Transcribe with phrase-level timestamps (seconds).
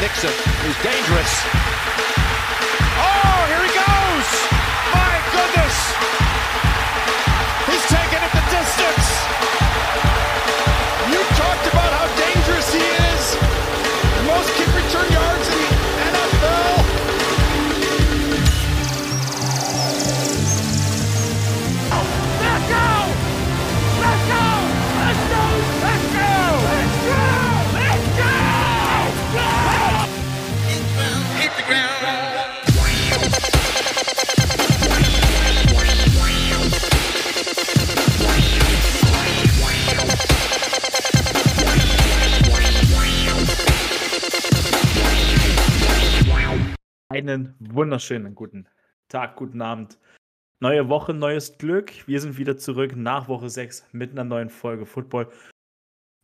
[0.00, 0.30] Nixon,
[0.68, 1.83] is dangerous.
[47.24, 48.68] Einen wunderschönen guten
[49.08, 49.98] Tag, guten Abend.
[50.60, 51.90] Neue Woche, neues Glück.
[52.06, 55.30] Wir sind wieder zurück nach Woche 6 mit einer neuen Folge Football.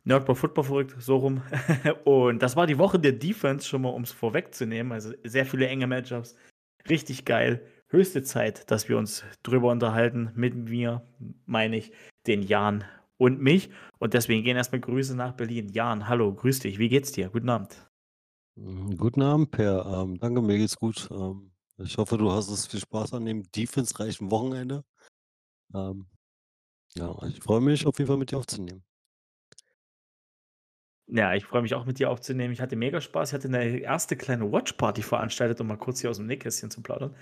[0.03, 1.41] Nerdball Football verrückt, so rum.
[2.03, 4.91] Und das war die Woche der Defense, schon mal um es vorwegzunehmen.
[4.91, 6.35] Also sehr viele enge Matchups.
[6.87, 7.65] Richtig geil.
[7.87, 10.29] Höchste Zeit, dass wir uns drüber unterhalten.
[10.35, 11.01] Mit mir,
[11.47, 11.93] meine ich,
[12.27, 12.83] den Jan
[13.17, 13.71] und mich.
[13.97, 15.67] Und deswegen gehen erstmal Grüße nach Berlin.
[15.69, 16.77] Jan, hallo, grüß dich.
[16.77, 17.29] Wie geht's dir?
[17.29, 17.90] Guten Abend.
[18.55, 19.85] Mm, Guten Abend, Per.
[19.85, 21.07] Ähm, danke, mir geht's gut.
[21.11, 24.83] Ähm, ich hoffe, du hast es viel Spaß an dem defense-reichen Wochenende.
[25.73, 26.07] Ähm,
[26.95, 28.83] ja, ich freue mich auf jeden Fall mit dir aufzunehmen.
[31.07, 32.53] Ja, ich freue mich auch mit dir aufzunehmen.
[32.53, 33.29] Ich hatte mega Spaß.
[33.29, 36.81] Ich hatte eine erste kleine Watchparty veranstaltet, um mal kurz hier aus dem Nähkästchen zu
[36.81, 37.15] plaudern.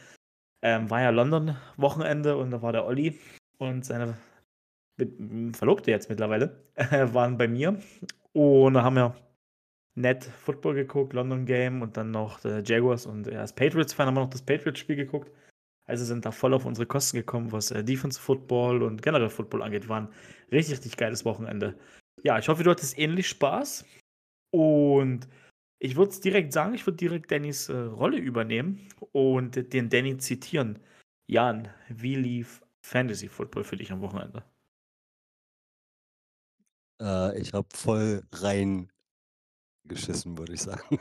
[0.61, 3.19] Ähm, war ja London-Wochenende und da war der Olli
[3.57, 4.17] und seine
[5.53, 6.63] Verlobte jetzt mittlerweile
[7.13, 7.79] waren bei mir
[8.33, 9.15] und da haben wir
[9.99, 14.21] nett Football geguckt, London Game und dann noch Jaguars und ja, als Patriots-Fan haben wir
[14.21, 15.31] noch das Patriots-Spiel geguckt.
[15.89, 19.63] Also sind da voll auf unsere Kosten gekommen, was äh, Defense Football und generell Football
[19.63, 19.89] angeht.
[19.89, 20.09] War ein
[20.51, 21.79] richtig, richtig geiles Wochenende.
[22.23, 23.85] Ja, ich hoffe, du hattest ähnlich Spaß.
[24.51, 25.27] Und
[25.79, 30.15] ich würde es direkt sagen, ich würde direkt Dannys äh, Rolle übernehmen und den Danny
[30.17, 30.77] zitieren.
[31.27, 34.43] Jan, wie lief Fantasy Football für dich am Wochenende?
[37.01, 38.91] Äh, ich habe voll rein
[39.89, 40.99] geschissen, würde ich sagen.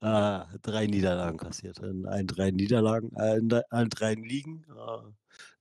[0.00, 1.78] äh, drei Niederlagen kassiert.
[1.78, 4.64] In allen drei Niederlagen, äh, in allen drei Ligen.
[4.68, 5.10] Äh,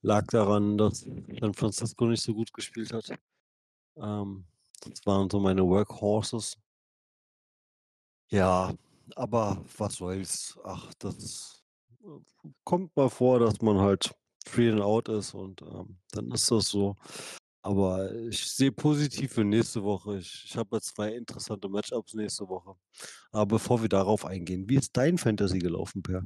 [0.02, 1.02] lag daran, dass
[1.40, 3.10] San Francisco nicht so gut gespielt hat.
[3.98, 4.46] Ähm,
[4.84, 6.58] das waren so meine Workhorses.
[8.30, 8.74] Ja,
[9.16, 10.58] aber was soll's?
[10.64, 11.64] Ach, das
[12.04, 12.08] äh,
[12.64, 14.14] kommt mal vor, dass man halt
[14.46, 16.96] free and out ist und ähm, dann ist das so.
[17.64, 20.18] Aber ich sehe positiv für nächste Woche.
[20.18, 22.76] Ich, ich habe zwei interessante Matchups nächste Woche.
[23.32, 26.26] Aber bevor wir darauf eingehen, wie ist dein Fantasy gelaufen, Per?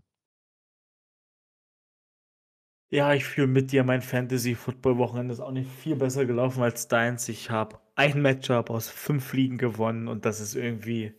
[2.92, 7.28] Ja, ich fühle mit dir, mein Fantasy-Football-Wochenende ist auch nicht viel besser gelaufen als deins.
[7.28, 11.14] Ich habe ein Matchup aus fünf Ligen gewonnen und das ist irgendwie,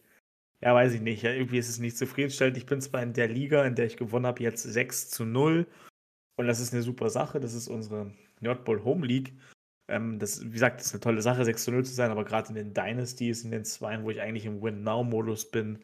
[0.62, 2.56] ja, weiß ich nicht, ja, irgendwie ist es nicht zufriedenstellend.
[2.56, 5.66] Ich bin zwar in der Liga, in der ich gewonnen habe, jetzt 6 zu 0
[6.38, 7.40] und das ist eine super Sache.
[7.40, 9.34] Das ist unsere Nerdball Home League.
[9.88, 12.24] Ähm, das, wie gesagt, das ist eine tolle Sache, 6 zu 0 zu sein, aber
[12.24, 15.78] gerade in den Dynasties, in den Zweien, wo ich eigentlich im Win-Now-Modus bin,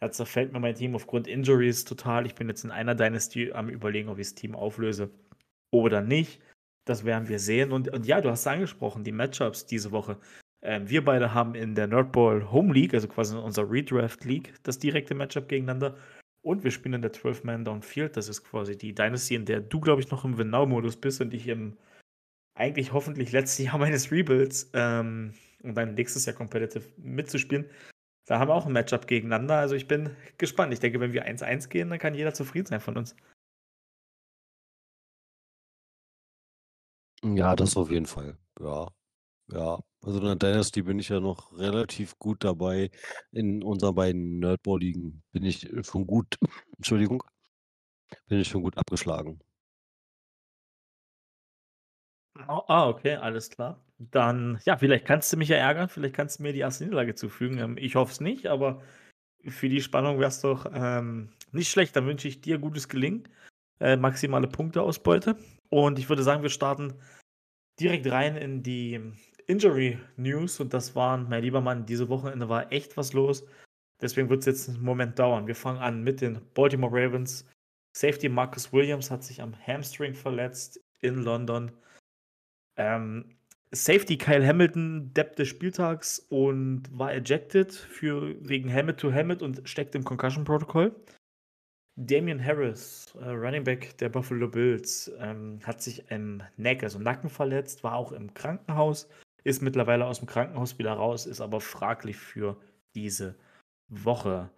[0.00, 2.26] da zerfällt mir mein Team aufgrund Injuries total.
[2.26, 5.10] Ich bin jetzt in einer Dynasty am überlegen, ob ich das Team auflöse
[5.70, 6.40] oder nicht.
[6.84, 7.72] Das werden wir sehen.
[7.72, 10.18] Und, und ja, du hast es angesprochen, die Matchups diese Woche.
[10.62, 14.54] Ähm, wir beide haben in der Nerdball Home League, also quasi in unserer Redraft League,
[14.62, 15.96] das direkte Matchup gegeneinander.
[16.42, 18.16] Und wir spielen in der 12-Man Downfield.
[18.16, 21.34] Das ist quasi die Dynasty, in der du, glaube ich, noch im Win-Now-Modus bist und
[21.34, 21.76] ich im
[22.56, 27.70] eigentlich hoffentlich letzten Jahr meines Rebuilds ähm, und dann nächstes Jahr competitive mitzuspielen.
[28.26, 29.56] Da haben wir auch ein Matchup gegeneinander.
[29.56, 30.72] Also ich bin gespannt.
[30.72, 33.14] Ich denke, wenn wir 1-1 gehen, dann kann jeder zufrieden sein von uns.
[37.22, 38.36] Ja, das auf jeden Fall.
[38.60, 38.88] Ja,
[39.48, 39.78] ja.
[40.02, 42.90] Also in der Dynasty bin ich ja noch relativ gut dabei.
[43.32, 46.36] In unseren beiden Nerdball-Ligen bin ich schon gut,
[46.76, 47.22] Entschuldigung,
[48.28, 49.40] bin ich schon gut abgeschlagen.
[52.46, 53.80] Ah, ah, okay, alles klar.
[53.98, 57.14] Dann, ja, vielleicht kannst du mich ja ärgern, vielleicht kannst du mir die erste Niederlage
[57.14, 57.58] zufügen.
[57.58, 58.82] Ähm, ich hoffe es nicht, aber
[59.48, 61.96] für die Spannung wäre es doch ähm, nicht schlecht.
[61.96, 63.28] Dann wünsche ich dir gutes Gelingen,
[63.80, 65.36] äh, maximale Punkteausbeute.
[65.70, 66.94] Und ich würde sagen, wir starten
[67.80, 69.00] direkt rein in die
[69.46, 70.60] Injury News.
[70.60, 73.46] Und das waren, mein lieber Mann, diese Wochenende war echt was los.
[74.00, 75.46] Deswegen wird es jetzt einen Moment dauern.
[75.46, 77.46] Wir fangen an mit den Baltimore Ravens.
[77.96, 81.72] Safety Marcus Williams hat sich am Hamstring verletzt in London.
[82.76, 83.36] Ähm,
[83.72, 89.68] Safety Kyle Hamilton Depp des Spieltags und war ejected für, wegen Helmet to Helmet und
[89.68, 90.94] steckt im Concussion Protokoll.
[91.98, 97.30] Damian Harris, äh, Running Back der Buffalo Bills, ähm, hat sich im Neck, also Nacken
[97.30, 99.08] verletzt, war auch im Krankenhaus,
[99.44, 102.60] ist mittlerweile aus dem Krankenhaus wieder raus, ist aber fraglich für
[102.94, 103.34] diese
[103.88, 104.50] Woche.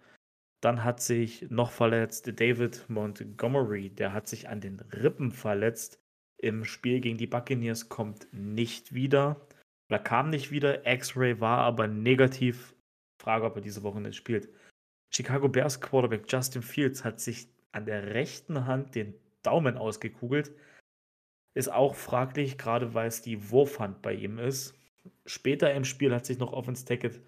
[0.61, 6.01] Dann hat sich noch verletzt David Montgomery, der hat sich an den Rippen verletzt.
[6.41, 9.45] Im Spiel gegen die Buccaneers kommt nicht wieder
[9.89, 10.85] oder kam nicht wieder.
[10.87, 12.75] X-Ray war aber negativ.
[13.21, 14.49] Frage, ob er diese Woche nicht spielt.
[15.11, 19.13] Chicago Bears Quarterback Justin Fields hat sich an der rechten Hand den
[19.43, 20.51] Daumen ausgekugelt.
[21.55, 24.75] Ist auch fraglich, gerade weil es die Wurfhand bei ihm ist.
[25.25, 27.21] Später im Spiel hat sich noch Offense Tackle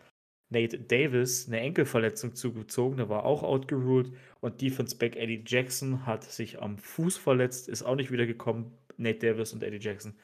[0.52, 4.12] Nate Davis eine Enkelverletzung zugezogen, der war auch outgeruled.
[4.42, 8.72] Und Defense Back Eddie Jackson hat sich am Fuß verletzt, ist auch nicht wiedergekommen.
[8.98, 10.16] Nate Davis und Eddie Jackson.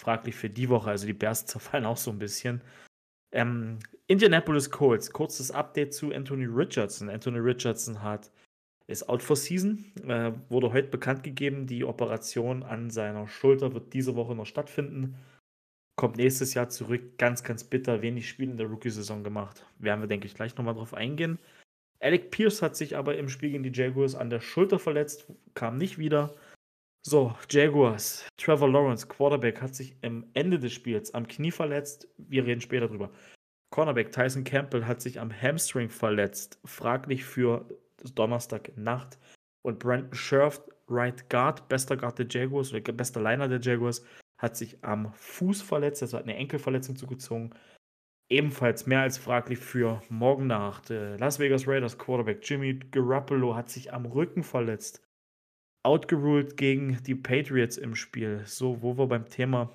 [0.00, 2.62] Fraglich für die Woche, also die Bears zerfallen auch so ein bisschen.
[3.32, 7.08] Ähm, Indianapolis Colts, kurzes Update zu Anthony Richardson.
[7.08, 8.30] Anthony Richardson hat
[8.86, 13.92] ist out for season, äh, wurde heute bekannt gegeben, die Operation an seiner Schulter wird
[13.92, 15.16] diese Woche noch stattfinden.
[15.96, 19.66] Kommt nächstes Jahr zurück, ganz, ganz bitter, wenig Spiel in der Rookie-Saison gemacht.
[19.78, 21.38] Werden wir, denke ich, gleich nochmal drauf eingehen.
[22.00, 25.78] Alec Pierce hat sich aber im Spiel gegen die Jaguars an der Schulter verletzt, kam
[25.78, 26.34] nicht wieder.
[27.04, 28.24] So, Jaguars.
[28.36, 32.06] Trevor Lawrence, Quarterback, hat sich am Ende des Spiels am Knie verletzt.
[32.16, 33.10] Wir reden später drüber.
[33.70, 36.60] Cornerback Tyson Campbell hat sich am Hamstring verletzt.
[36.64, 37.66] Fraglich für
[38.14, 39.18] Donnerstagnacht.
[39.62, 44.04] Und Brandon Scherf, Right Guard, bester Guard der Jaguars, oder bester Liner der Jaguars,
[44.38, 47.52] hat sich am Fuß verletzt, also hat eine Enkelverletzung zugezogen.
[48.28, 50.90] Ebenfalls mehr als fraglich für morgen Nacht.
[50.90, 55.02] Las Vegas Raiders Quarterback Jimmy Garoppolo hat sich am Rücken verletzt
[55.82, 58.42] outgeruled gegen die Patriots im Spiel.
[58.46, 59.70] So, wo wir beim Thema.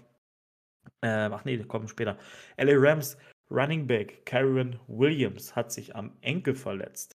[1.02, 2.18] Äh, ach nee, kommen später.
[2.58, 3.18] LA Rams
[3.50, 7.16] Running Back Karen Williams hat sich am Enkel verletzt.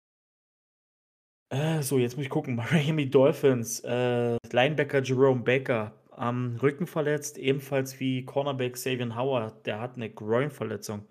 [1.52, 2.56] Äh, so, jetzt muss ich gucken.
[2.72, 9.66] Miami Dolphins, äh, Linebacker Jerome Baker am Rücken verletzt, ebenfalls wie Cornerback Savian Howard.
[9.66, 11.08] Der hat eine Groin-Verletzung.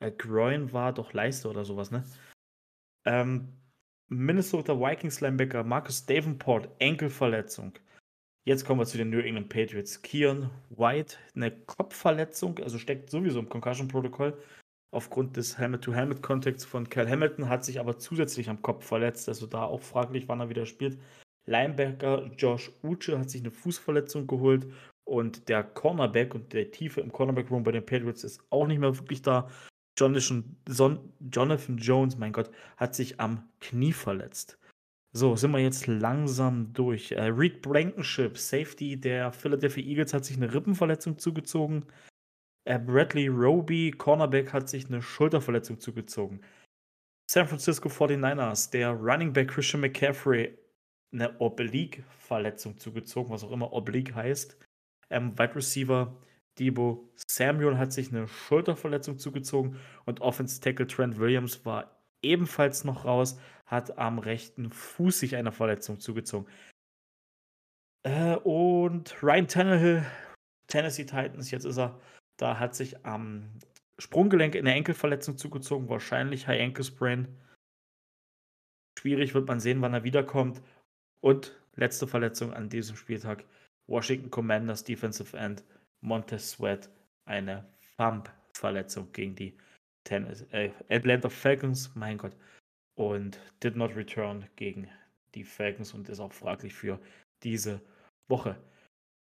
[0.00, 2.04] Äh, Groin war doch Leiste oder sowas, ne?
[3.06, 3.57] Ähm,
[4.10, 7.74] Minnesota Vikings Linebacker Marcus Davenport, Enkelverletzung.
[8.46, 10.00] Jetzt kommen wir zu den New England Patriots.
[10.00, 14.38] Kian White, eine Kopfverletzung, also steckt sowieso im Concussion-Protokoll
[14.90, 19.64] aufgrund des Helmet-to-Helmet-Kontakts von Cal Hamilton, hat sich aber zusätzlich am Kopf verletzt, also da
[19.64, 20.98] auch fraglich, wann er wieder spielt.
[21.44, 24.72] Linebacker Josh Uche hat sich eine Fußverletzung geholt
[25.04, 28.96] und der Cornerback und der Tiefe im Cornerback-Room bei den Patriots ist auch nicht mehr
[28.96, 29.50] wirklich da.
[29.98, 34.58] Jonathan, Son, Jonathan Jones, mein Gott, hat sich am Knie verletzt.
[35.12, 37.12] So, sind wir jetzt langsam durch.
[37.12, 41.86] Äh, Reed Blankenship, Safety der Philadelphia Eagles, hat sich eine Rippenverletzung zugezogen.
[42.64, 46.40] Äh, Bradley Roby, Cornerback, hat sich eine Schulterverletzung zugezogen.
[47.30, 50.56] San Francisco 49ers, der Running Back Christian McCaffrey,
[51.12, 54.58] eine Oblique-Verletzung zugezogen, was auch immer Oblique heißt.
[55.10, 56.16] Ähm, Wide Receiver
[56.58, 63.04] Debo Samuel hat sich eine Schulterverletzung zugezogen und Offense Tackle Trent Williams war ebenfalls noch
[63.04, 66.50] raus, hat am rechten Fuß sich eine Verletzung zugezogen.
[68.04, 70.06] Äh, und Ryan Tannehill,
[70.66, 72.00] Tennessee Titans, jetzt ist er,
[72.38, 73.50] da hat sich am
[73.98, 77.36] Sprunggelenk eine Enkelverletzung zugezogen, wahrscheinlich High Ankle Sprain.
[78.98, 80.62] Schwierig wird man sehen, wann er wiederkommt.
[81.20, 83.44] Und letzte Verletzung an diesem Spieltag:
[83.88, 85.64] Washington Commanders Defensive End
[86.00, 86.88] Montez Sweat
[87.24, 89.56] eine Thumb-Verletzung gegen die
[90.04, 92.36] Tennis, äh, Atlanta Falcons, mein Gott,
[92.94, 94.88] und did not return gegen
[95.34, 96.98] die Falcons und ist auch fraglich für
[97.42, 97.80] diese
[98.28, 98.56] Woche.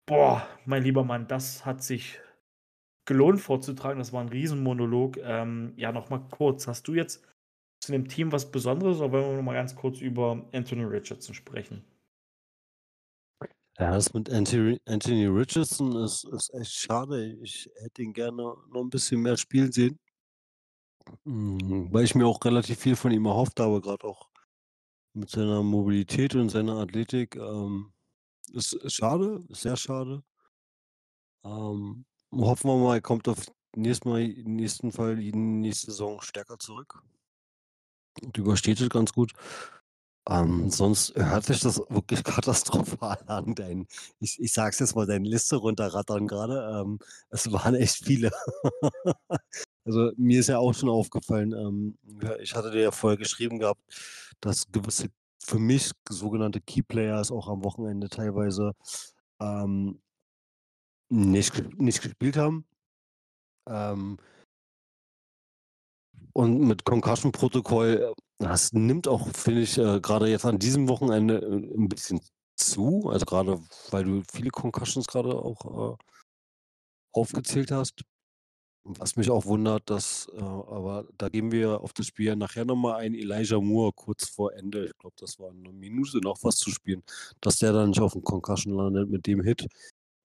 [0.05, 2.19] Boah, mein lieber Mann, das hat sich
[3.05, 3.99] gelohnt vorzutragen.
[3.99, 5.17] Das war ein Riesenmonolog.
[5.17, 6.67] Ähm, ja, nochmal kurz.
[6.67, 7.27] Hast du jetzt
[7.81, 11.83] zu dem Team was Besonderes oder wollen wir nochmal ganz kurz über Anthony Richardson sprechen?
[13.79, 17.37] Ja, das mit Anthony, Anthony Richardson ist, ist echt schade.
[17.41, 19.97] Ich hätte ihn gerne noch ein bisschen mehr spielen sehen.
[21.23, 24.29] Mhm, weil ich mir auch relativ viel von ihm erhofft habe, gerade auch
[25.13, 27.37] mit seiner Mobilität und seiner Athletik.
[27.37, 27.93] Ähm,
[28.51, 30.23] ist, ist schade, ist sehr schade.
[31.45, 33.45] Ähm, hoffen wir mal, er kommt auf
[33.75, 37.01] nächstes Mal, im nächsten Fall die nächste Saison stärker zurück
[38.21, 39.33] und übersteht es ganz gut.
[40.27, 43.87] Ähm, sonst hört sich das wirklich katastrophal an, dein
[44.19, 46.81] ich ich sage jetzt mal, deine Liste runterrattern gerade.
[46.81, 46.99] Ähm,
[47.29, 48.31] es waren echt viele.
[49.85, 51.97] Also, mir ist ja auch schon aufgefallen, ähm,
[52.41, 53.81] ich hatte dir ja vorher geschrieben gehabt,
[54.41, 55.07] dass gewisse
[55.43, 58.73] für mich sogenannte Keyplayers auch am Wochenende teilweise,
[59.41, 59.99] ähm
[61.11, 62.65] nicht nicht gespielt haben.
[66.39, 71.39] Und mit Concussion-Protokoll, äh, das nimmt auch, finde ich, äh, grade jetzt an diesem Wochenende,
[71.39, 72.21] äh, 'n bisschen
[72.55, 73.09] zu.
[73.11, 73.59] Also, gerade
[73.91, 75.97] weil du viele Concussions gerade auch, äh
[77.15, 78.01] aufgezählt hast.
[78.85, 82.75] Was mich auch wundert, dass äh, aber da gehen wir auf das Spiel nachher noch
[82.77, 86.57] mal ein, Elijah Moore kurz vor Ende, ich glaube, das war 'ne Minute noch was
[86.57, 87.03] zu spielen,
[87.41, 89.67] dass der da nicht aufm Concussion landet mit dem Hit,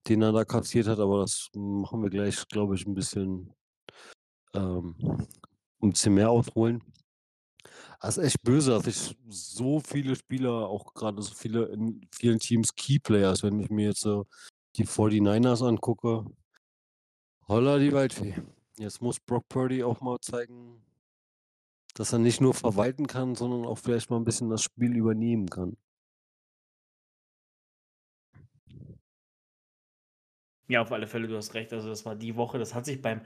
[0.08, 3.52] den er da kassiert hat, aber das machen wir gleich, glaube ich, 'n bisschen
[4.54, 4.94] ähm,
[5.84, 6.82] 'n bisschen mehr ausholen.
[8.00, 12.38] Das ist echt böse, dass sich so viele Spieler, auch grade so viele in vielen
[12.38, 14.26] Teams Key Players, wenn ich mir jetzt so
[14.76, 16.24] die 49ers angucke
[17.48, 18.34] Holla die Waldfee.
[18.78, 20.84] Jetzt muss Brock Purdy auch mal zeigen
[21.96, 25.48] dass er nicht nur verwalten kann, sondern auch vielleicht mal 'n bisschen das Spiel übernehmen
[25.48, 25.76] kann.
[30.70, 31.72] Ja, auf alle Fälle, du hast recht.
[31.74, 33.20] Also, das war die Woche das hat sich beim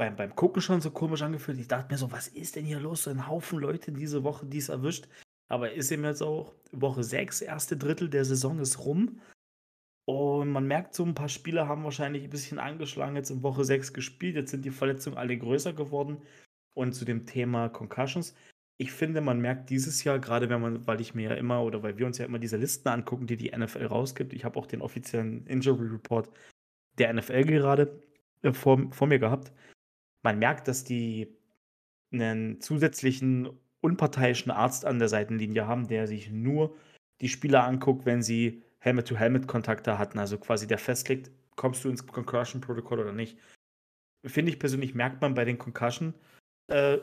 [0.00, 1.58] beim beim Gucken schon so komisch angefühlt.
[1.58, 3.02] Ich dachte mir so: „Was ist denn hier los?
[3.04, 5.06] So 'n Haufen Leute diese Woche, die's erwischt.“
[5.48, 7.76] Aber ist eben jetzt auch Woche 6, 1.
[7.76, 9.20] Drittel der Saison ist rum.
[10.06, 13.64] Und man merkt so, 'n paar Spieler haben wahrscheinlich 'n bisschen angeschlagen jetzt in Woche
[13.64, 14.36] 6 gespielt.
[14.36, 16.18] Jetzt sind die Verletzungen alle größer geworden.
[16.74, 18.34] Und zu dem Thema Concussions,
[18.78, 21.82] ich finde, man merkt dieses Jahr, grade wenn man weil ich mir ja immer oder
[21.82, 24.32] weil wir uns ja immer diese Listen angucken, die die NFL rausgibt.
[24.34, 26.30] Ich habe auch den offiziellen Injury Report
[26.98, 28.00] der NFL gerade,
[28.42, 29.52] äh, vor vor mir gehabt.
[30.24, 31.36] Man merkt, dass die
[32.12, 33.50] 'nen zusätzlichen
[33.82, 36.76] unparteiischen Arzt an der Seitenlinie haben, der sich nur
[37.22, 43.00] die Spieler anguckt, wenn sie Helmet-to-Helmet-Kontakte hatten, also quasi der festlegt: „Kommst du ins Concussion-Protokoll
[43.00, 43.38] oder nicht?“
[44.26, 46.14] Finde ich persönlich, merkt man bei den Concussion
[46.68, 46.98] äh,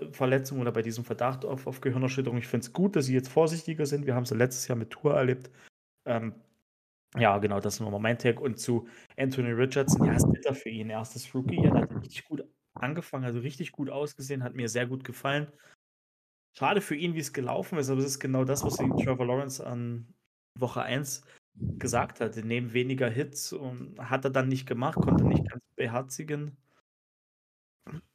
[0.62, 2.38] oder bei diesem Verdacht auf auf Gehirnerschütterung.
[2.40, 4.06] Ich finde es gut, dass sie jetzt vorsichtiger sind.
[4.08, 5.52] Wir haben's ja letztes Jahr mit Tua erlebt.
[6.08, 6.36] Ähm,
[7.18, 8.42] ja, genau, das nur mal mein Take.
[8.42, 10.90] Und zu Anthony Richardson, ja, ist bitter für ihn.
[10.92, 11.34] 1.
[11.36, 12.44] Rookie-Jahr, der hat richtig gut
[12.82, 15.52] angefangen, also richtig gut ausgesehen, hat mir sehr gut gefallen.
[16.58, 20.08] Schade für ihn, wie's gelaufen ist, aber es ist genau das, was Trevor Lawrence an
[20.60, 21.24] Woche 1
[21.78, 22.46] gesagt hatte.
[22.46, 26.58] Nehmen weniger Hits und hat er dann nicht gemacht, konnte nicht ganz beherzigen.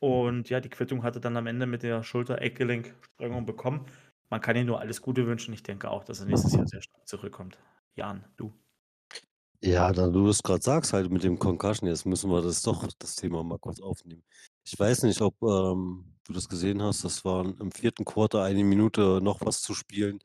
[0.00, 3.86] Und ja, die Quittung hat er dann am Ende mit der Schulter-Eckgelenk-Sprengung bekommen.
[4.28, 5.54] Man kann ihm nur alles Gute wünschen.
[5.54, 7.58] Ich denke auch, dass er nächstes Jahr sehr stark zurückkommt.
[7.94, 8.52] Jan, du?
[9.60, 12.88] Ja, da du das grad sagst halt mit dem Concussion, jetzt müssen wir das doch
[12.98, 14.24] das Thema mal kurz aufnehmen.
[14.66, 18.04] Ich weiß nicht, ob, ähm, du das gesehen hast, das waren im 4.
[18.04, 20.20] Quarter eine Minute noch was zu spielen,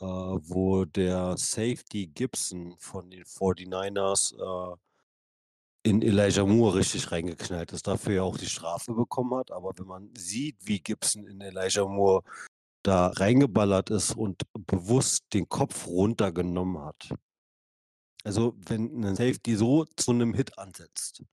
[0.00, 4.76] äh, wo der Safety Gibson von den 49ers, äh,
[5.84, 9.52] in Elijah Moore richtig reingeknallt ist, dafür ja auch die Strafe bekommen hat.
[9.52, 12.22] Aber wenn man sieht, wie Gibson in Elijah Moore
[12.84, 17.10] da reingeballert ist und bewusst den Kopf runtergenommen hat
[18.26, 21.24] also, wenn 'nen Safety so zu 'nem Hit ansetzt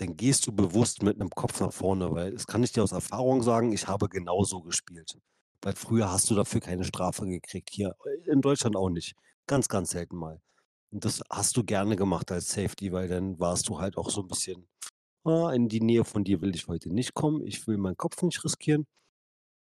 [0.00, 2.92] dann gehst du bewusst mit 'nem Kopf nach vorne, weil das kann ich dir aus
[2.92, 5.18] Erfahrung sagen, ich habe genauso gespielt.
[5.62, 7.94] Weil früher hast du dafür keine Strafe gekriegt, hier
[8.26, 9.14] in Deutschland auch nicht.
[9.46, 10.40] Ganz, ganz selten mal.
[10.92, 14.22] Und das hast du gerne gemacht als Safety, weil dann warst du halt auch so
[14.22, 14.68] 'n bisschen:
[15.24, 17.46] „Ah, in die Nähe von dir will ich heute nicht kommen.
[17.46, 18.86] Ich will meinen Kopf nicht riskieren.“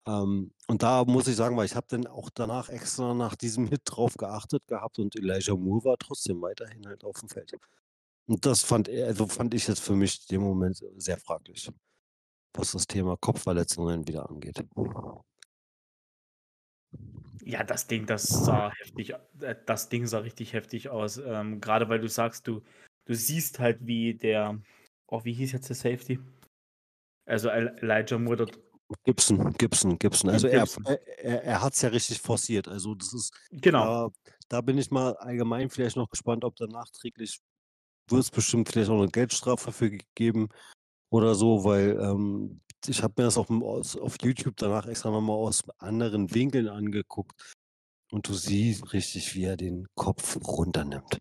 [0.06, 3.66] Ähm, und da muss ich sagen weil ich habe dann auch danach extra nach diesem
[3.72, 7.52] Hit drauf geachtet gehabt und Elijah Moore war trotzdem weiterhin halt aufm Feld.
[8.28, 11.70] Und das fand er also, fand ich jetzt für mich in dem Moment sehr fraglich,
[12.52, 14.62] was das Thema Kopfverletzungen wieder angeht.
[17.42, 21.16] Ja, das Ding, das sah heftig äh, das Ding sah richtig heftig aus.
[21.16, 22.60] Ähm, grade weil du sagst, du
[23.06, 24.60] du siehst halt, wie der
[25.06, 26.20] oh, wie hieß jetzt der Safety?
[27.24, 28.58] Also, El Elijah Moore dort
[29.04, 30.28] Gibson, Gibson, Gibson.
[30.28, 30.84] Gi Also, er Gibson.
[30.84, 32.68] er er er hat's ja richtig forciert.
[32.68, 34.10] Also, das ist Genau.
[34.10, 37.40] da da bin ich mal allgemein vielleicht noch gespannt, ob da nachträglich
[38.10, 40.48] wird's bestimmt vielleicht auch 'ne Geldstrafe für g geben
[41.10, 45.34] oder so, weil, ähm, ich habe mir das aus auf YouTube danach extra noch mal
[45.34, 47.54] aus anderen Winkeln angeguckt
[48.12, 51.20] und du siehst richtig, wie er den Kopf runternimmt.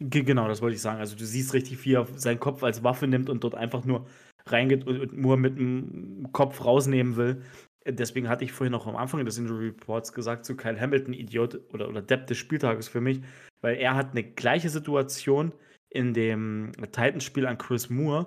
[0.00, 0.98] Ge genau, das wollte ich sagen.
[1.00, 4.06] Also, du siehst richtig, wie er seinen Kopf als Waffe nimmt und dort einfach nur
[4.46, 7.42] reingeht und und Moore mit'm Kopf rausnehmen will.
[7.88, 11.60] Deswegen hatte ich vorhin auch am Anfang des Injury Reports gesagt zu Kyle Hamilton, Idiot
[11.72, 13.20] oder oder Depp des Spieltages für mich,
[13.60, 15.52] weil er hat 'ne gleiche Situation
[15.90, 18.26] in dem Titans-Spiel an Chris Moore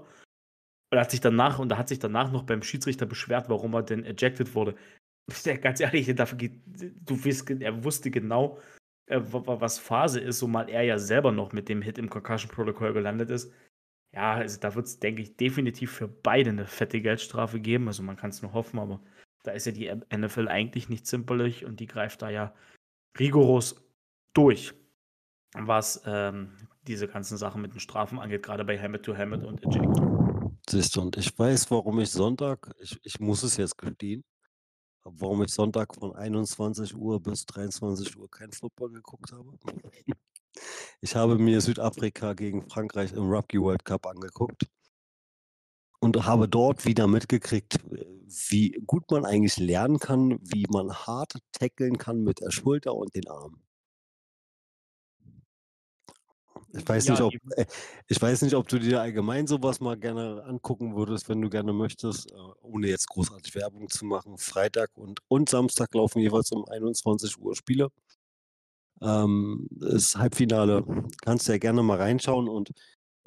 [0.91, 3.83] und hat sich danach und er hat sich danach noch beim Schiedsrichter beschwert, warum er
[3.83, 4.75] denn ejected wurde.
[5.61, 6.51] Ganz ehrlich, du ge
[7.61, 8.59] er wusste genau,
[9.07, 12.09] äh, wa wa was Phase ist, zumal er ja selber noch mit dem Hit im
[12.09, 13.51] Concussion Protocol gelandet ist.
[14.13, 17.87] Ja, also, da wird's, denke ich, definitiv für beide 'ne fette Geldstrafe geben.
[17.87, 19.01] Also, man kann's nur hoffen, aber
[19.43, 22.53] da ist ja die NFL eigentlich nicht zimperlich und die greift da ja
[23.19, 23.75] rigoros
[24.33, 24.73] durch,
[25.53, 29.63] was, ähm, diese ganzen Sachen mit den Strafen angeht, grade bei Helmet to Helmet und
[29.63, 30.59] Ejection.
[30.69, 34.23] Siehst du, und ich weiß, warum ich Sonntag ich ich muss es jetzt gestehen,
[35.03, 39.53] warum ich Sonntag von 21:00 bis 23:00 kein Football geguckt habe.
[41.01, 44.67] Ich habe mir Südafrika gegen Frankreich im Rugby World Cup angeguckt
[45.99, 47.77] und habe dort wieder mitgekriegt,
[48.49, 53.15] wie gut man eigentlich lernen kann, wie man hart tackeln kann mit der Schulter und
[53.15, 53.61] den Arm.
[56.73, 57.65] Ich weiß Ja, nicht, ob äh,
[58.07, 61.73] ich weiß nicht, ob du dir allgemein sowas mal gerne angucken würdest, wenn du gerne
[61.73, 64.37] möchtest, äh, ohne jetzt großartig Werbung zu machen.
[64.37, 67.89] Freitag und und Samstag laufen jeweils um 21:00 Spiele.
[69.01, 70.83] Ähm, das Halbfinale.
[71.21, 72.71] Kannst ja gerne mal reinschauen und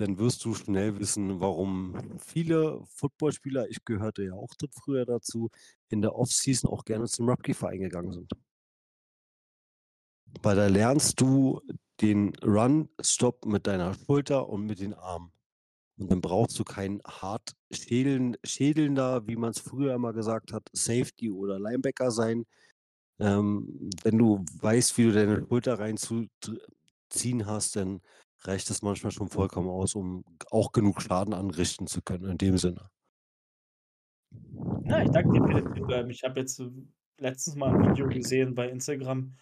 [0.03, 5.49] dann wirst du schnell wissen, warum viele Footballspieler, ich gehörte ja auch früher dazu,
[5.91, 8.33] in der Offseason auch gerne zum Rugbyverein gegangen sind.
[10.43, 11.61] Weil da lernst du
[12.01, 15.31] den Run-Stop mit deiner Schulter und mit den Armen.
[15.99, 21.31] Und dann brauchst du kein hart schädeln schädelnder, wie man's früher immer gesagt hat, Safety
[21.31, 22.45] oder Linebacker sein.
[23.21, 26.59] Ähm, wenn du weißt, wie du deine Schulter rein zu dr
[27.09, 28.01] ziehen hast, dann
[28.47, 32.59] reicht das manchmal schon vollkommen aus, um auch genug Schaden anrichten zu können in dem
[32.59, 32.91] Sinne.
[34.85, 35.89] Ja, ich danke dir für den Tipp.
[36.11, 36.69] Ich habe jetzt, äh,
[37.19, 39.37] letztens mal 'n Video gesehen bei Instagram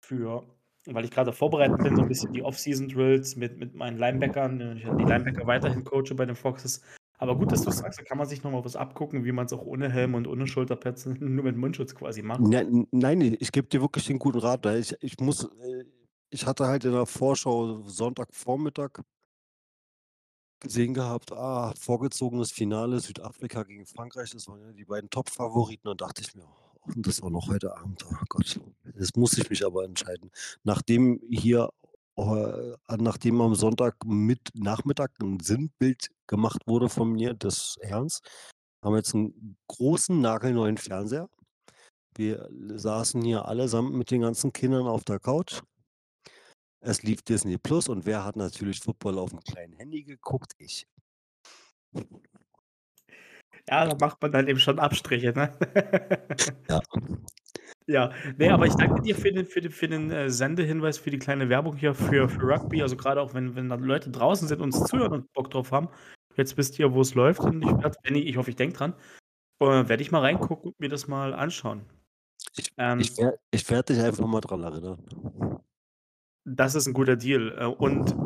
[0.00, 0.46] für
[0.88, 4.84] weil ich grade vorbereitend bin, so 'n bisschen die Off-Season-Drills mit mit meinen Linebackern, ich
[4.94, 6.80] die Linebacker weiterhin coache bei den Foxes.
[7.18, 9.52] Aber gut, dass du's sagst, da kann man sich noch mal was abgucken, wie man's
[9.52, 12.52] auch ohne Helm und ohne Schulterpads, nur mit Mundschutz quasi macht.
[12.52, 15.84] Ja, nein, ich gebe dir wirklich den guten Rat, weil ich ich muss äh,
[16.30, 19.00] ich hatte halt in der Vorschau Sonntagvormittag
[20.62, 25.88] gesehen gehabt, ah, vorgezogenes Finale Südafrika gegen Frankreich, das waren ja die beiden Top-Favoriten.
[25.88, 28.04] Und dachte ich mir: „Och, und das auch noch heute Abend.
[28.10, 28.58] Oh Gott,
[28.98, 30.30] jetzt muss ich mich aber entscheiden.“
[30.64, 31.68] Nachdem hier
[32.16, 38.20] äh, nachdem am Sonntag mit Nachmittag 'n Sinnbild gemacht wurde von mir des Herrens,
[38.82, 41.28] haben wir jetzt 'n großen nagelneuen Fernseher.
[42.16, 45.62] Wir saßen hier allesamt mit den ganzen Kindern auf der Couch.
[46.82, 47.56] Es lief Disney+
[47.88, 50.52] und wer hat natürlich Football auf'm kleinen Handy geguckt?
[50.58, 50.86] Ich.
[53.68, 55.52] Ja, da macht man dann eben schon Abstriche, ne?
[56.68, 56.80] Ja.
[57.88, 61.10] Ja, ne, aber ich danke dir für den für den für den, äh, Sendehinweis, für
[61.10, 62.82] die kleine Werbung hier für für Rugby.
[62.82, 65.88] Also, grade auch wenn wenn da Leute draußen sind, uns zuhören und Bock drauf haben.
[66.36, 68.94] Jetzt wisst ihr, wo's läuft und ich werde wenn ich ich hoffe, ich denke dran,
[69.60, 71.86] äh, werde ich mal reingucken und mir das mal anschauen.
[72.58, 73.12] Ich Ähm ich
[73.50, 75.04] ich werde dich einfach mal dran erinnern.
[76.48, 77.56] Das ist 'n guter Deal.
[77.58, 78.16] Äh, und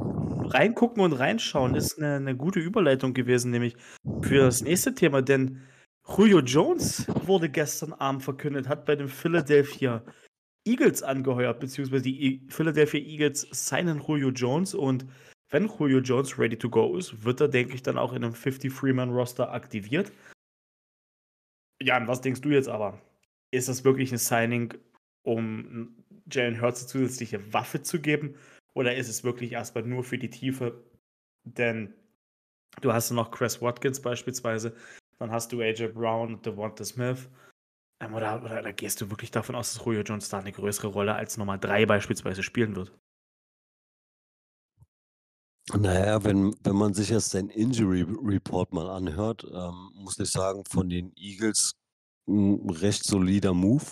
[0.43, 3.77] reingucken und reinschauen ist 'ne 'ne gute Überleitung gewesen, nämlich
[4.23, 5.63] für das nächste Thema, denn
[6.07, 10.05] Julio Jones wurde gestern Abend verkündet, hat bei den Philadelphia
[10.67, 15.07] Eagles angeheuert, beziehungsweise die E Philadelphia Eagles signen Julio Jones und
[15.51, 18.35] wenn Julio Jones ready to go ist, wird er, denke ich, dann auch in 'nem
[18.35, 20.13] 53 Man Roster aktiviert.
[21.83, 23.01] Jan, was denkst du jetzt aber?
[23.51, 24.75] Ist das wirklich 'n Signing,
[25.23, 26.00] um
[26.31, 28.37] Jalen Hurts 'ne zusätzliche Waffe zu geben
[28.75, 30.85] oder ist es wirklich erst mal nur für die Tiefe?
[31.45, 31.95] Denn
[32.83, 34.75] du hast noch Chris Watkins beispielsweise,
[35.19, 37.31] dann hast du AJ Brown, Devonta Smith.
[38.01, 40.89] Ähm, oder oder oder gehst du wirklich davon aus, dass Julio Jones da 'ne größere
[40.89, 42.99] Rolle als Nummer 3 beispielsweise spielen wird?
[45.69, 50.31] Na ja, wenn wenn man sich jetzt seinen Injury Report mal anhört, ähm, muss ich
[50.31, 51.73] sagen, von den Eagles
[52.29, 53.85] 'n recht solider Move.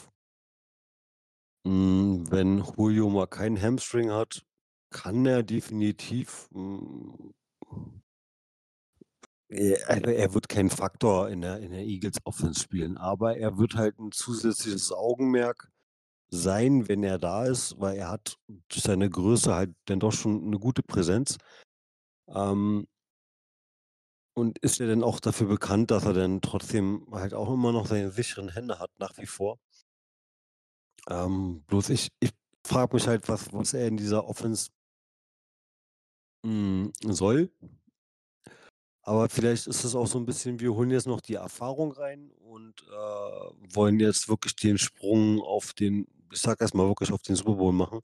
[1.68, 4.42] Hm, wenn Julio mal keinen Hamstring hat,
[4.90, 7.35] kann er definitiv, hm
[9.50, 13.59] äh, also, er wird kein Faktor in der in der Eagles Offense spielen, aber er
[13.59, 15.70] wird halt 'n zusätzliches Augenmerk
[16.31, 18.37] sein, wenn er da ist, weil er hat
[18.70, 21.38] durch seine Größe halt dann doch schon 'ne gute Präsenz.
[22.35, 22.87] Ähm
[24.37, 27.87] und ist ja dann auch dafür bekannt, dass er dann trotzdem halt auch immer noch
[27.87, 29.59] seine sicheren Hände hat nach wie vor.
[31.11, 32.31] Ähm, bloß ich ich
[32.64, 34.71] frage mich halt, was was er in dieser Offense
[36.44, 37.51] hm, soll.
[39.03, 42.31] Aber vielleicht ist es auch so 'n bisschen, wir holen jetzt noch die Erfahrung rein
[42.31, 42.94] und, äh,
[43.75, 47.55] wollen jetzt wirklich den Sprung auf den ich sage erst mal wirklich auf den Super
[47.55, 48.01] Bowl machen.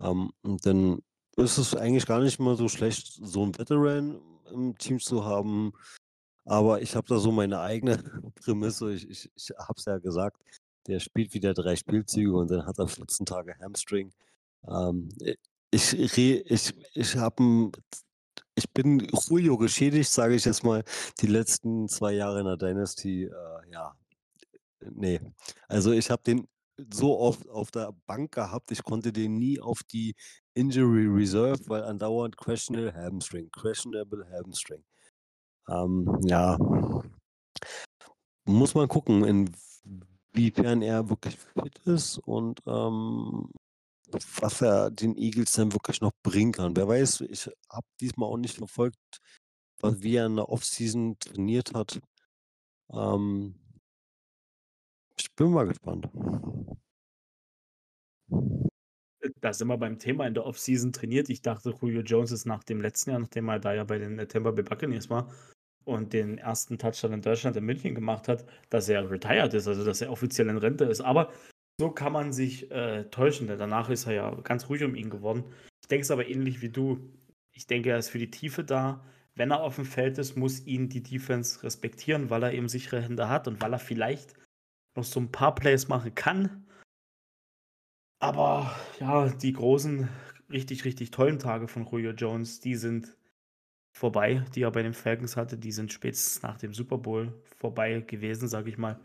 [0.00, 1.00] Ähm, und dann
[1.36, 4.20] ist es eigentlich gar nicht mal so schlecht, so 'n Veteran
[4.52, 5.72] im Team zu haben.
[6.46, 7.98] Aber ich habe da so meine eigene
[8.36, 8.92] Prämisse.
[8.94, 10.42] Ich ich ich habe es ja gesagt,
[10.88, 14.12] der spielt wieder 3 Spielzüge und dann hat er 14 Tage Hamstring.
[14.68, 15.10] Ähm,
[15.70, 17.70] ich ich ich habe
[18.56, 20.84] ich bin Julio geschädigt, sage ich jetzt mal,
[21.20, 23.94] die letzten 2 Jahre in der Dynasty, äh, ja,
[24.80, 25.20] ne.
[25.68, 26.48] Also, ich habe den
[26.92, 30.14] so oft auf der Bank gehabt, ich konnte den nie auf die
[30.54, 34.84] Injury Reserve, weil andauernd questionable Hamstring, questionable Hamstring.
[35.68, 36.58] Ähm, ja.
[38.46, 39.24] Muss man gucken,
[40.32, 43.50] inwiefern er wirklich fit ist und, ähm,
[44.40, 46.76] was er den Eagles dann wirklich noch bringen kann.
[46.76, 48.96] Wer weiß, ich habe diesmal auch nicht verfolgt,
[49.80, 52.00] was wie er in der Offseason trainiert hat.
[52.90, 53.54] Ähm
[55.18, 56.08] ich bin mal gespannt.
[59.40, 61.28] Da sind wir beim Thema in der Offseason trainiert.
[61.28, 64.16] Ich dachte, Julio Jones ist nach dem letzten Jahr, nachdem er da ja bei den
[64.28, 65.28] Tampa Bay Buccaneers war
[65.88, 69.84] und den ersten Touchdown in Deutschland in München gemacht hat, dass er retired ist, also
[69.84, 71.00] dass er offiziell in Rente ist.
[71.00, 71.32] Aber
[71.80, 75.10] so kann man sich äh, täuschen, denn danach ist er ja ganz ruhig um ihn
[75.10, 75.44] geworden.
[75.82, 76.98] Ich denke es aber ähnlich wie du.
[77.52, 79.04] Ich denke, er ist für die Tiefe da.
[79.34, 83.00] Wenn er auf dem Feld ist, muss ihn die Defense respektieren, weil er eben sichere
[83.00, 84.34] Hände hat und weil er vielleicht
[84.96, 86.66] noch so ein paar Plays machen kann,
[88.20, 90.08] aber ja, die großen,
[90.50, 93.16] richtig, richtig tollen Tage von Julio Jones, die sind
[93.92, 95.58] vorbei, die er bei den Falcons hatte.
[95.58, 99.00] Die sind spätestens nach dem Super Bowl vorbei gewesen, sage ich mal.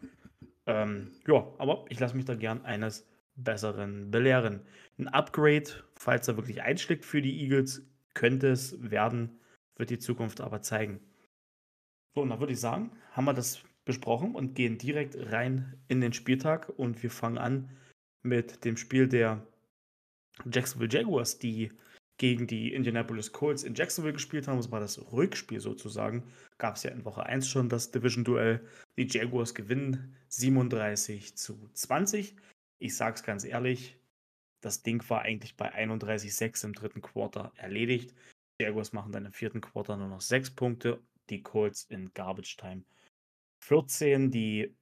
[0.65, 4.61] Ähm, ja, aber ich lasse mich da gern eines Besseren belehren.
[4.97, 7.81] Ein Upgrade, falls er wirklich einschlägt für die Eagles,
[8.13, 9.39] könnte es werden,
[9.75, 10.99] wird die Zukunft aber zeigen.
[12.15, 15.99] So, und dann würde ich sagen, haben wir das besprochen und gehen direkt rein in
[15.99, 17.71] den Spieltag und wir fangen an
[18.21, 19.45] mit dem Spiel der
[20.49, 21.71] Jacksonville Jaguars, die
[22.17, 24.57] gegen die Indianapolis Colts in Jacksonville gespielt haben.
[24.57, 26.23] Das war das Rückspiel sozusagen.
[26.57, 28.61] Gab es ja in Woche 1 schon das Division-Duell.
[28.97, 32.35] Die Jaguars gewinnen 37 zu 20.
[32.79, 33.97] Ich sage es ganz ehrlich,
[34.61, 38.13] das Ding war eigentlich bei 31-6 im dritten Quarter erledigt.
[38.59, 41.01] Die Jaguars machen dann im vierten Quarter nur noch 6 Punkte.
[41.29, 42.83] Die Colts in Garbage Time
[43.59, 44.31] 14.
[44.31, 44.73] Die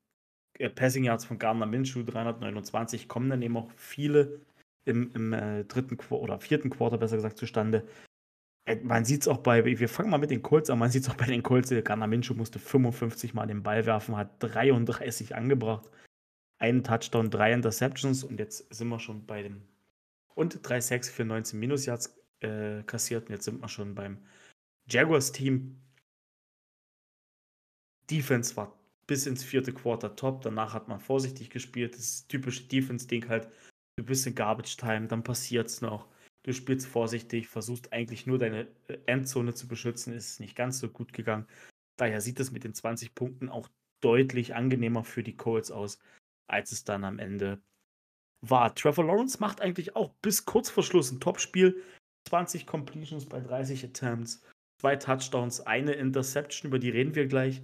[0.60, 4.41] äh, Passing Yards von Gardner Minshew 329 kommen dann eben auch viele
[4.86, 7.88] im, im äh, dritten Qu oder vierten Quarter besser gesagt zustande.
[8.65, 11.04] Äh, man sieht es auch bei, wir fangen mal mit den Colts an, man sieht
[11.04, 15.36] es auch bei den Colts, Gardner Minshew musste 55 Mal den Ball werfen, hat 33
[15.36, 15.89] angebracht,
[16.60, 19.62] einen Touchdown, drei Interceptions und jetzt sind wir schon bei dem
[20.36, 24.17] und 3 6 für 19 Minus Yards äh, kassiert und jetzt sind wir schon beim
[24.88, 25.82] Jaguars Team.
[28.10, 30.41] Defense war bis ins vierte Quarter top.
[30.41, 31.96] Danach hat man vorsichtig gespielt.
[31.96, 33.50] Das typische Defense-Ding halt.
[34.02, 36.08] Du bist in Garbage Time, dann passiert es noch.
[36.42, 40.12] Du spielst vorsichtig, versuchst eigentlich nur deine äh, Endzone zu beschützen.
[40.12, 41.46] Ist nicht ganz so gut gegangen.
[41.98, 43.70] Daher sieht es mit den 20 Punkten auch
[44.02, 46.00] deutlich angenehmer für die Colts aus,
[46.48, 47.62] als es dann am Ende
[48.44, 48.74] war.
[48.74, 51.84] Trevor Lawrence macht eigentlich auch bis kurz vor Schluss ein Topspiel.
[52.28, 54.44] 20 Completions bei 30 Attempts,
[54.80, 57.62] zwei Touchdowns, eine Interception, über die reden wir gleich.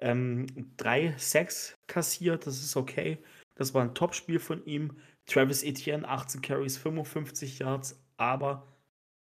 [0.00, 0.46] Ähm,
[0.78, 3.22] drei Sacks kassiert, das ist okay.
[3.54, 4.96] Das war ein Top-Spiel von ihm.
[5.26, 8.66] Travis Etienne, 18 Carries, 55 Yards, aber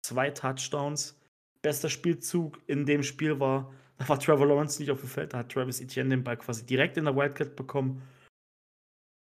[0.03, 1.19] zwei Touchdowns.
[1.61, 5.39] Bester Spielzug in dem Spiel war, da war Trevor Lawrence nicht auf dem Feld, da
[5.39, 8.01] hat Travis Etienne den Ball quasi direkt in der Wildcat bekommen.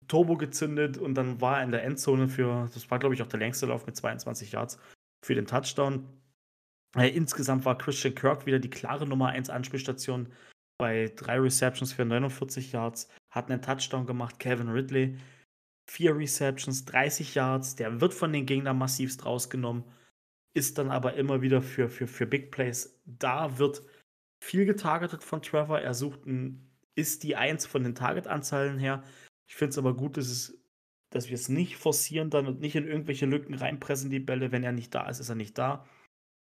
[0.08, 3.28] Turbo gezündet und dann war er in der Endzone für, das war glaube ich auch
[3.28, 4.80] der längste Lauf mit 22 Yards
[5.24, 6.08] für den Touchdown.
[6.98, 10.28] Äh, insgesamt war Christian Kirk wieder die klare Nummer 1 Anspielstation
[10.80, 14.40] bei drei Receptions für 49 Yards, hat einen Touchdown gemacht.
[14.40, 15.18] Kevin Ridley,
[15.90, 17.76] vier Receptions, 30 Yards.
[17.76, 19.84] Der wird von den Gegnern massivst rausgenommen,
[20.54, 23.82] ist dann aber immer wieder für, für, für Big Plays da, wird
[24.40, 25.80] viel getargetet von Trevor.
[25.80, 29.04] Er sucht ein, ist die Eins von den Targetanzahlen her.
[29.48, 30.62] Ich finde es aber gut, dass, es,
[31.10, 34.52] dass wir es nicht forcieren dann und nicht in irgendwelche Lücken reinpressen, die Bälle.
[34.52, 35.86] Wenn er nicht da ist, ist er nicht da.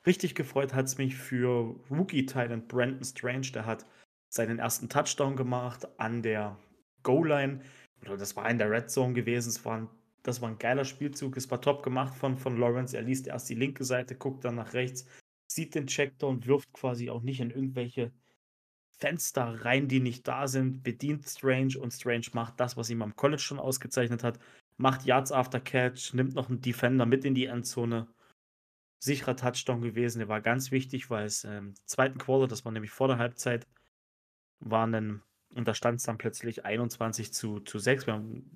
[0.06, 3.48] Richtig gefreut hat es mich für Rookie-Talent Brandon Strange.
[3.54, 3.86] Der hat
[4.30, 6.58] seinen ersten Touchdown gemacht an der
[7.04, 7.62] Goal-Line.
[8.06, 9.50] Oder das war in der Red Zone gewesen.
[9.50, 9.89] Es war ein,
[10.24, 11.38] das war ein geiler Spielzug.
[11.38, 12.96] Es war top gemacht von, von Lawrence.
[12.96, 15.06] Er liest erst die linke Seite, guckt dann nach rechts,
[15.48, 18.12] sieht den Checkdown, wirft quasi auch nicht in irgendwelche
[18.98, 23.15] Fenster rein, die nicht da sind, bedient Strange und Strange macht das, was ihm am
[23.15, 24.39] College schon ausgezeichnet hat.
[24.78, 28.08] Macht Yards after Catch, nimmt noch einen Defender mit in die Endzone.
[29.00, 30.20] Sicherer Touchdown gewesen.
[30.20, 33.18] Der war ganz wichtig, weil es im ähm, zweiten Quarter, das war nämlich vor der
[33.18, 33.68] Halbzeit,
[34.60, 35.22] waren dann,
[35.56, 38.08] und da stand es dann plötzlich 21 zu, zu 6.
[38.08, 38.52] Wir haben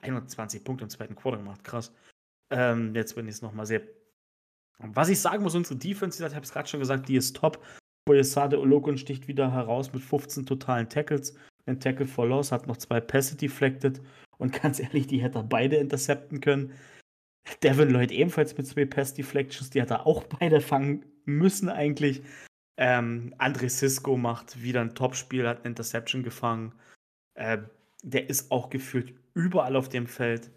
[0.00, 1.92] 21 Punkte im zweiten Quarter gemacht, krass.
[2.50, 3.82] Ähm, jetzt bin ich es nochmal sehr.
[4.78, 7.64] Was ich sagen muss, unsere Defense, ich habe es gerade schon gesagt, die ist top.
[8.06, 11.34] Boyesade Olokun sticht wieder heraus mit 15 totalen Tackles.
[11.66, 14.00] Ein Tackle for Loss hat noch zwei Pässe deflected.
[14.38, 16.72] Und ganz ehrlich, die hätte er beide intercepten können.
[17.62, 22.22] Devin Lloyd ebenfalls mit zwei Pass Deflections, die hat er auch beide fangen müssen eigentlich.
[22.78, 26.72] Ähm, André Cisco macht wieder ein Topspiel, hat eine Interception gefangen.
[27.34, 27.58] Äh,
[28.04, 30.50] der ist auch gefühlt überall auf dem Feld.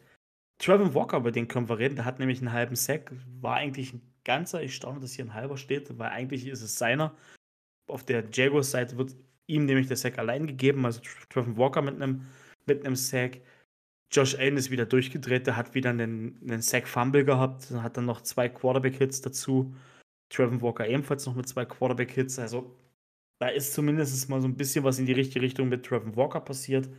[0.59, 3.11] Trevor Walker, über den können wir reden, der hat nämlich einen halben Sack.
[3.41, 6.77] War eigentlich ein ganzer, ich staune, dass hier ein halber steht, weil eigentlich ist es
[6.77, 7.15] seiner.
[7.87, 9.15] Auf der Jaguars-Seite wird
[9.47, 12.27] ihm nämlich der Sack allein gegeben, also Trevor Walker mit einem,
[12.67, 13.41] mit einem Sack.
[14.11, 18.21] Josh Allen ist wieder durchgedreht, der hat wieder einen, einen Sack-Fumble gehabt, hat dann noch
[18.21, 19.73] zwei Quarterback-Hits dazu.
[20.31, 22.39] Trevor Walker ebenfalls noch mit zwei Quarterback-Hits.
[22.39, 22.75] Also
[23.39, 26.39] da ist zumindest mal so ein bisschen was in die richtige Richtung mit Trevor Walker
[26.39, 26.89] passiert.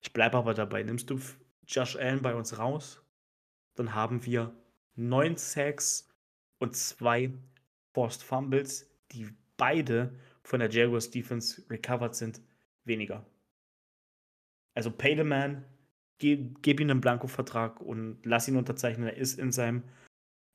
[0.00, 0.82] Ich bleibe aber dabei.
[0.82, 1.18] Nimmst du
[1.66, 3.02] Josh Allen bei uns raus,
[3.74, 4.54] dann haben wir
[4.96, 6.08] neun Sacks
[6.58, 7.32] und zwei
[7.92, 12.40] Forced Fumbles, die beide von der Jaguars Defense recovered sind,
[12.84, 13.24] weniger.
[14.74, 15.64] Also pay the man,
[16.18, 19.08] gib, gib ihm einen Blanko-Vertrag und lass ihn unterzeichnen.
[19.08, 19.84] Er ist in seinem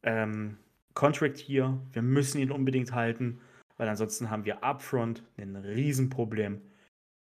[0.03, 0.57] ähm,
[0.99, 1.79] Contract hier.
[1.93, 3.39] Wir müssen ihn unbedingt halten,
[3.77, 6.59] weil ansonsten haben wir upfront ein Riesenproblem.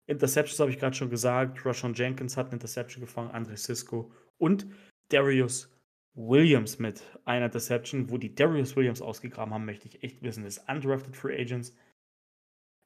[0.08, 1.66] Interceptions habe ich gerade schon gesagt.
[1.66, 4.66] Roshan Jenkins hat eine Interception gefangen, Andre Cisco und
[5.10, 5.70] Darius
[6.14, 8.10] Williams mit einer Interception.
[8.10, 10.46] Wo die Darius Williams ausgegraben haben, möchte ich echt wissen.
[10.46, 11.76] Ist Undrafted Free Agents.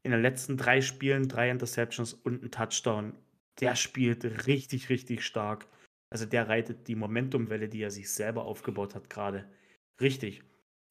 [0.01, 3.13] In den letzten drei Spielen drei Interceptions und ein Touchdown.
[3.59, 5.67] Der spielt richtig, richtig stark.
[6.09, 9.47] Also der reitet die Momentumwelle, die er sich selber aufgebaut hat, gerade
[10.01, 10.41] richtig.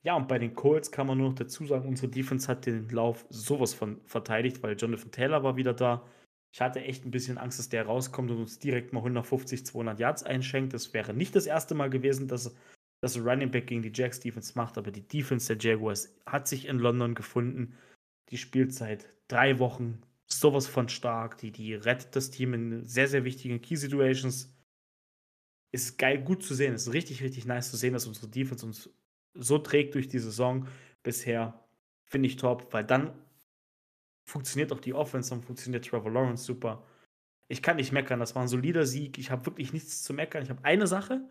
[0.04, 2.88] Ja, und bei den Colts kann man nur noch dazu sagen, unsere Defense hat den
[2.88, 6.06] Lauf sowas von verteidigt, weil Jonathan Taylor war wieder da.
[6.52, 9.98] Ich hatte echt ein bisschen Angst, dass der rauskommt und uns direkt mal 150, 200
[10.00, 10.72] Yards einschenkt.
[10.72, 12.54] Das wäre nicht das erste Mal gewesen, dass,
[13.00, 16.48] dass ein Running Back gegen die Jacks Defense macht, aber die Defense der Jaguars hat
[16.48, 17.74] sich in London gefunden.
[18.30, 21.38] Die spielt seit drei Wochen sowas von stark.
[21.38, 24.54] Die, die rettet das Team in sehr, sehr wichtigen Key Situations.
[25.70, 26.74] Ist geil, gut zu sehen.
[26.74, 28.90] Ist richtig, richtig nice zu sehen, dass unsere Defense uns
[29.38, 30.66] so trägt durch die Saison
[31.02, 31.64] bisher.
[32.04, 33.12] Finde ich top, weil dann
[34.24, 36.84] funktioniert auch die Offense, dann funktioniert Trevor Lawrence super.
[37.48, 39.16] Ich kann nicht meckern, das war ein solider Sieg.
[39.18, 40.42] Ich habe wirklich nichts zu meckern.
[40.42, 41.22] Ich habe eine Sache,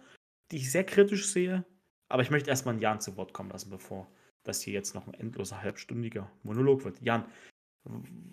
[0.51, 1.63] die ich sehr kritisch sehe,
[2.09, 4.07] aber ich möchte erstmal Jan zu Wort kommen lassen, bevor
[4.43, 7.01] das hier jetzt noch ein endloser halbstündiger Monolog wird.
[7.01, 7.25] Jan,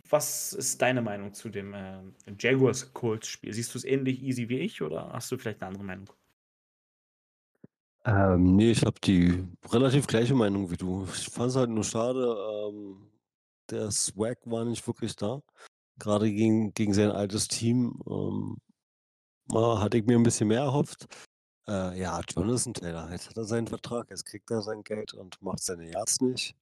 [0.09, 2.01] was ist deine Meinung zu dem äh,
[2.39, 3.53] Jaguars Colts Spiel?
[3.53, 6.11] Siehst du es ähnlich easy wie ich oder hast du vielleicht eine andere Meinung?
[8.07, 11.07] Ähm, nee, ich habe die relativ gleiche Meinung wie du.
[11.15, 12.37] Ich fand es halt nur schade,
[12.69, 13.11] ähm,
[13.71, 15.41] der Swag war nicht wirklich da.
[15.99, 18.59] Gerade gegen, gegen sein altes Team ähm,
[19.53, 21.07] hatte ich mir ein bisschen mehr erhofft.
[21.67, 25.41] Äh, ja, Jonathan Taylor, jetzt hat er seinen Vertrag, jetzt kriegt er sein Geld und
[25.41, 26.55] macht seine Yards nicht.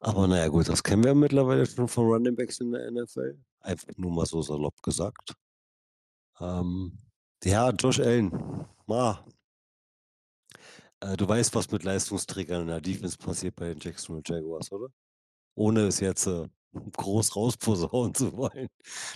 [0.00, 3.38] Aber naja, gut, das kennen wir mittlerweile schon von Running Backs in der NFL.
[3.60, 5.34] Einfach nur mal so salopp gesagt.
[6.40, 6.98] Ähm,
[7.44, 8.66] ja, Josh Allen.
[8.86, 9.24] Ma,
[11.00, 14.88] du weißt, was mit Leistungsträgern in der Defense passiert bei den Jacksonville Jaguars, oder?
[15.54, 18.68] Ohne es jetzt äh, groß rausposaunen zu wollen.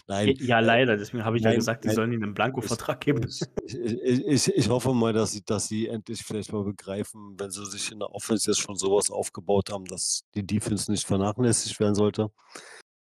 [0.06, 0.34] Nein.
[0.40, 0.96] Ja, äh, leider.
[0.96, 3.26] Deswegen habe ich nein, ja gesagt, die nein, sollen ihnen einen Blanko-Vertrag geben.
[3.26, 7.50] Ich, ich, ich, ich, hoffe mal, dass sie, dass sie endlich vielleicht mal begreifen, wenn
[7.50, 11.78] sie sich in der Offense jetzt schon sowas aufgebaut haben, dass die Defense nicht vernachlässigt
[11.80, 12.30] werden sollte.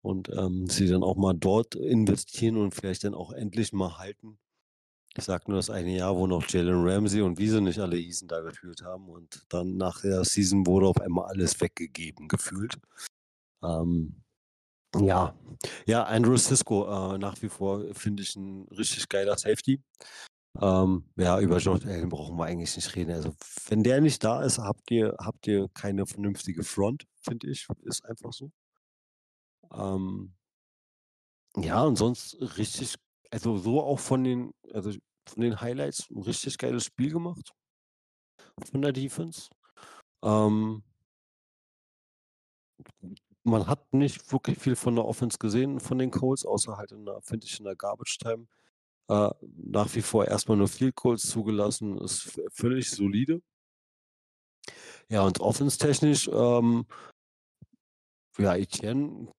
[0.00, 4.38] Und ähm, sie dann auch mal dort investieren und vielleicht dann auch endlich mal halten.
[5.18, 7.98] Ich sage nur das eine Jahr, wo noch Jalen Ramsey und wie sie nicht alle
[7.98, 9.08] Eason da gefühlt haben.
[9.08, 12.78] Und dann nach der Season wurde auf einmal alles weggegeben, gefühlt.
[13.62, 14.22] Ähm,
[14.96, 15.34] ja,
[15.86, 19.82] ja, Andrew Cisco äh, nach wie vor finde ich ein richtig geiler Safety.
[20.60, 23.12] Ähm, ja, über George Allen brauchen wir eigentlich nicht reden.
[23.12, 23.34] Also,
[23.68, 27.66] wenn der nicht da ist, habt ihr, habt ihr keine vernünftige Front, finde ich.
[27.82, 28.50] Ist einfach so.
[29.72, 30.34] Ähm,
[31.56, 32.94] ja, und sonst richtig,
[33.30, 34.92] also so auch von den, also
[35.28, 37.52] von den Highlights ein richtig geiles Spiel gemacht
[38.70, 39.50] von der Defense.
[40.22, 40.82] Ähm,
[43.44, 47.04] man hat nicht wirklich viel von der Offense gesehen von den Colts, außer halt in
[47.06, 48.46] der, finde ich, in der Garbage Time.
[49.08, 53.40] Äh, nach wie vor erstmal nur viel Colts zugelassen, ist völlig solide.
[55.08, 56.86] Ja, und offense-technisch, ähm,
[58.36, 59.32] ja, Etienne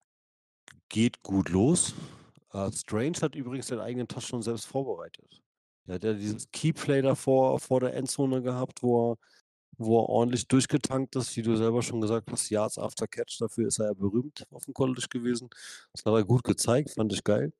[0.89, 1.93] geht gut los.
[2.51, 5.43] Äh, Strange hat übrigens seinen eigenen Touchdown selbst vorbereitet.
[5.89, 9.17] Er hat ja dieses Keyplay davor vor der Endzone gehabt, wo er
[9.79, 13.67] wo er ordentlich durchgetankt ist, wie du selber schon gesagt hast, Yards after Catch, dafür
[13.69, 15.49] ist er ja berühmt auf dem College gewesen.
[15.93, 17.53] Das hat er gut gezeigt, fand ich geil.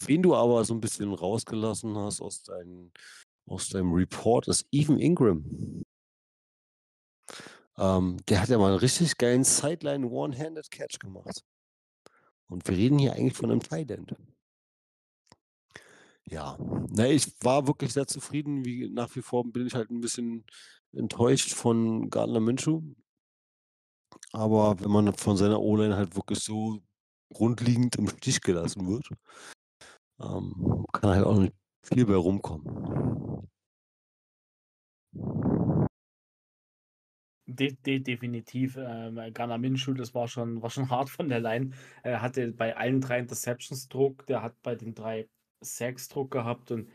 [0.00, 2.92] Wen du aber so ein bisschen rausgelassen hast aus, dein,
[3.46, 5.84] aus deinem Report, ist Even Ingram.
[7.78, 11.42] Ähm, der hat ja mal einen richtig geilen Sideline One-Handed Catch gemacht.
[12.48, 14.14] Und wir reden hier eigentlich von einem Tight End.
[16.28, 16.56] Ja,
[16.90, 18.64] ne, ich war wirklich sehr zufrieden.
[18.64, 20.44] Wie nach wie vor bin ich halt ein bisschen
[20.92, 22.82] enttäuscht von Gardner Minshew.
[24.32, 26.80] Aber wenn man von seiner O-Line halt wirklich so
[27.32, 29.08] grundlegend im Stich gelassen wird,
[30.20, 33.48] ähm, kann halt auch nicht viel bei rumkommen.
[37.48, 38.76] De de definitiv.
[38.76, 41.70] Ähm, Garner Minshew, das war schon, war schon hart von der Line.
[42.02, 45.28] Er hatte bei allen drei Interceptions Druck, der hat bei den drei
[45.60, 46.90] Sacks Druck gehabt und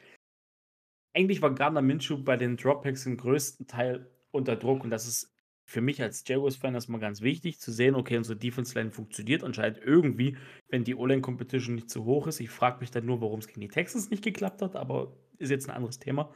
[1.13, 5.36] eigentlich war Gardner Minshew bei den Dropbacks im größten Teil unter Druck und das ist
[5.65, 10.38] für mich als Jaguars-Fan erstmal ganz wichtig zu sehen, okay, unsere Defense-Line funktioniert anscheinend irgendwie,
[10.69, 12.41] wenn die O-Line-Competition nicht zu hoch ist.
[12.41, 15.50] Ich frage mich dann nur, warum es gegen die Texans nicht geklappt hat, aber ist
[15.50, 16.34] jetzt ein anderes Thema.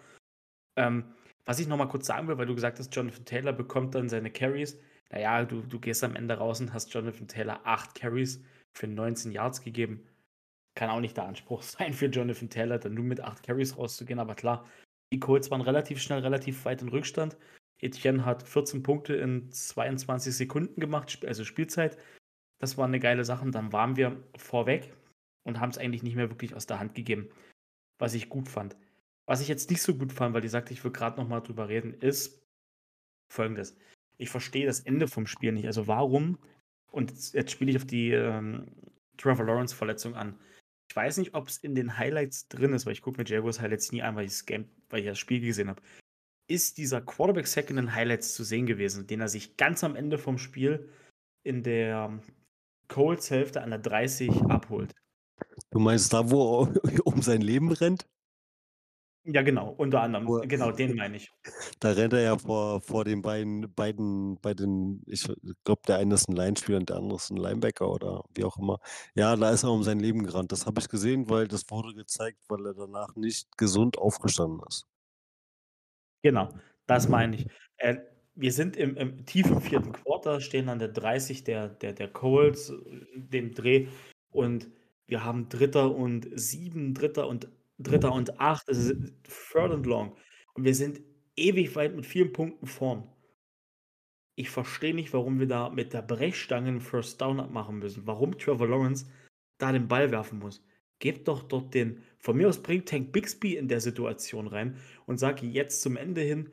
[0.78, 1.14] Ähm,
[1.46, 4.32] was ich nochmal kurz sagen will, weil du gesagt hast, Jonathan Taylor bekommt dann seine
[4.32, 4.80] Carries.
[5.12, 8.42] Naja, du, du gehst am Ende raus und hast Jonathan Taylor 8 Carries
[8.74, 10.08] für 19 Yards gegeben
[10.76, 14.20] kann auch nicht der Anspruch sein für Jonathan Taylor, dann nur mit acht Carries rauszugehen.
[14.20, 14.66] Aber klar,
[15.12, 17.38] die Colts waren relativ schnell, relativ weit in Rückstand.
[17.82, 21.98] Etienne hat 14 Punkte in 22 Sekunden gemacht, also Spielzeit.
[22.60, 23.50] Das war eine geile Sache.
[23.52, 24.94] Dann waren wir vorweg
[25.44, 27.30] und haben es eigentlich nicht mehr wirklich aus der Hand gegeben,
[28.00, 28.78] was ich gut fand.
[29.28, 31.42] Was ich jetzt nicht so gut fand, weil ich sagte, ich will gerade noch mal
[31.42, 32.46] drüber reden, ist
[33.32, 33.78] folgendes.
[34.18, 35.66] Ich verstehe das Ende vom Spiel nicht.
[35.66, 36.38] Also warum,
[36.92, 38.68] und jetzt spiele ich auf die ähm,
[39.18, 40.40] Trevor Lawrence Verletzung an.
[40.90, 43.60] Ich weiß nicht, ob es in den Highlights drin ist, weil ich gucke mir Jaguars
[43.60, 45.82] Highlights nie an, weil, Game, weil ich das Spiel gesehen habe.
[46.48, 50.18] Ist dieser Quarterback-Sack in den Highlights zu sehen gewesen, den er sich ganz am Ende
[50.18, 50.90] vom Spiel
[51.44, 52.20] in der
[52.88, 54.92] Colts-Hälfte an der 30 abholt?
[55.72, 56.74] Du meinst da, wo er
[57.08, 58.06] um sein Leben rennt?
[59.26, 60.28] Ja, genau, unter anderem.
[60.28, 61.32] Wo Genau, den meine ich.
[61.80, 65.28] Da rennt er ja vor, vor den beiden, beiden, bei den, ich
[65.64, 68.58] glaube, der eine ist ein Line-Spieler und der andere ist ein Linebacker oder wie auch
[68.58, 68.80] immer.
[69.16, 70.52] Ja, da ist er um sein Leben gerannt.
[70.52, 74.86] Das habe ich gesehen, weil das wurde gezeigt, weil er danach nicht gesund aufgestanden ist.
[76.22, 76.50] Genau,
[76.86, 77.48] das meine ich.
[77.78, 77.98] Äh,
[78.36, 82.74] wir sind im, im tiefen vierten Quarter, stehen an der 30 der, der, der Colts,
[83.16, 83.88] dem Dreh,
[84.32, 84.68] und
[85.08, 89.14] wir haben Dritter und sieben, Dritter und Dritter und acht, es ist
[89.52, 90.16] third and long.
[90.54, 91.02] Und wir sind
[91.36, 93.08] ewig weit mit vielen Punkten vorn.
[94.36, 98.06] Ich verstehe nicht, warum wir da mit der Brechstange einen First Down abmachen müssen.
[98.06, 99.06] Warum Trevor Lawrence
[99.58, 100.64] da den Ball werfen muss.
[101.00, 105.18] Gebt doch dort den, von mir aus bringt Tank Bixby in der Situation rein und
[105.18, 106.50] sage jetzt zum Ende hin,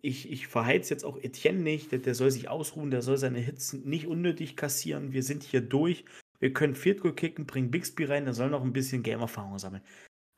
[0.00, 3.38] ich, ich verheiz jetzt auch Etienne nicht, der, der soll sich ausruhen, der soll seine
[3.38, 5.12] Hits nicht unnötig kassieren.
[5.12, 6.04] Wir sind hier durch.
[6.38, 9.82] Wir können Field Goal kicken, bringen Bixby rein, der soll noch ein bisschen Game-Erfahrung sammeln.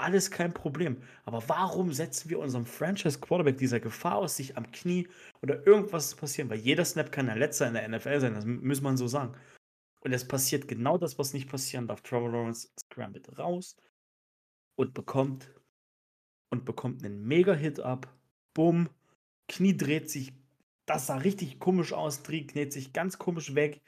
[0.00, 1.02] Alles kein Problem.
[1.26, 5.06] Aber warum setzen wir unserem Franchise-Quarterback dieser Gefahr aus, sich am Knie
[5.42, 6.48] oder irgendwas zu passieren?
[6.48, 9.36] Weil jeder Snap kann ein letzter in der NFL sein, das muss man so sagen.
[10.02, 12.00] Und es passiert genau das, was nicht passieren darf.
[12.00, 13.76] Trevor Lawrence scrambled raus
[14.78, 15.52] und bekommt
[16.50, 18.10] und bekommt einen Mega-Hit ab.
[18.54, 18.88] Bumm.
[19.48, 20.32] Knie dreht sich.
[20.86, 22.22] Das sah richtig komisch aus.
[22.22, 23.82] Dreht sich ganz komisch weg.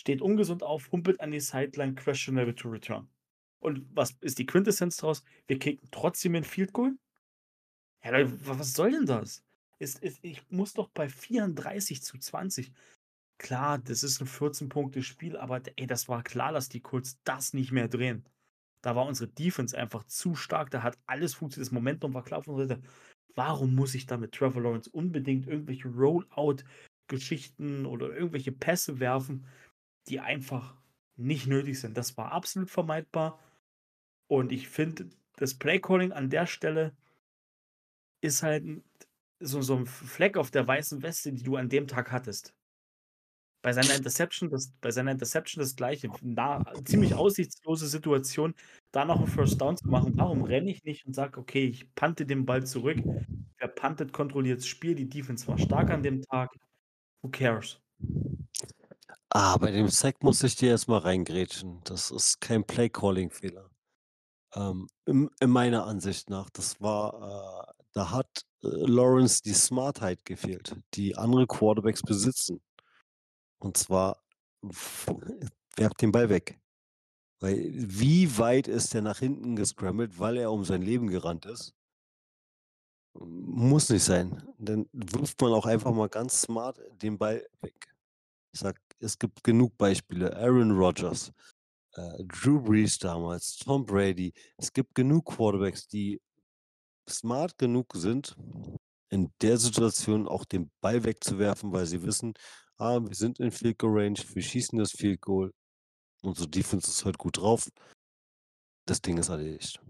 [0.00, 3.08] Steht ungesund auf, humpelt an die Sideline, questionable to return.
[3.62, 5.22] Und was ist die Quintessenz daraus?
[5.46, 6.96] Wir kicken trotzdem ein Field Goal?
[8.04, 8.12] Ja,
[8.44, 9.44] was soll denn das?
[9.78, 12.72] Ist, ist, ich muss doch bei 34 zu 20.
[13.38, 17.70] Klar, das ist ein 14-Punkte-Spiel, aber ey, das war klar, dass die Colts das nicht
[17.70, 18.24] mehr drehen.
[18.82, 22.40] Da war unsere Defense einfach zu stark, da hat alles funktioniert, das Momentum war klar
[22.40, 22.82] auf Seite.
[23.36, 29.46] Warum muss ich da mit Trevor Lawrence unbedingt irgendwelche Rollout-Geschichten oder irgendwelche Pässe werfen,
[30.08, 30.76] die einfach
[31.16, 31.96] nicht nötig sind?
[31.96, 33.38] Das war absolut vermeidbar.
[34.32, 36.96] Und ich finde, das Playcalling an der Stelle
[38.22, 38.64] ist halt
[39.40, 42.54] so, so ein Fleck auf der weißen Weste, die du an dem Tag hattest.
[43.60, 46.08] Bei seiner Interception, das, bei seiner Interception das gleiche.
[46.22, 48.54] Na, ziemlich aussichtslose Situation,
[48.90, 50.14] da noch einen First Down zu machen.
[50.16, 53.02] Warum renne ich nicht und sage, okay, ich pante den Ball zurück?
[53.58, 54.94] Wer pantet, kontrolliert das Spiel.
[54.94, 56.48] Die Defense war stark an dem Tag.
[57.20, 57.82] Who cares?
[59.28, 61.82] Ah, bei dem Sack muss ich dir erstmal reingrätschen.
[61.84, 63.71] Das ist kein Play-Calling-Fehler.
[64.54, 70.24] Ähm, in in meiner Ansicht nach, das war äh, da hat, äh, Lawrence die Smartheit
[70.24, 72.62] gefehlt, die andere Quarterbacks besitzen.
[73.58, 74.22] Und zwar
[75.76, 76.58] werft den Ball weg.
[77.40, 81.74] Weil wie weit ist der nach hinten gescrambled, weil er um sein Leben gerannt ist?
[83.14, 84.42] Muss nicht sein.
[84.58, 87.92] Dann wirft man auch einfach mal ganz smart den Ball weg.
[88.52, 90.34] Ich sage, es gibt genug Beispiele.
[90.36, 91.32] Aaron Rodgers
[91.94, 94.32] äh, Drew Brees damals, Tom Brady.
[94.56, 96.20] Es gibt genug Quarterbacks, die
[97.08, 98.36] smart genug sind,
[99.10, 102.34] in der Situation auch den Ball wegzuwerfen, weil sie wissen,
[102.78, 105.52] ah, wir sind in Field Goal Range, wir schießen das Field Goal.
[106.22, 107.68] Unsere Defense ist halt gut drauf.
[108.86, 109.80] Das Ding ist erledigt.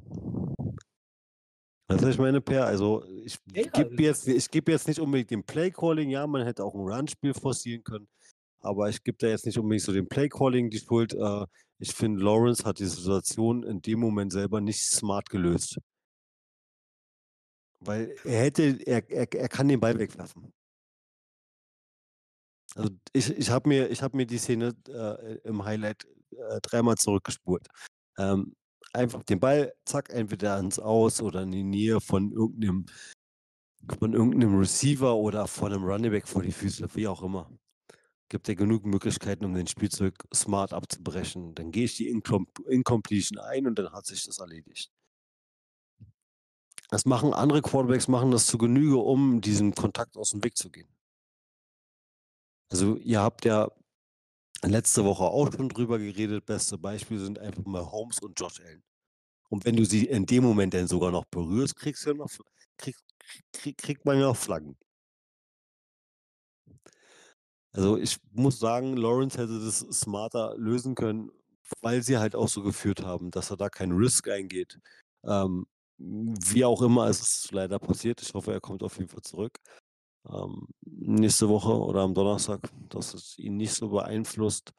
[1.89, 2.65] Du, ich meine, Per?
[2.65, 6.09] Also, ich Ja, gebe jetzt, ich geb jetzt nicht unbedingt den Play-Calling.
[6.11, 8.09] Ja, man hätte auch ein Run-Spiel forcieren können.
[8.63, 11.15] Aber ich gebe da jetzt nicht unbedingt so dem Play-Calling die Schuld.
[11.15, 11.47] Äh,
[11.79, 15.79] ich finde, Lawrence hat die Situation in dem Moment selber nicht smart gelöst.
[17.81, 20.53] Weil er hätte, er, er, er kann den Ball wegwerfen.
[22.77, 27.67] Also ich, ich habe mir, hab mir die Szene äh, im Highlight äh, dreimal zurückgespurt.
[28.17, 28.55] Ähm,
[28.93, 32.87] einfach den Ball, zack, entweder ins Aus oder in die Nähe von irgendeinem
[33.99, 37.51] von irgendeinem Receiver oder von einem Running Back vor die Füße, wie auch immer.
[38.33, 41.55] Gibt ja genug Möglichkeiten, um den Spielzeug smart abzubrechen.
[41.55, 44.91] Dann gehe ich die Incom Incompletion ein und dann hat sich das erledigt.
[46.89, 50.71] Das machen andere Quarterbacks machen das zu Genüge, um diesem Kontakt aus dem Weg zu
[50.71, 50.89] gehen.
[52.71, 53.71] Also, ihr habt ja
[54.63, 56.47] letzte Woche auch schon drüber geredet.
[56.47, 58.83] Beste Beispiel sind einfach mal Holmes und Josh Allen.
[59.51, 62.31] Und wenn du sie in dem Moment dann sogar noch berührst, kriegst du noch
[62.79, 62.97] krieg
[63.53, 64.79] krieg kriegt man ja noch Flaggen.
[67.73, 71.31] Also, ich muss sagen, Lawrence hätte das smarter lösen können,
[71.81, 74.79] weil sie halt auch so geführt haben, dass er da keinen Risk eingeht.
[75.25, 75.67] Ähm,
[75.99, 78.21] wie auch immer, es ist leider passiert.
[78.23, 79.59] Ich hoffe, er kommt auf jeden Fall zurück.
[80.31, 84.73] Ähm, nächste Woche oder am Donnerstag, dass es ihn nicht so beeinflusst.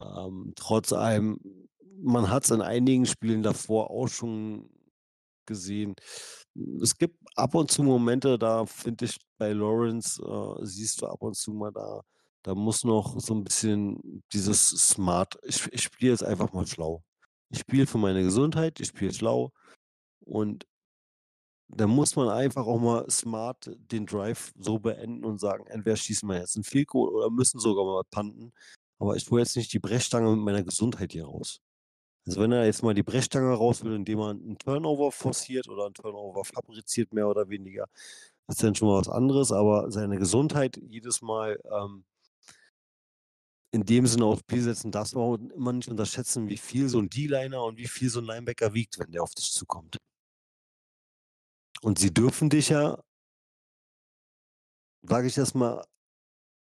[0.00, 1.40] Ähm, trotz allem,
[2.02, 4.68] man hat es in einigen Spielen davor auch schon
[5.46, 5.94] gesehen.
[6.82, 11.22] Es gibt ab und zu Momente, da finde ich bei Lawrence, äh, siehst du ab
[11.22, 12.02] und zu mal da
[12.46, 17.02] da muss noch so ein bisschen dieses Smart ich ich spiele jetzt einfach mal schlau.
[17.50, 19.52] Ich spiele für meine Gesundheit, ich spiele schlau
[20.20, 20.66] und
[21.70, 26.28] da muss man einfach auch mal smart den Drive so beenden und sagen: „Entweder schießen
[26.28, 28.52] wir jetzt 'n Field oder müssen sogar mal punten,
[29.00, 31.60] aber ich hole jetzt nicht die Brechstange mit meiner Gesundheit hier raus.“
[32.26, 35.86] Also, wenn er jetzt mal die Brechstange raus will, indem er 'n Turnover forciert oder
[35.86, 37.86] 'n Turnover fabriziert, mehr oder weniger,
[38.48, 42.04] ist dann schon mal was anderes, aber seine Gesundheit jedes Mal, ähm
[43.76, 46.98] in dem Sinne aufs Spiel setzen, darfst du auch immer nicht unterschätzen, wie viel so
[47.00, 49.98] 'n D-Liner und wie viel so 'n Linebacker wiegt, wenn der auf dich zukommt.
[51.82, 52.98] Und sie dürfen dich ja
[55.04, 55.84] sage ich erst mal,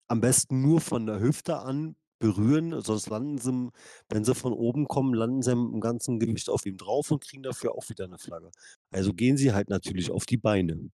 [0.08, 3.70] am besten nur von der Hüfte an berühren, sonst landen sie
[4.10, 7.42] wenn sie von oben kommen, landen sie mit'm ganzen Gewicht auf ihm drauf und kriegen
[7.44, 8.50] dafür auch wieder 'ne Flagge.
[8.92, 10.90] Also, gehen sie halt natürlich auf die Beine.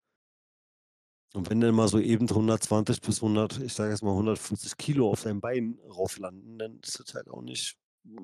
[1.36, 5.10] Und wenn dann mal so eben 120 bis 100 ich sage jetzt mal 150 Kilo
[5.12, 7.76] auf deinem Bein rauf landen, dann ist das halt auch nicht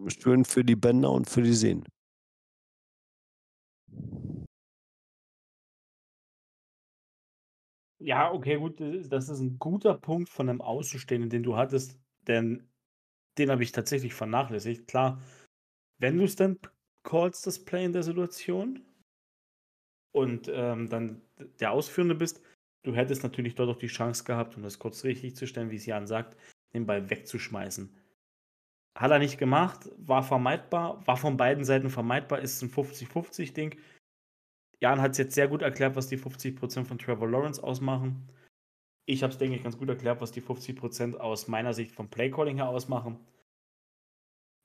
[0.08, 1.84] schön für die Bänder und für die Sehnen.
[8.04, 11.56] Ja, okay, gut, das ist das ist 'n guter Punkt von 'nem Außenstehenden, den du
[11.56, 12.68] hattest, denn
[13.38, 14.88] den habe ich tatsächlich vernachlässigt.
[14.88, 15.22] Klar,
[16.00, 16.70] wenn du's dann p
[17.04, 18.86] callst, das Play in der Situation
[20.16, 21.22] und, ähm, dann
[21.60, 22.42] der Ausführende bist,
[22.84, 26.38] du hättest natürlich dort auch die Chance gehabt, um das kurz richtigzustellen, wie's Jan sagt,
[26.74, 27.96] den Ball wegzuschmeißen.
[28.98, 33.78] Hat er nicht gemacht, war vermeidbar, war von beiden Seiten vermeidbar, ist 'n 50-50 Ding.
[34.82, 38.28] Jan hat's jetzt sehr gut erklärt, was die 50% von Trevor Lawrence ausmachen.
[39.06, 42.10] Ich habe es, denke ich, ganz gut erklärt, was die 50% aus meiner Sicht vom
[42.10, 43.20] Playcalling her ausmachen.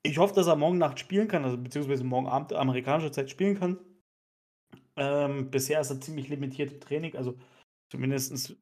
[0.02, 3.58] Ich hoffe, dass er morgen Nacht spielen kann, also beziehungsweise morgen Abend amerikanischer Zeit spielen
[3.58, 3.78] kann.
[4.96, 7.36] Ähm, bisher ist er ziemlich limitiert im Training, also
[7.90, 8.56] zumindest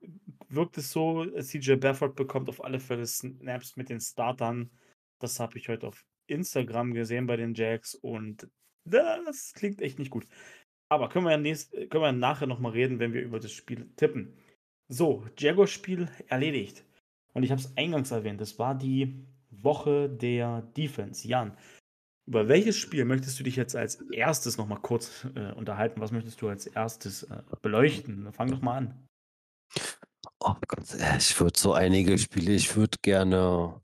[0.49, 4.71] wirkt es so, CJ Beathard bekommt auf alle Fälle Snaps mit den Startern.
[5.21, 8.49] Das habe ich heute auf Instagram gesehen bei den Jags und
[8.85, 10.27] das klingt echt nicht gut.
[10.89, 13.91] Aber können wir nächst können wir nachher noch mal reden, wenn wir über das Spiel
[13.97, 14.37] tippen.
[14.89, 16.85] So, Jaguars-Spiel erledigt.
[17.33, 21.27] Und ich habe es eingangs erwähnt, das war die Woche der Defense.
[21.27, 21.57] Jan,
[22.27, 26.01] über welches Spiel möchtest du dich jetzt als Erstes noch mal kurz, äh, unterhalten?
[26.01, 28.33] Was möchtest du als Erstes, äh, beleuchten?
[28.33, 29.09] Fang doch mal an.
[30.47, 33.81] Oh Gott, äh, ich würde so einige Spiele ich würde gerne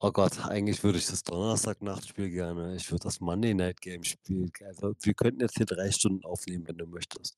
[0.00, 4.50] oh Gott, eigentlich würde ich das Donnerstag-Nachtspiel gerne ich würde das Monday Night Game spielen.
[4.66, 7.36] Also, wir könnten jetzt hier 3 Stunden aufnehmen, wenn du möchtest.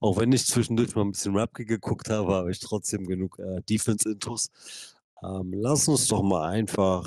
[0.00, 3.62] Auch wenn ich zwischendurch mal 'n bisschen Rapke geguckt habe, habe ich trotzdem genug, äh,
[3.68, 4.50] Defense-Intus.
[5.24, 7.04] Ähm, lass uns doch mal einfach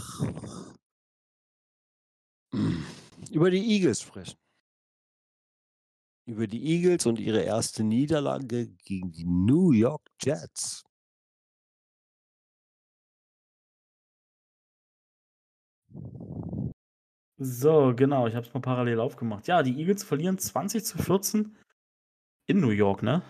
[3.32, 4.36] über die Eagles sprechen.
[6.28, 7.84] Über die Eagles und ihre 1.
[7.84, 10.84] Niederlage gegen die New York Jets.
[17.38, 19.47] So, genau, ich habe es mal parallel aufgemacht.
[19.47, 21.57] Ja, die Eagles verlieren 20:14
[22.47, 23.23] in New York, ne?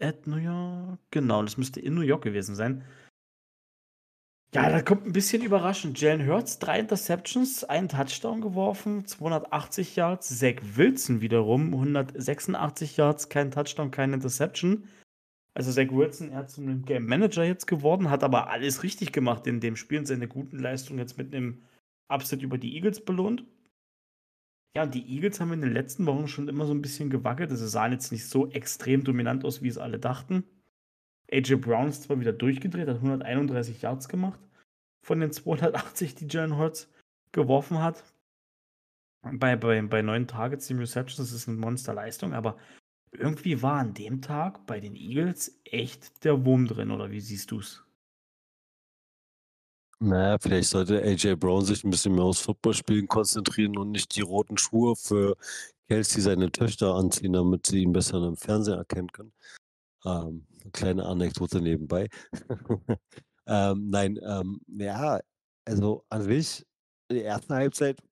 [0.00, 1.00] At New York?
[1.10, 2.84] Genau, das müsste in New York gewesen sein.
[4.56, 6.00] Ja, da kommt 'n bisschen überraschend.
[6.00, 10.38] Jalen Hurts, 3 Interceptions, 1 Touchdown geworfen, 280 Yards.
[10.38, 14.84] Zach Wilson wiederum 186 Yards, kein Touchdown, keine Interception.
[15.54, 19.46] Also, Zach Wilson, er zu 'nem Game Manager jetzt geworden, hat aber alles richtig gemacht
[19.46, 21.62] in dem Spiel und seine guten Leistungen jetzt mit 'nem
[22.08, 23.44] Upset über die Eagles belohnt.
[24.76, 27.50] Ja, und die Eagles haben in den letzten Wochen schon immer so 'n bisschen gewackelt.
[27.50, 30.44] Also, sahen jetzt nicht so extrem dominant aus, wie es alle dachten.
[31.32, 34.40] AJ Brown ist zwar wieder durchgedreht, hat 131 Yards gemacht
[35.06, 36.88] von den 280, die Jalen Hurts
[37.30, 38.02] geworfen hat.
[39.22, 42.56] bei, bei, bei neun Targets, sieben Receptions, das ist eine Monsterleistung, aber
[43.12, 47.52] irgendwie war an dem Tag bei den Eagles echt der Wurm drin, oder wie siehst
[47.52, 47.84] du es?
[50.00, 54.20] Naja, vielleicht sollte AJ Brown sich ein bisschen mehr aufs Footballspielen konzentrieren und nicht die
[54.22, 55.36] roten Schuhe für
[55.88, 59.32] Kelsey seine Töchter anziehen, damit sie ihn besser im Fernsehen erkennen können.
[60.04, 62.08] Ähm, kleine Anekdote nebenbei.
[63.46, 65.20] Ähm, nein, ähm, ja,
[65.64, 66.66] also an sich,
[67.08, 68.02] in der ersten Halbzeit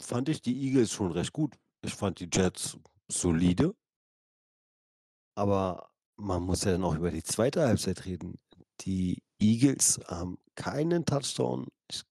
[0.00, 1.56] fand ich die Eagles schon recht gut.
[1.82, 2.78] Ich fand die Jets
[3.08, 3.74] solide.
[5.36, 8.38] Aber man muss ja dann auch über die zweite Halbzeit reden.
[8.82, 11.68] Die Eagles haben keinen Touchdown.
[11.90, 12.02] Ich,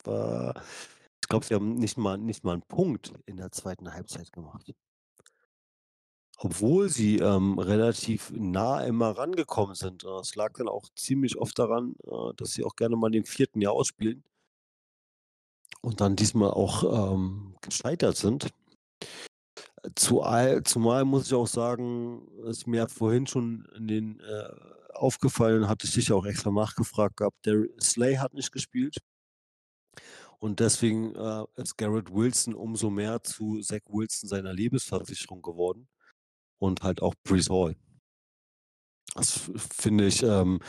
[0.00, 4.72] ich glaube, sie haben nicht mal, nicht mal einen Punkt in der zweiten Halbzeit gemacht.
[6.38, 10.04] Obwohl sie ähm, relativ nah immer rangekommen sind.
[10.04, 13.24] Äh, Es lag dann auch ziemlich oft daran, äh, dass sie auch gerne mal den
[13.24, 14.24] vierten Jahr ausspielen
[15.80, 18.50] und dann diesmal auch ähm, gescheitert sind.
[19.94, 24.48] Zumal, zumal muss ich auch sagen, ist mir vorhin schon in den äh,
[24.94, 28.96] aufgefallen, hatte ich dich auch extra nachgefragt gehabt, der Slay hat nicht gespielt.
[30.40, 35.88] Und deswegen äh, ist Garrett Wilson umso mehr zu Zach Wilson seiner Lebensversicherung geworden.
[36.58, 37.76] Und halt auch Brees Hall.
[39.14, 40.60] Das finde ich, ähm,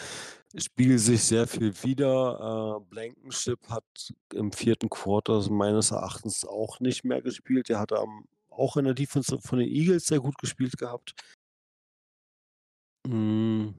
[0.56, 2.80] spiegelt sich sehr viel wider.
[2.82, 3.84] Äh, Blankenship hat
[4.34, 7.70] im vierten Quarter meines Erachtens auch nicht mehr gespielt.
[7.70, 11.14] Der hatte am, auch in der Defense von den Eagles sehr gut gespielt gehabt.
[13.08, 13.70] Mm,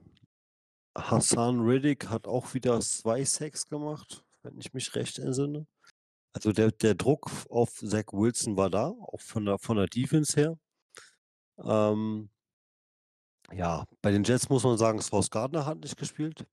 [0.97, 5.67] Hassan Riddick hat auch wieder zwei Sacks gemacht, wenn ich mich recht entsinne.
[6.33, 10.39] Also der, der Druck auf Zach Wilson war da, auch von der, von der Defense
[10.39, 10.57] her.
[11.63, 12.29] Ähm,
[13.53, 16.45] ja, bei den Jets muss man sagen, Sauce Gardner hat nicht gespielt.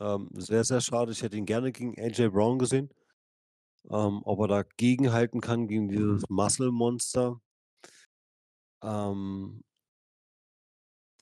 [0.00, 1.12] Ähm, sehr, sehr schade.
[1.12, 2.90] Ich hätte ihn gerne gegen AJ Brown gesehen.
[3.90, 7.40] Ähm, ob er da gegenhalten kann gegen dieses Muscle-Monster.
[8.82, 9.62] Ähm,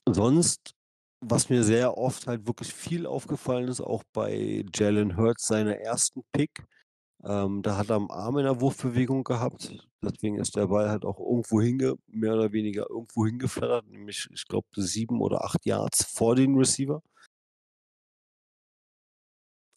[0.05, 0.75] sonst,
[1.21, 6.23] was mir sehr oft halt wirklich viel aufgefallen ist, auch bei Jalen Hurts, seiner ersten
[6.31, 6.65] Pick,
[7.27, 9.71] ähm, da hat er am Arm in der Wurfbewegung gehabt.
[10.01, 14.47] Deswegen ist der Ball halt auch irgendwo hinge, mehr oder weniger irgendwo hingeflattert, nämlich, ich
[14.47, 17.01] glaube, sieben oder acht Yards vor den Receiver.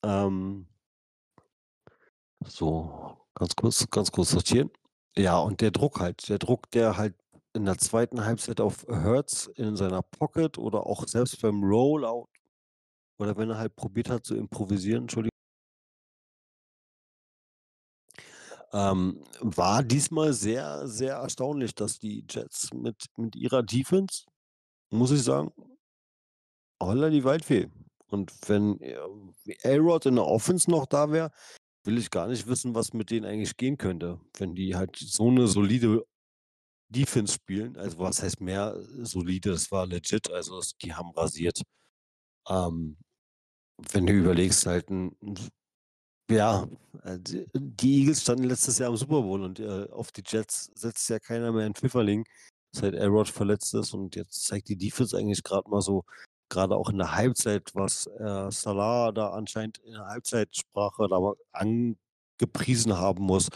[0.05, 0.67] Ähm,
[2.45, 4.71] so, ganz kurz, ganz kurz sortieren.
[5.17, 7.15] Ja, und der Druck halt, der Druck, der halt
[7.53, 12.29] in der zweiten Halbzeit auf Hurts in seiner Pocket oder auch selbst beim Rollout
[13.19, 15.30] oder wenn er halt probiert hat zu improvisieren, Entschuldigung.
[18.73, 24.25] Ähm, war diesmal sehr, sehr erstaunlich, dass die Jets mit, mit ihrer Defense,
[24.91, 25.53] muss ich sagen,
[26.81, 27.69] holla die Waldfee.
[28.09, 28.97] Und wenn äh,
[29.65, 31.31] A-Rod in der Offense noch da wäre,
[31.85, 35.29] will ich gar nicht wissen, was mit denen eigentlich gehen könnte, wenn die halt so
[35.29, 36.05] eine solide
[36.89, 37.77] Defense spielen.
[37.77, 39.51] Also was heißt mehr solide?
[39.51, 40.31] Das war legit.
[40.31, 41.63] Also die haben rasiert.
[42.49, 42.97] Ähm,
[43.93, 45.17] wenn du überlegst, halt ein,
[46.31, 46.67] ja,
[47.05, 47.19] äh,
[47.55, 51.19] die Eagles standen letztes Jahr im Super Bowl und äh, auf die Jets setzt ja
[51.19, 52.25] keiner mehr in Pfifferling,
[52.73, 56.05] seit Elrod verletzt ist und jetzt zeigt die Defense eigentlich gerade mal so,
[56.49, 62.97] gerade auch in der Halbzeit, was äh, Salah da anscheinend in der Halbzeitsprache da angepriesen
[62.97, 63.49] haben muss.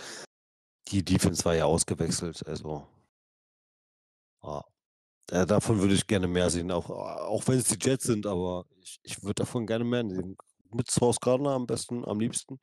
[0.88, 2.86] Die Defense war ja ausgewechselt, also
[4.42, 4.64] ja.
[5.26, 9.00] Davon würde ich gerne mehr sehen, auch, auch wenn es die Jets sind, aber ich,
[9.02, 10.36] ich würde davon gerne mehr sehen.
[10.74, 12.58] Mit Source Gardner am besten, am liebsten.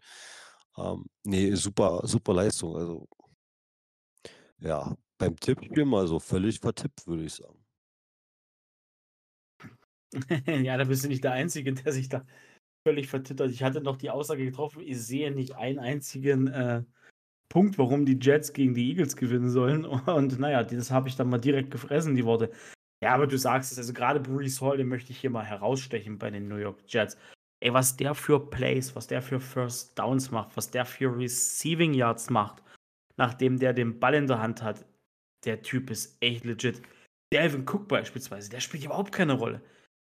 [0.77, 2.75] Ähm, nee, super, super Leistung.
[2.75, 3.07] Also,
[4.59, 7.65] ja, beim Tippspiel mal so völlig vertippt, würde ich sagen.
[10.65, 12.25] ja, da bist du nicht der Einzige, der sich da
[12.85, 13.49] völlig vertippt hat.
[13.49, 16.83] Ich hatte noch die Aussage getroffen, ich sehe nicht einen einzigen äh,
[17.49, 19.85] Punkt, warum die Jets gegen die Eagles gewinnen sollen.
[19.85, 22.51] Und naja, das habe ich dann mal direkt gefressen, die Worte.
[23.03, 26.17] Ja, aber du sagst es, also gerade Brees Hall, den möchte ich hier mal herausstechen
[26.17, 27.17] bei den New York Jets.
[27.61, 31.93] Ey, was der für Plays, was der für First Downs macht, was der für Receiving
[31.93, 32.63] Yards macht,
[33.17, 34.83] nachdem der den Ball in der Hand hat,
[35.45, 36.81] der Typ ist echt legit.
[37.31, 39.61] Delvin Cook beispielsweise, der spielt überhaupt keine Rolle.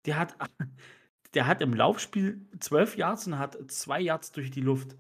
[0.07, 0.37] Der hat,
[1.35, 4.97] der hat im Laufspiel 12 Yards und hat 2 Yards durch die Luft.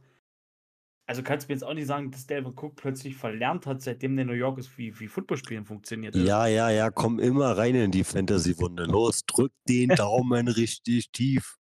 [1.06, 4.16] Also kannst du mir jetzt auch nicht sagen, dass Delvin Cook plötzlich verlernt hat, seitdem
[4.16, 6.14] der New York ist, wie, wie Footballspielen funktioniert.
[6.14, 8.84] Ja, ja, ja, komm immer rein in die Fantasy-Wunde.
[8.84, 11.59] Los, drück den Daumen richtig tief.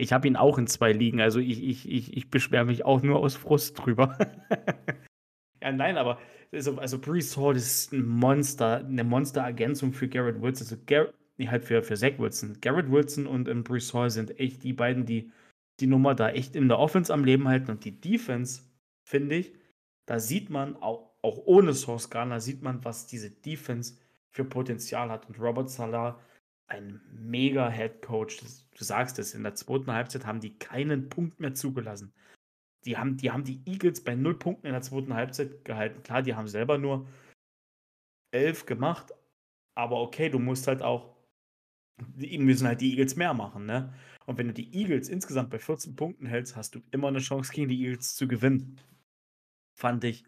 [0.00, 3.02] Ich habe ihn auch in zwei Ligen, also ich, ich, ich, ich beschwere mich auch
[3.02, 4.16] nur aus Frust drüber.
[5.62, 6.18] ja, nein, aber
[6.52, 10.66] also, also Brees Hall ist ein Monster, eine Monster-Ergänzung für Garrett Wilson.
[10.66, 12.58] Also Garrett, nee, halt für, für Zach Wilson.
[12.60, 15.30] Garrett Wilson und ähm, Brees Hall sind echt die beiden, die
[15.80, 18.62] die Nummer da echt in der Offense am Leben halten und die Defense,
[19.02, 19.54] finde ich,
[20.06, 23.98] da sieht man auch, auch ohne Sauce Gardner sieht man, was diese Defense
[24.30, 25.28] für Potenzial hat.
[25.28, 26.20] Und Robert Salah,
[26.70, 31.40] ein mega Head Coach, du sagst es, in der zweiten Halbzeit haben die keinen Punkt
[31.40, 32.12] mehr zugelassen.
[32.84, 36.02] Die haben, die haben die Eagles bei null Punkten in der zweiten Halbzeit gehalten.
[36.02, 37.08] Klar, die haben selber nur
[38.32, 39.12] elf gemacht,
[39.74, 41.16] aber okay, du musst halt auch,
[41.98, 43.92] die müssen halt die Eagles mehr machen, ne?
[44.26, 47.52] Und wenn du die Eagles insgesamt bei 14 Punkten hältst, hast du immer eine Chance
[47.52, 48.80] gegen die Eagles zu gewinnen.
[49.76, 50.24] Fand ich,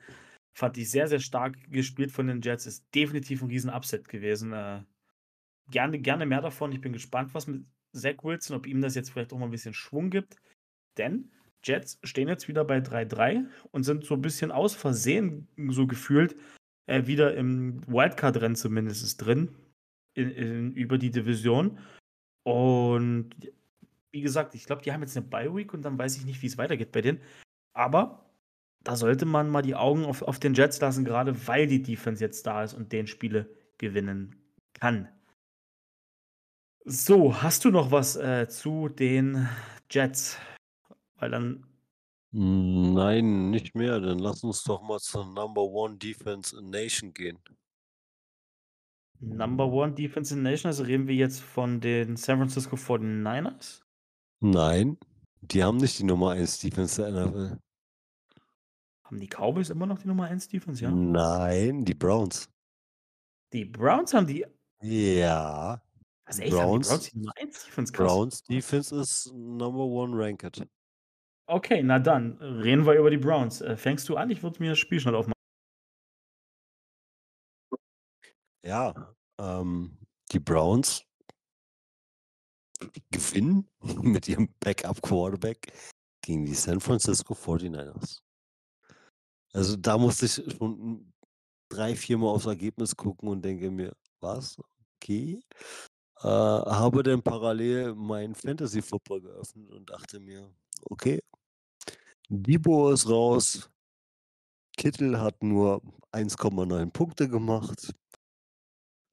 [0.58, 2.66] fand ich sehr, sehr stark gespielt von den Jets.
[2.66, 4.52] Ist definitiv ein Riesen-Upset gewesen.
[4.52, 4.82] Äh,
[5.70, 6.72] gerne, gerne mehr davon.
[6.72, 9.50] Ich bin gespannt, was mit Zach Wilson, ob ihm das jetzt vielleicht auch mal ein
[9.50, 10.36] bisschen Schwung gibt.
[10.98, 11.30] Denn
[11.64, 16.36] Jets stehen jetzt wieder bei 3-3 und sind so ein bisschen aus Versehen, so gefühlt,
[16.86, 19.54] äh, wieder im Wildcard-Rennen zumindest drin,
[20.14, 21.78] in, in, über die Division.
[22.44, 23.30] Und
[24.10, 26.46] wie gesagt, ich glaube, die haben jetzt eine Bye-Week und dann weiß ich nicht, wie
[26.46, 27.20] es weitergeht bei denen.
[27.72, 28.30] Aber
[28.84, 32.22] da sollte man mal die Augen auf, auf den Jets lassen, gerade weil die Defense
[32.22, 33.48] jetzt da ist und den Spiele
[33.78, 34.36] gewinnen
[34.74, 35.08] kann.
[36.84, 39.48] So, hast du noch was äh, zu den
[39.90, 40.38] Jets?
[41.16, 41.66] Weil dann.
[42.32, 44.00] Nein, nicht mehr.
[44.00, 47.38] Dann lass uns doch mal zur Number One Defense in Nation gehen.
[49.20, 53.82] Number One Defense in Nation, also reden wir jetzt von den San Francisco 49ers?
[54.40, 54.98] Nein,
[55.42, 57.58] die haben nicht die Nummer 1 Defense der NFL.
[59.04, 60.90] Haben die Cowboys immer noch die Nummer 1 Defense, ja?
[60.90, 62.50] Nein, die Browns.
[63.52, 64.44] Die Browns haben die.
[64.82, 65.80] Ja.
[66.40, 67.92] Also echt, haben die Browns die Nummer 1 Defense?
[67.92, 68.06] Krass.
[68.06, 70.66] Browns Defense ist Number One Ranked.
[71.46, 73.60] Okay, na dann, reden wir über die Browns.
[73.60, 74.30] Äh, fängst du an?
[74.30, 75.32] Ich würde mir das Spiel schnell aufmachen.
[78.64, 79.98] Ja, ähm,
[80.30, 81.04] die Browns
[83.10, 83.68] gewinnen
[84.02, 85.72] mit ihrem Backup-Quarterback
[86.24, 88.20] gegen die San Francisco 49ers.
[89.52, 91.12] Also da musste ich schon
[91.68, 94.56] drei, vier Mal aufs Ergebnis gucken und denke mir, was?
[94.96, 95.42] Okay.
[96.22, 100.48] Äh, habe dann parallel meinen Fantasy Football geöffnet und dachte mir,
[100.88, 101.20] okay,
[102.28, 103.70] Debo ist raus.
[104.76, 107.92] Kittel hat nur 1,9 Punkte gemacht.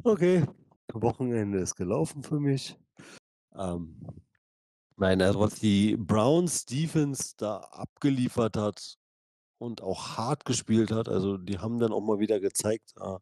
[0.04, 0.46] Okay,
[0.94, 2.78] Wochenende ist gelaufen für mich.
[3.56, 4.00] Ähm,
[4.96, 8.98] nein, also was die Browns Defense da abgeliefert hat
[9.58, 13.18] und auch hart gespielt hat, also die haben dann auch mal wieder gezeigt, äh,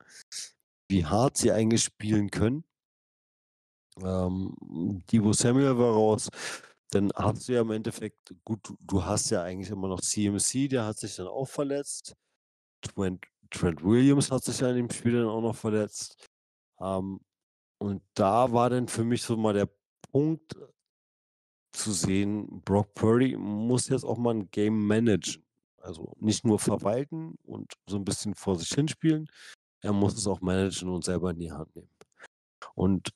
[0.89, 2.63] wie hart sie eigentlich spielen können.
[4.03, 4.53] Ähm,
[5.11, 6.29] Divo Samuel war raus.
[6.91, 10.85] Dann hast du ja im Endeffekt, gut, du hast ja eigentlich immer noch CMC, der
[10.85, 12.15] hat sich dann auch verletzt.
[12.81, 16.15] Trent, Trent Williams hat sich ja in dem Spiel dann auch noch verletzt.
[16.79, 17.19] Ähm,
[17.79, 19.69] und da war dann für mich so mal der
[20.11, 20.55] Punkt
[21.73, 25.43] zu sehen, Brock Purdy muss jetzt auch mal ein Game managen.
[25.77, 29.29] Also nicht nur verwalten und so ein bisschen vor sich hinspielen,
[29.81, 31.89] er muss es auch managen und selber in die Hand nehmen.
[32.77, 33.09] Und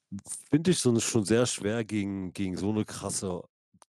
[0.49, 3.43] finde ich so schon sehr schwer gegen, gegen so eine krasse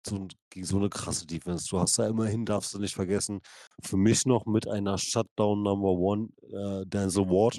[0.06, 1.66] so, gegen so eine krasse Defense.
[1.70, 3.40] Du hast da immerhin, darfst du nicht vergessen,
[3.82, 7.58] für mich noch mit einer Shutdown Number One, äh, Denzel Ward.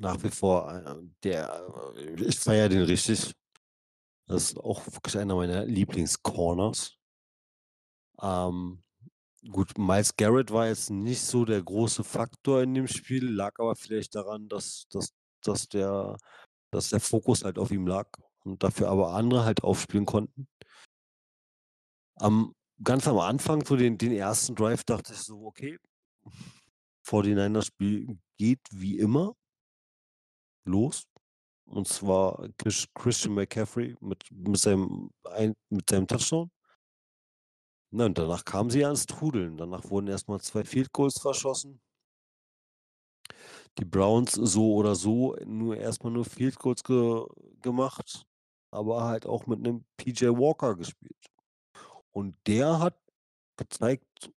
[0.00, 3.32] Nach wie vor, äh, der, äh, ich feiere den richtig.
[4.26, 6.96] Das ist auch wirklich einer meiner Lieblingscorners.
[8.20, 8.82] Ähm,
[9.50, 13.76] gut, Miles Garrett war jetzt nicht so der große Faktor in dem Spiel, lag aber
[13.76, 16.16] vielleicht daran, dass, dass, dass, der,
[16.70, 18.08] dass der Fokus halt auf ihm lag
[18.44, 20.48] und dafür aber andere halt aufspielen konnten.
[22.16, 25.78] Am, ganz am Anfang, so den, den ersten Drive, dachte ich so, okay,
[27.06, 29.34] 49ers Spiel geht wie immer
[30.64, 31.04] los.
[31.68, 32.48] Und zwar
[32.94, 36.50] Christian McCaffrey mit, mit, seinem, ein, mit seinem Touchdown.
[37.90, 39.56] Na, und danach kamen sie ans Trudeln.
[39.56, 41.80] Danach wurden erstmal zwei Field Goals verschossen.
[43.78, 47.26] Die Browns so oder so nur erstmal nur Field Goals ge
[47.60, 48.26] gemacht,
[48.70, 51.30] aber halt auch mit einem PJ Walker gespielt.
[52.12, 52.98] Und der hat
[53.56, 54.32] gezeigt,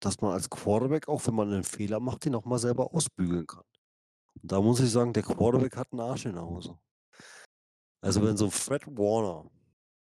[0.00, 3.46] dass man als Quarterback, auch wenn man einen Fehler macht, den auch mal selber ausbügeln
[3.46, 3.64] kann.
[4.42, 6.78] Und da muss ich sagen, der Quarterback hat einen Arsch in der Hose.
[8.02, 9.50] Also wenn so ein Fred Warner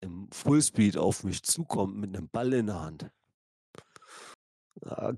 [0.02, 3.12] im Fullspeed auf mich zukommt mit einem Ball in der Hand,
[4.76, 5.14] da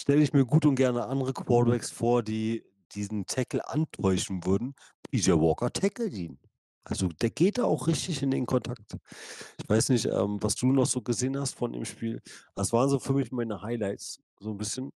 [0.00, 4.74] stelle ich mir gut und gerne andere Quarterbacks vor, die diesen Tackle antäuschen würden.
[5.10, 6.38] PJ Walker tackelt ihn.
[6.82, 8.96] Also der geht da auch richtig in den Kontakt.
[9.58, 12.20] Ich weiß nicht, ähm, was du noch so gesehen hast von dem Spiel.
[12.54, 14.90] Das waren so für mich meine Highlights, so ein bisschen.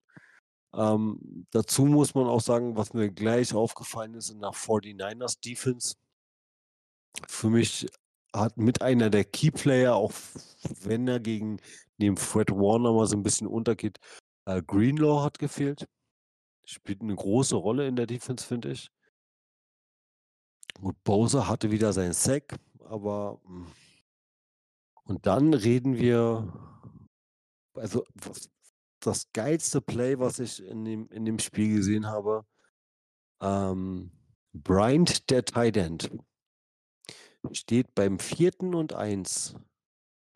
[0.75, 5.97] Ähm, dazu muss man auch sagen, was mir gleich aufgefallen ist der 49ers Defense.
[7.27, 7.89] Für mich
[8.33, 10.13] hat mit einer der Keyplayer, auch
[10.83, 11.59] wenn er gegen
[11.99, 13.99] neben Fred Warner mal so ein bisschen untergeht,
[14.47, 15.89] Äh, Greenlaw hat gefehlt.
[16.65, 18.91] Spielt 'ne große Rolle in der Defense, finde ich.
[20.81, 23.67] Gut, Bowser hatte wieder seinen Sack, aber, hm
[25.05, 26.53] und dann reden wir
[27.75, 28.05] also,
[29.01, 32.45] das geilste Play, was ich in dem in dem Spiel gesehen habe,
[33.43, 34.13] ähm,
[34.53, 36.11] Bryant, der Tight End
[37.53, 38.75] steht beim 4.
[38.75, 39.55] und 1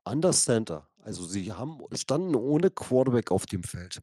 [0.05, 0.88] under center.
[1.05, 4.00] Also, sie haben standen ohne Quarterback auf dem Feld.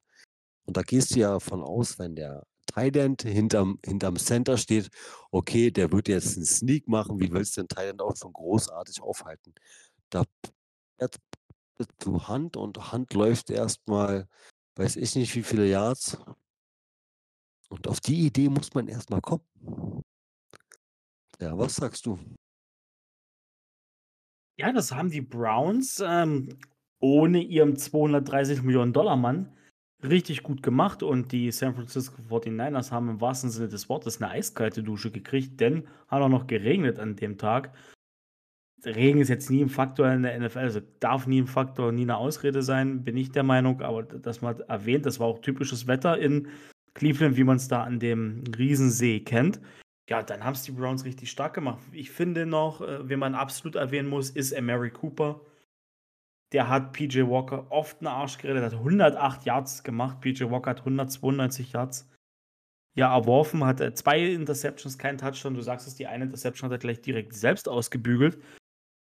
[0.65, 2.45] Und da gehst du ja von aus, wenn der
[2.75, 4.89] End hinterm hinterm Center steht,
[5.31, 7.19] okay, der wird jetzt 'n Sneak machen.
[7.19, 9.53] Wie willst du 'n Tight End auch schon großartig aufhalten?
[10.11, 10.25] Da
[11.99, 14.27] zu Hunt und Hunt läuft erst mal,
[14.77, 16.17] weiß ich nicht, wie viele Yards.
[17.71, 19.45] Und auf die Idee muss man erst mal kommen.
[21.41, 22.19] Ja, was sagst du?
[24.59, 26.49] Ja, das haben die Browns, ähm,
[27.01, 29.49] ohne ihren 230.000.000 Mann
[30.03, 34.29] richtig gut gemacht und die San Francisco 49ers haben im wahrsten Sinne des Wortes 'ne
[34.31, 37.73] eiskalte Dusche gekriegt, denn hat auch noch geregnet an dem Tag.
[38.85, 42.05] Regen ist jetzt nie 'n Faktor in der NFL, also darf nie 'n Faktor, nie
[42.05, 45.85] 'ne Ausrede sein, bin ich der Meinung, aber das mal erwähnt, das war auch typisches
[45.87, 46.47] Wetter in
[46.95, 49.61] Cleveland, wie man's da an dem Riesensee kennt.
[50.09, 51.79] Ja, dann haben's die Browns richtig stark gemacht.
[51.93, 55.41] Ich finde noch, äh, wen man absolut erwähnen muss, ist Amari Cooper.
[56.53, 60.19] Der hat PJ Walker oft 'n Arsch gerettet, hat 108 Yards gemacht.
[60.21, 62.09] PJ Walker hat 192 Yards,
[62.97, 65.55] ja, erworfen, hatte 2 Interceptions, keinen Touchdown.
[65.55, 68.39] Du sagst es, die eine Interception hat er gleich direkt selbst ausgebügelt,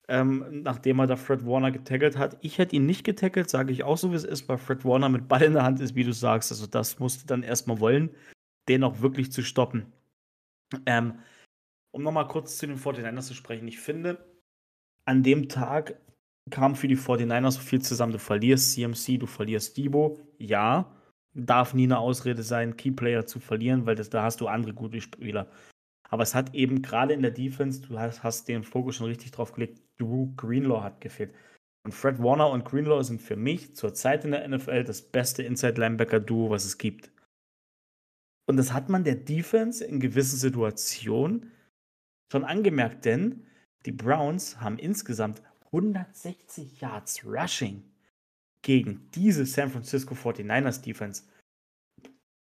[0.08, 2.38] ähm, nachdem er da Fred Warner getackelt hat.
[2.42, 5.28] Ich hätte ihn nicht getackelt, sage ich auch so, wie's ist, weil Fred Warner mit
[5.28, 6.52] Ball in der Hand ist, wie du sagst.
[6.52, 8.10] Also, das musst du dann erst mal wollen,
[8.68, 9.92] den auch wirklich zu stoppen.
[10.86, 11.20] Ähm,
[11.92, 13.68] um noch mal kurz zu den 49ers zu sprechen.
[13.68, 14.24] Ich finde,
[15.06, 16.00] an dem Tag
[16.50, 18.12] kam für die 49ers so viel zusammen.
[18.12, 20.18] Du verlierst CMC, du verlierst Deebo.
[20.38, 20.92] Ja,
[21.34, 25.00] darf nie 'ne Ausrede sein, Keyplayer zu verlieren, weil das da hast du andere gute
[25.00, 25.50] Spieler.
[26.10, 29.30] Aber es hat eben grade in der Defense du hast hast den Fokus schon richtig
[29.32, 31.34] drauf gelegt, Drew Greenlaw hat gefehlt.
[31.84, 36.50] Und Fred Warner und Greenlaw sind für mich zurzeit in der NFL das beste Inside-Linebacker-Duo,
[36.50, 37.10] was es gibt.
[38.48, 41.50] Und das hat man der Defense in gewissen Situationen
[42.30, 43.46] schon angemerkt, denn
[43.86, 45.42] die Browns haben insgesamt
[45.72, 47.82] 160 Yards Rushing
[48.62, 51.24] gegen diese San Francisco 49ers Defense.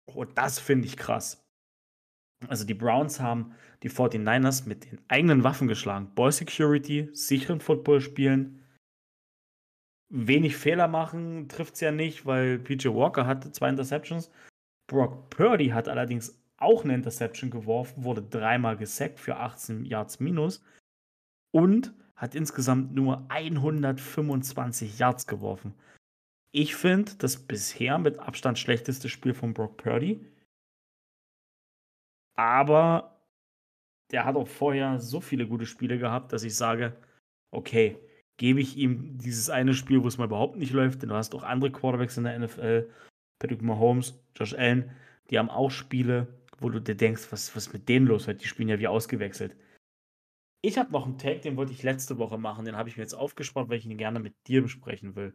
[0.06, 1.44] Und das finde ich krass.
[2.46, 6.14] Also, die Browns haben die 49ers mit den eigenen Waffen geschlagen.
[6.14, 8.64] Ball Security, sicheren Football spielen
[10.10, 14.30] wenig Fehler machen trifft's ja nicht, weil PJ Walker hatte 2 Interceptions.
[14.90, 20.64] Brock Purdy hat allerdings auch 'ne Interception geworfen, wurde dreimal gesackt für 18 Yards minus
[21.54, 25.72] und hat insgesamt nur 125 Yards geworfen.
[26.52, 30.20] Ich finde das bisher mit Abstand schlechteste Spiel von Brock Purdy.
[32.36, 33.20] Aber
[34.10, 36.96] der hat auch vorher so viele gute Spiele gehabt, dass ich sage:
[37.52, 37.98] „Okay,
[38.36, 41.44] gebe ich ihm dieses eine Spiel, wo's mal überhaupt nicht läuft“, denn du hast auch
[41.44, 42.90] andere Quarterbacks in der NFL,
[43.38, 44.90] Patrick Mahomes, Josh Allen,
[45.30, 46.26] die haben auch Spiele,
[46.58, 49.54] wo du dir denkst: „Was ist mit denen los?“ Weil die spielen ja wie ausgewechselt.
[50.64, 53.02] Ich habe noch 'n Take, den wollte ich letzte Woche machen, den habe ich mir
[53.04, 55.32] jetzt aufgespart, weil ich ihn gerne mit dir besprechen will.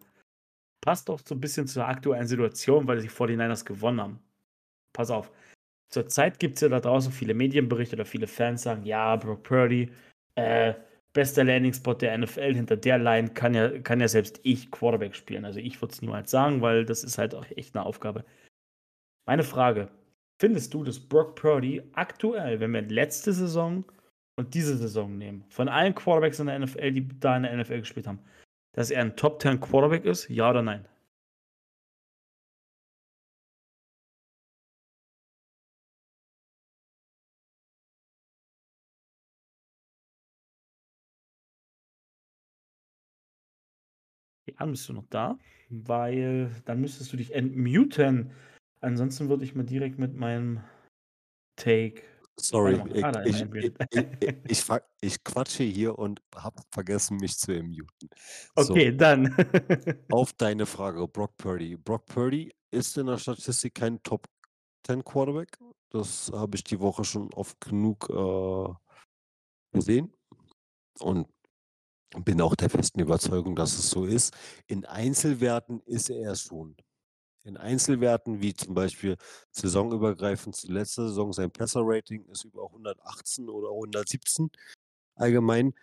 [0.81, 4.19] Passt auch so 'n bisschen zur aktuellen Situation, weil die 49ers gewonnen haben.
[4.93, 5.31] Pass auf.
[5.91, 9.91] Zurzeit gibt's ja da draußen viele Medienberichte oder viele Fans sagen: „Ja, Brock Purdy,
[10.35, 10.75] äh,
[11.13, 12.55] bester Landing-Spot der NFL.
[12.55, 16.01] Hinter der Line kann ja kann ja selbst ich Quarterback spielen.“ Also, ich würde es
[16.01, 18.25] niemals sagen, weil das ist halt auch echt 'ne Aufgabe.
[19.27, 19.87] Meine Frage:
[20.37, 23.85] Findest du, dass Brock Purdy aktuell, wenn wir letzte Saison
[24.37, 27.79] und diese Saison nehmen, von allen Quarterbacks in der NFL, die da in der NFL
[27.81, 28.19] gespielt haben,
[28.73, 30.87] dass er 'n Top 10 Quarterback ist, ja oder nein?
[44.47, 45.37] Ja, bist du noch da?
[45.69, 48.31] Weil dann müsstest du dich entmuten.
[48.81, 50.61] Ansonsten würde ich mal direkt mit meinem
[51.57, 52.03] Take
[52.39, 52.81] Sorry,
[53.23, 53.45] ich
[53.93, 54.05] ich
[54.47, 54.65] ich
[55.01, 58.09] ich quatsche hier und habe vergessen, mich zu entmuten.
[58.57, 58.73] So.
[58.73, 59.35] Okay, dann.
[60.11, 61.77] Auf deine Frage, Brock Purdy.
[61.77, 64.27] Brock Purdy ist in der Statistik kein Top
[64.87, 65.57] 10 Quarterback.
[65.91, 68.73] Das habe ich die Woche schon oft genug, äh,
[69.71, 70.11] gesehen
[70.99, 71.27] und
[72.25, 74.35] bin auch der festen Überzeugung, dass es so ist.
[74.67, 76.75] In Einzelwerten ist er schon.
[77.45, 79.17] In Einzelwerten, wie zum Beispiel
[79.51, 84.49] saisonübergreifend zu letzter Saison, sein Passer-Rating ist über 118 oder 117
[85.15, 85.73] allgemein,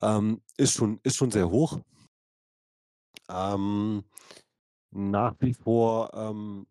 [0.00, 1.78] ähm, ist schon ist schon sehr hoch.
[3.28, 4.04] Ähm,
[4.90, 6.66] nach wie vor, ähm,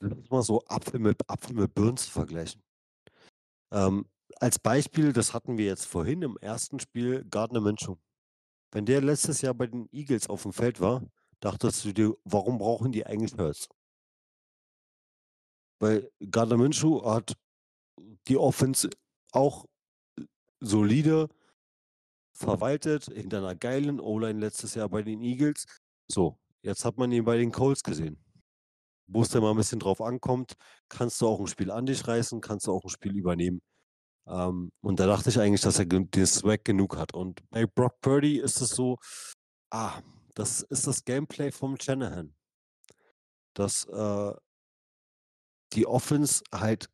[0.00, 2.62] ist mal so Apfel mit Apfel mit Birnen zu vergleichen.
[3.72, 4.06] Ähm,
[4.40, 7.96] als Beispiel, das hatten wir jetzt vorhin im ersten Spiel, Gardner Minshew.
[8.72, 11.02] Wenn der letztes Jahr bei den Eagles auf dem Feld war,
[11.40, 13.68] dachtest du dir, warum brauchen die eigentlich Hurts?
[15.78, 17.36] Weil Gardner Minshew hat
[18.28, 18.90] die Offense
[19.32, 19.66] auch
[20.60, 21.28] solide
[22.32, 25.66] verwaltet, hinter einer geilen O-Line letztes Jahr bei den Eagles.
[26.10, 28.18] So, jetzt hat man ihn bei den Colts gesehen.
[29.08, 30.54] Wo es dann mal ein bisschen drauf ankommt,
[30.88, 33.60] kannst du auch ein Spiel an dich reißen, kannst du auch ein Spiel übernehmen.
[34.26, 37.14] Ähm, und da dachte ich eigentlich, dass er den Swag genug hat.
[37.14, 38.98] Und bei Brock Purdy ist es so,
[39.70, 40.00] ah,
[40.36, 42.34] das ist das Gameplay vom Shanahan.
[43.54, 44.34] Dass äh,
[45.72, 46.90] die Offense halt,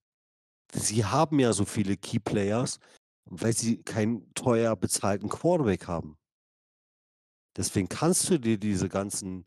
[0.72, 2.78] sie haben ja so viele Key Players,
[3.24, 6.16] weil sie keinen teuer bezahlten Quarterback haben.
[7.56, 9.44] Deswegen kannst du dir diese ganzen,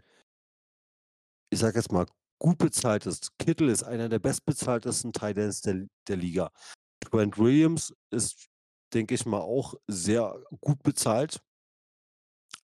[1.49, 2.05] ich sag jetzt mal,
[2.37, 6.51] gut bezahltes, Kittel ist einer der bestbezahltesten Tight Ends der, der Liga.
[6.99, 8.47] Trent Williams ist,
[8.93, 11.41] denke ich mal, auch sehr gut bezahlt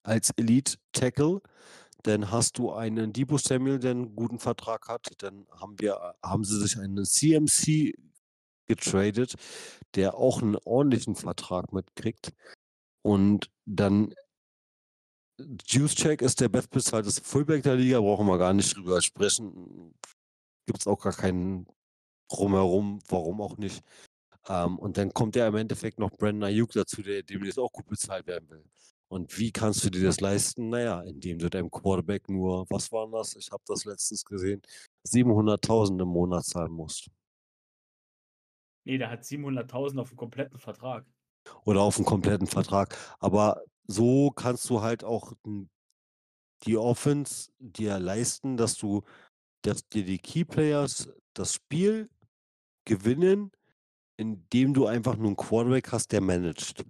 [0.03, 1.41] als Elite Tackle.
[2.03, 5.11] Dann hast du einen Debo Samuel, der einen guten Vertrag hat.
[5.19, 7.93] Dann haben wir, haben sie sich einen CMC
[8.67, 9.35] getradet,
[9.95, 12.33] der auch einen ordentlichen Vertrag mitkriegt.
[13.03, 14.13] Und dann
[15.65, 19.93] Juicecheck ist der bestbezahlteste Fullback der Liga, brauchen wir gar nicht drüber sprechen.
[20.65, 21.67] Gibt es auch gar keinen
[22.29, 23.83] drumherum, warum auch nicht.
[24.47, 27.87] Ähm, und dann kommt ja im Endeffekt noch Brandon Ayuk dazu, der demnächst auch gut
[27.87, 28.63] bezahlt werden will.
[29.11, 30.69] Und wie kannst du dir das leisten?
[30.69, 33.35] Naja, indem du deinem Quarterback nur, was war das?
[33.35, 34.61] Ich habe das letztens gesehen,
[35.05, 37.11] 700.000 im Monat zahlen musst.
[38.85, 41.05] Nee, der hat 700.000 auf dem kompletten Vertrag.
[41.65, 42.97] Oder auf einen kompletten Vertrag.
[43.19, 45.33] Aber so kannst du halt auch
[46.63, 49.01] die Offense dir leisten, dass du,
[49.65, 52.09] dass dir die Key Players das Spiel
[52.85, 53.51] gewinnen,
[54.15, 56.85] indem du einfach nur einen Quarterback hast, der managt.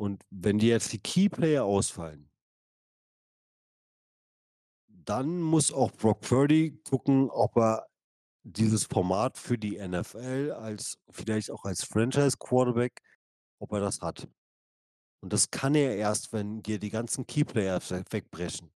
[0.00, 2.30] Und wenn dir jetzt die Key Player ausfallen,
[4.88, 7.86] dann muss auch Brock Purdy gucken, ob er
[8.42, 13.02] dieses Format für die NFL als vielleicht auch als Franchise Quarterback,
[13.58, 14.26] ob er das hat.
[15.22, 18.72] Und das kann er erst, wenn dir die ganzen Keyplayer we- wegbrechen.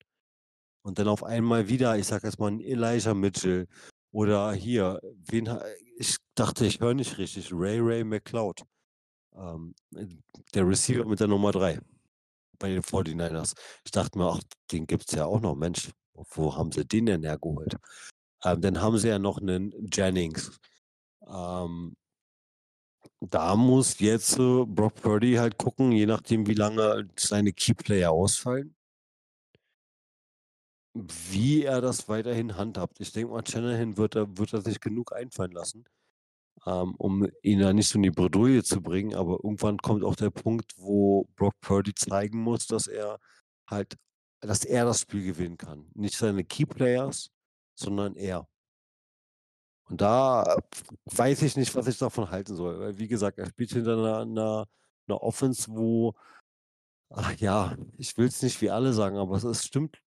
[0.84, 3.67] Und dann auf einmal wieder, ich sag jetzt mal, Elijah Mitchell
[4.11, 5.47] oder hier, wen,
[5.97, 8.65] ich dachte, ich höre nicht richtig, Ray Ray McLeod.
[9.36, 9.73] Ähm,
[10.53, 11.79] der Receiver mit der Nummer 3
[12.59, 13.53] bei den 49ers.
[13.86, 17.07] Ich dachte mir, ach, den gibt es ja auch noch, Mensch, wo haben sie den
[17.07, 17.75] denn hergeholt?
[18.43, 20.59] Ähm, dann haben sie ja noch einen Jennings.
[21.27, 21.95] Ähm,
[23.19, 28.75] da muss jetzt äh, Brock Purdy halt gucken, je nachdem, wie lange seine Keyplayer ausfallen,
[30.93, 32.99] wie er das weiterhin handhabt.
[32.99, 35.86] Ich denke mal, Shanahan wird er, wird er sich genug einfallen lassen,
[36.66, 39.16] um ihn da nicht so in die Bredouille zu bringen.
[39.16, 43.20] Aber irgendwann kommt auch der Punkt, wo Brock Purdy zeigen muss, dass er
[43.68, 43.97] halt,
[44.41, 45.89] dass er das Spiel gewinnen kann.
[45.93, 47.32] Nicht seine Keyplayers,
[47.76, 48.47] sondern er.
[49.89, 50.57] Und da
[51.05, 52.80] weiß ich nicht, was ich davon halten soll.
[52.80, 54.68] Weil, wie gesagt, er spielt hinter einer, einer,
[55.07, 56.14] einer Offense, wo,
[57.09, 60.01] ach ja, ich will es nicht wie alle sagen, aber es ist, stimmt,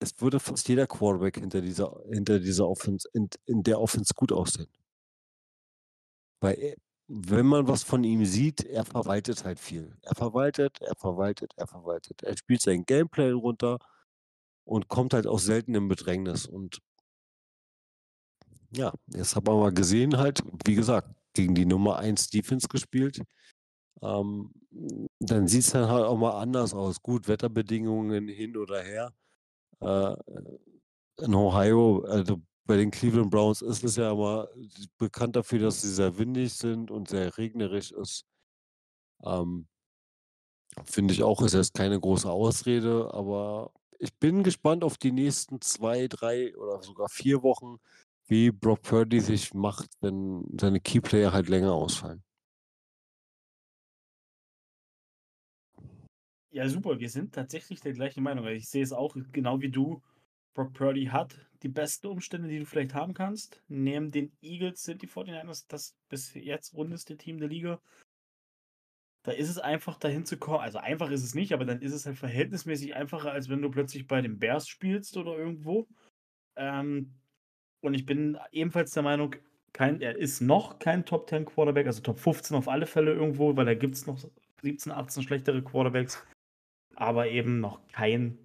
[0.00, 4.32] es würde fast jeder Quarterback hinter dieser, hinter dieser Offense, in, in der Offense gut
[4.32, 4.68] aussehen.
[6.46, 6.76] Weil, er,
[7.08, 9.96] wenn man was von ihm sieht, er verwaltet halt viel.
[10.02, 12.22] Er verwaltet, er verwaltet, er verwaltet.
[12.22, 13.80] Er spielt sein Gameplay runter
[14.64, 16.46] und kommt halt auch selten in Bedrängnis.
[16.46, 16.78] Und
[18.70, 23.20] ja, jetzt hat man mal gesehen, halt, wie gesagt, gegen die Nummer 1 Defense gespielt.
[24.02, 24.52] Ähm,
[25.18, 27.02] dann sieht es dann halt auch mal anders aus.
[27.02, 29.12] Gut, Wetterbedingungen hin oder her.
[29.80, 30.14] Äh,
[31.24, 34.48] in Ohio, also bei den Cleveland Browns ist es ja immer
[34.98, 38.26] bekannt dafür, dass sie sehr windig sind und sehr regnerisch ist.
[39.24, 39.66] Ähm,
[40.84, 45.60] Finde ich auch, ist jetzt keine große Ausrede, aber ich bin gespannt auf die nächsten
[45.62, 47.78] zwei, drei oder sogar vier Wochen,
[48.26, 52.22] wie Brock Purdy sich macht, wenn seine Keyplayer halt länger ausfallen.
[56.50, 56.98] Ja, super.
[56.98, 58.44] Wir sind tatsächlich der gleichen Meinung.
[58.46, 60.02] Also Ich sehe es auch genau wie du.
[60.54, 63.60] Brock Purdy hat die besten Umstände, die du vielleicht haben kannst.
[63.66, 67.80] Neben den Eagles sind die 49ers das bis jetzt rundeste Team der Liga.
[69.24, 70.60] Da ist es einfach dahin zu kommen.
[70.60, 73.70] Also einfach ist es nicht, aber dann ist es halt verhältnismäßig einfacher, als wenn du
[73.70, 75.88] plötzlich bei den Bears spielst oder irgendwo.
[76.54, 77.12] Ähm,
[77.80, 79.34] und ich bin ebenfalls der Meinung,
[79.72, 83.56] kein, er ist noch kein Top 10 Quarterback, also Top 15 auf alle Fälle irgendwo,
[83.56, 84.18] weil da gibt es noch
[84.62, 86.24] 17, 18 schlechtere Quarterbacks,
[86.94, 88.38] aber eben noch kein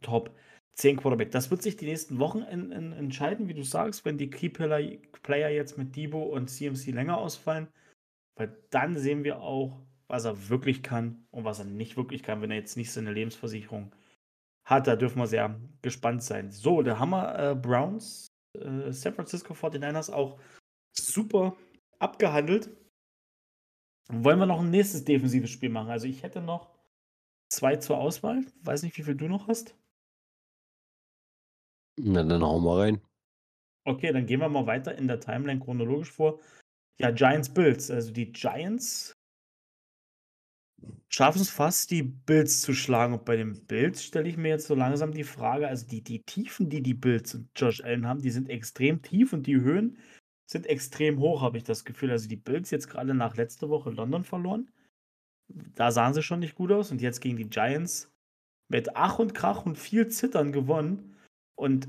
[0.00, 0.32] Top
[0.76, 1.30] 10 Quarterback.
[1.30, 4.50] Das wird sich die nächsten Wochen en en entscheiden, wie du sagst, wenn die Key
[4.50, 7.68] Player Player jetzt mit Debo und CMC länger ausfallen,
[8.36, 12.42] weil dann sehen wir auch, was er wirklich kann und was er nicht wirklich kann,
[12.42, 13.94] wenn er jetzt nicht seine Lebensversicherung
[14.64, 14.86] hat.
[14.86, 16.50] Da dürfen wir sehr gespannt sein.
[16.50, 20.38] So, da haben wir äh, Browns, äh, San Francisco 49ers auch
[20.92, 21.56] super
[21.98, 22.70] abgehandelt.
[24.08, 25.90] Wollen wir noch ein nächstes defensives Spiel machen?
[25.90, 26.70] Also ich hätte noch
[27.48, 28.44] zwei zur Auswahl.
[28.62, 29.74] Weiß nicht, wie viel du noch hast.
[31.98, 33.00] Na, dann hauen wir rein.
[33.84, 36.40] Okay, dann gehen wir mal weiter in der Timeline chronologisch vor.
[36.98, 37.90] Ja, Giants Bills.
[37.90, 39.12] Also die Giants
[41.08, 43.14] schaffen es fast, die Bills zu schlagen.
[43.14, 46.22] Und bei den Bills stelle ich mir jetzt so langsam die Frage, also die, die
[46.22, 49.98] Tiefen, die die Bills und Josh Allen haben, die sind extrem tief und die Höhen
[50.50, 52.10] sind extrem hoch, habe ich das Gefühl.
[52.10, 54.70] Also die Bills jetzt gerade nach letzter Woche London verloren.
[55.48, 58.12] Da sahen sie schon nicht gut aus und jetzt gegen die Giants
[58.68, 61.15] mit Ach und Krach und viel Zittern gewonnen.
[61.56, 61.88] Und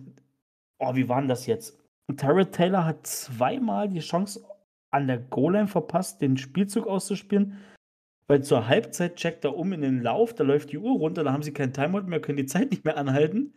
[0.79, 1.77] oh, wie war denn das jetzt?
[2.15, 4.43] Tyrod Taylor hat zweimal die Chance
[4.91, 7.57] an der Goal-Line verpasst, den Spielzug auszuspielen.
[8.27, 11.31] Weil zur Halbzeit checkt er um in den Lauf, da läuft die Uhr runter, da
[11.31, 13.53] haben sie kein Timeout mehr, können die Zeit nicht mehr anhalten.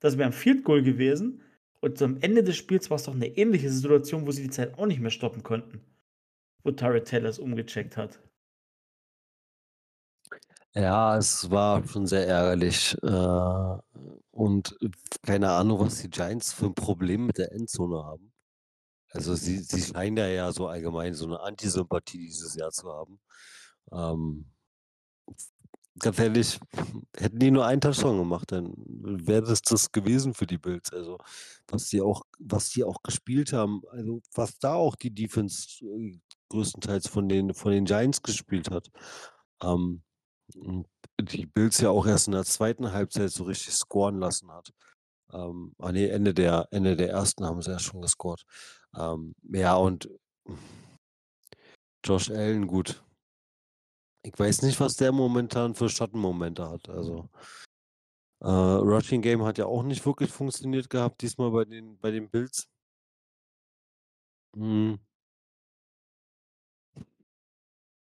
[0.00, 1.42] Das wäre ein Field Goal gewesen.
[1.80, 4.78] Und zum Ende des Spiels war es doch eine ähnliche Situation, wo sie die Zeit
[4.78, 5.80] auch nicht mehr stoppen konnten.
[6.64, 8.20] Wo Tyrod Taylor es umgecheckt hat.
[10.76, 12.96] Ja, es war schon sehr ärgerlich.
[13.02, 13.78] Äh,
[14.30, 14.76] und
[15.22, 18.32] keine Ahnung, was die Giants für ein Problem mit der Endzone haben.
[19.12, 23.20] Also sie, sie scheinen ja, ja so allgemein so eine Antisympathie dieses Jahr zu haben.
[23.92, 24.46] Ähm,
[25.98, 26.58] ganz ehrlich,
[27.16, 30.92] hätten die nur einen Touchdown gemacht, dann wäre das das gewesen für die Bills.
[30.92, 31.18] Also
[31.68, 36.18] was die auch, was die auch gespielt haben, also was da auch die Defense äh,
[36.50, 38.88] größtenteils von den von den Giants gespielt hat.
[39.62, 40.02] Ähm,
[41.20, 44.72] die Bills ja auch erst in der zweiten Halbzeit so richtig scoren lassen hat.
[45.32, 48.44] Ähm, ah ne, Ende der Ende der ersten haben sie ja schon gescored.
[48.96, 50.08] Ähm, ja, und
[52.04, 53.02] Josh Allen, gut.
[54.22, 56.88] Ich weiß nicht, was der momentan für Schattenmomente hat.
[56.88, 57.28] Also
[58.40, 62.28] äh, Rushing Game hat ja auch nicht wirklich funktioniert gehabt, diesmal bei den, bei den
[62.28, 62.68] Bills.
[64.56, 64.98] Mhm.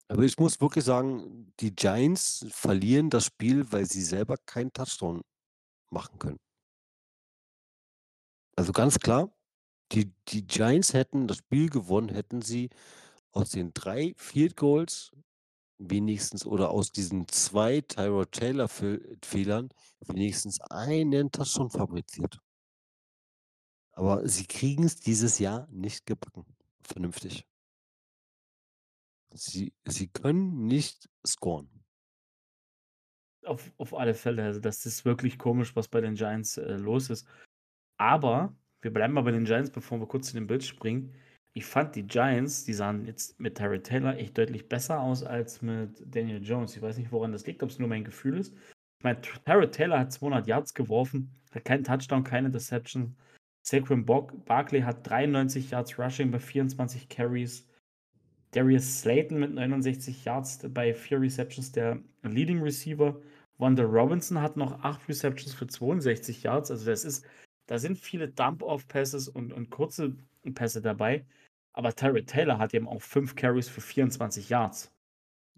[0.09, 5.23] Aber ich muss wirklich sagen, die Giants verlieren das Spiel, weil sie selber keinen Touchdown
[5.91, 6.39] machen können.
[8.57, 9.31] Also ganz klar,
[9.93, 12.71] die, die Giants hätten das Spiel gewonnen, hätten sie
[13.33, 15.13] aus den drei Field Goals
[15.79, 19.69] wenigstens oder aus diesen zwei Tyrod Taylor Fehlern
[20.07, 22.41] wenigstens einen Touchdown fabriziert.
[23.93, 26.45] Aber sie kriegen es dieses Jahr nicht gebacken.
[26.83, 27.45] Vernünftig.
[29.31, 31.69] Sie, sie können nicht scoren.
[33.45, 34.45] Auf, auf alle Fälle.
[34.45, 37.27] Also, das ist wirklich komisch, was bei den Giants äh, los ist.
[37.99, 41.15] Aber wir bleiben mal bei den Giants, bevor wir kurz zu dem Bild springen.
[41.53, 45.61] Ich fand die Giants, die sahen jetzt mit Terry Taylor echt deutlich besser aus als
[45.63, 46.77] mit Daniel Jones.
[46.77, 48.55] Ich weiß nicht, woran das liegt, ob es nur mein Gefühl ist.
[48.55, 53.17] Ich meine, Terry Taylor hat 200 Yards geworfen, hat keinen Touchdown, keine Deception.
[53.63, 57.68] Saquon Barkley hat 93 Yards Rushing bei 24 Carries.
[58.53, 63.21] Darius Slayton mit 69 Yards bei 4 Receptions, der Leading Receiver.
[63.59, 66.71] Wanda Robinson hat noch 8 Receptions für 62 Yards.
[66.71, 67.25] Also das ist,
[67.67, 70.17] da sind viele Dump-Off-Passes und, und kurze
[70.55, 71.27] Pässe dabei.
[71.73, 74.91] Aber Tyrod Taylor hat eben auch 5 Carries für 24 Yards.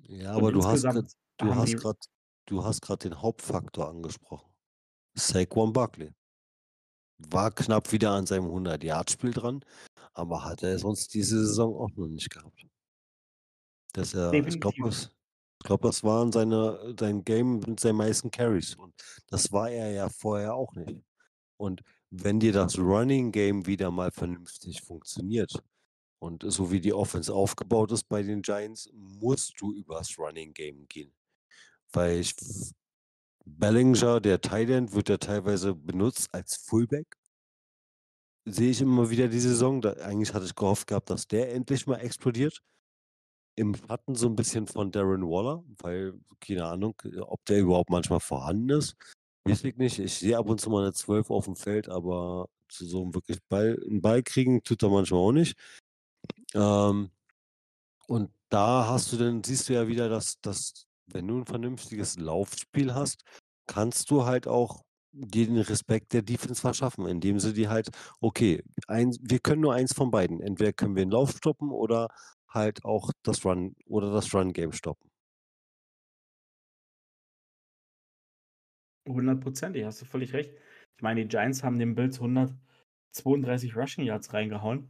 [0.09, 1.99] Ja, aber du hast, du hast gerade
[2.47, 4.51] du hast gerade den Hauptfaktor angesprochen.
[5.15, 6.13] Saquon Barkley.
[7.19, 9.65] War knapp wieder an seinem 100-Yard-Spiel dran,
[10.15, 12.67] aber hat er sonst diese Saison auch noch nicht gehabt.
[13.93, 15.11] Dass er, ich glaube, das,
[15.65, 18.75] glaub, das waren seine, sein Game mit seinen meisten Carries.
[18.75, 18.95] Und
[19.29, 21.03] das war er ja vorher auch nicht.
[21.57, 25.63] Und wenn dir das Running Game wieder mal vernünftig funktioniert
[26.19, 30.87] und so wie die Offense aufgebaut ist bei den Giants, musst du übers Running Game
[30.89, 31.13] gehen.
[31.93, 32.35] Weil ich,
[33.45, 37.17] Bellinger, der Thailand, wird ja teilweise benutzt als Fullback.
[38.47, 39.81] Sehe ich immer wieder die Saison.
[39.81, 42.63] Da, eigentlich hatte ich gehofft gehabt, dass der endlich mal explodiert
[43.61, 48.21] im Schatten so ein bisschen von Darren Waller, weil, keine Ahnung, ob der überhaupt manchmal
[48.21, 48.97] vorhanden ist.
[49.45, 49.99] Weiß ich nicht.
[49.99, 53.15] Ich sehe ab und zu mal eine 12 auf dem Feld, aber zu so einem
[53.15, 55.59] wirklich Ball, einen Ball kriegen tut er manchmal auch nicht.
[56.55, 57.11] Ähm,
[58.07, 62.19] und da hast du dann, siehst du ja wieder, dass, dass, wenn du ein vernünftiges
[62.19, 63.25] Laufspiel hast,
[63.67, 67.91] kannst du halt auch den Respekt der Defense verschaffen, indem sie die halt,
[68.21, 70.41] okay, ein, wir können nur eins von beiden.
[70.41, 72.09] Entweder können wir den Lauf stoppen oder
[72.51, 75.11] halt auch das Run oder das Run-Game stoppen.
[79.09, 80.53] Hundertprozentig, hast du völlig recht.
[80.97, 84.89] Ich meine, die Giants haben den Bills 132 Rushing Yards reingehauen.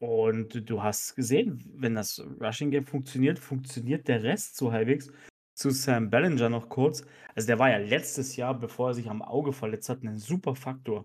[0.00, 5.10] Und du hast gesehen, wenn das Rushing Game funktioniert, funktioniert der Rest so halbwegs.
[5.54, 7.04] Zu Sam Bellinger noch kurz.
[7.34, 10.54] Also der war ja letztes Jahr, bevor er sich am Auge verletzt hat, ein super
[10.54, 11.04] Faktor.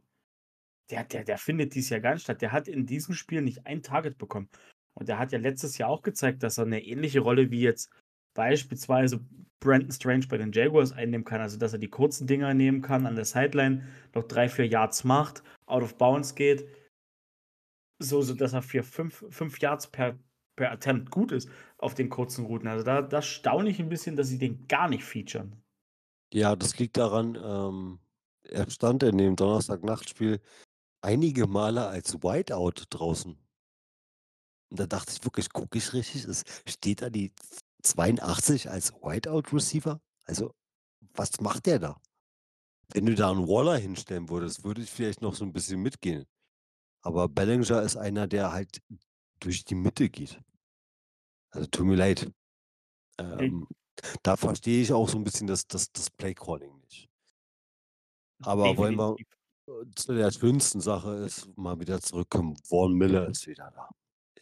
[0.92, 2.42] Der, der, der findet dies Jahr gar nicht statt.
[2.44, 4.50] Der hat in diesem Spiel nicht ein Target bekommen.
[4.96, 7.90] Und der hat ja letztes Jahr auch gezeigt, dass er eine ähnliche Rolle wie jetzt
[8.36, 9.20] beispielsweise
[9.60, 11.42] Brandon Strange bei den Jaguars einnehmen kann.
[11.42, 15.04] Also, dass er die kurzen Dinger nehmen kann, an der Sideline noch drei, vier Yards
[15.04, 16.68] macht, out of bounds geht.
[18.00, 20.20] So, so dass er für fünf, fünf Yards per,
[20.58, 22.68] per Attempt gut ist auf den kurzen Routen.
[22.68, 25.56] Also, da, da staune ich ein bisschen, dass sie den gar nicht featuren.
[26.34, 28.00] Ja, das liegt daran, ähm,
[28.44, 30.42] er stand in dem Donnerstag-Nachtspiel
[31.02, 33.38] einige Male als Whiteout draußen.
[34.74, 36.26] Und da dachte ich wirklich, gucke ich richtig?
[36.26, 37.32] Es steht da die
[37.84, 40.02] 82 als Whiteout-Receiver?
[40.26, 40.56] Also,
[41.14, 42.02] was macht der da?
[42.92, 46.26] Wenn du da einen Waller hinstellen würdest, würde ich vielleicht noch so ein bisschen mitgehen.
[47.04, 48.82] Aber Bellinger ist einer, der halt
[49.40, 50.42] durch die Mitte geht.
[51.52, 52.32] Also, tut mir leid.
[53.20, 53.68] Ähm,
[54.24, 57.12] da verstehe ich auch so ein bisschen das, das, das Play-Calling nicht.
[58.42, 59.96] Aber wollen wir Definitiv.
[59.98, 62.58] zu der schönsten Sache ist, mal wieder zurückkommen.
[62.68, 63.88] Vaughn Miller ist wieder da.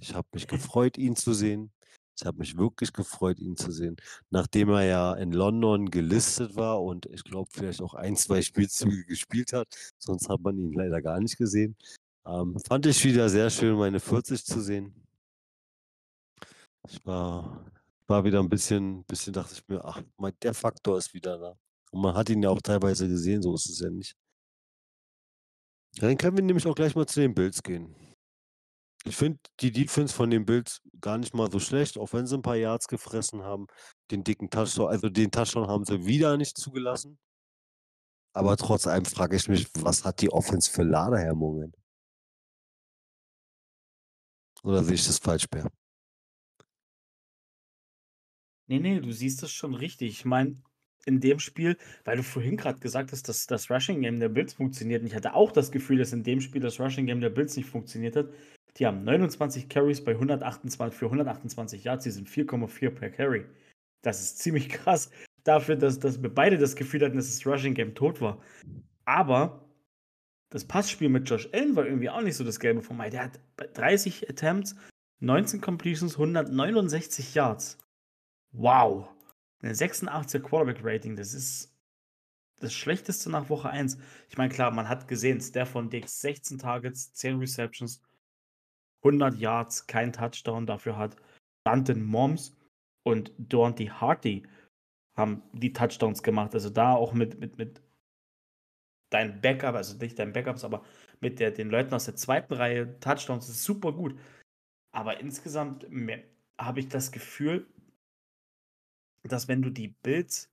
[0.01, 1.71] Ich habe mich gefreut, ihn zu sehen.
[2.17, 3.95] Ich habe mich wirklich gefreut, ihn zu sehen.
[4.29, 9.05] Nachdem er ja in London gelistet war und ich glaube, vielleicht auch ein, zwei Spielzüge
[9.05, 11.75] gespielt hat, sonst hat man ihn leider gar nicht gesehen.
[12.25, 14.93] Ähm, fand ich wieder sehr schön, meine 40 zu sehen.
[16.87, 17.65] Ich war,
[18.07, 21.57] war wieder ein bisschen, bisschen dachte ich mir, ach, mein, der Faktor ist wieder da.
[21.91, 24.15] Und man hat ihn ja auch teilweise gesehen, so ist es ja nicht.
[25.97, 27.95] Dann können wir nämlich auch gleich mal zu den Bills gehen.
[29.05, 32.35] Ich finde die Defense von den Bills gar nicht mal so schlecht, auch wenn sie
[32.35, 33.65] ein paar Yards gefressen haben.
[34.11, 37.17] Den dicken Touchdown, also den Touchdown haben sie wieder nicht zugelassen.
[38.33, 41.73] Aber trotz allem frage ich mich, was hat die Offense für Ladehemmungen?
[44.63, 45.67] Oder sehe ich das falsch, Bär?
[48.67, 50.11] Nee, nee, du siehst das schon richtig.
[50.11, 50.61] Ich meine,
[51.05, 54.53] in dem Spiel, weil du vorhin gerade gesagt hast, dass das Rushing Game der Bills
[54.53, 55.01] funktioniert.
[55.01, 57.55] Und ich hatte auch das Gefühl, dass in dem Spiel das Rushing Game der Bills
[57.55, 58.29] nicht funktioniert hat.
[58.77, 63.45] Die haben 29 Carries bei 128 für 128 Yards, die sind 4,4 per Carry.
[64.01, 65.11] Das ist ziemlich krass
[65.43, 68.41] dafür, dass, dass wir beide das Gefühl hatten, dass das Rushing Game tot war.
[69.05, 69.65] Aber
[70.49, 73.09] das Passspiel mit Josh Allen war irgendwie auch nicht so das Gelbe vom Ei.
[73.09, 74.75] Der hat bei 30 Attempts,
[75.19, 77.77] 19 Completions, 169 Yards.
[78.51, 79.09] Wow.
[79.61, 81.71] Eine 86er Quarterback-Rating, das ist
[82.59, 83.97] das Schlechteste nach Woche 1.
[84.29, 88.01] Ich meine, klar, man hat gesehen, Stefan Diggs 16 Targets, 10 Receptions,
[89.03, 90.65] 100 Yards, kein Touchdown.
[90.65, 91.15] Dafür hat
[91.65, 92.55] Danton Moms
[93.03, 94.43] und Dorothy Harty
[95.17, 96.53] haben die Touchdowns gemacht.
[96.53, 97.81] Also da auch mit, mit, mit
[99.11, 100.83] deinen Backup, also nicht deinen Backups, aber
[101.19, 104.17] mit der, den Leuten aus der zweiten Reihe Touchdowns ist super gut.
[104.93, 105.85] Aber insgesamt
[106.57, 107.67] habe ich das Gefühl,
[109.23, 110.49] dass wenn du die Bills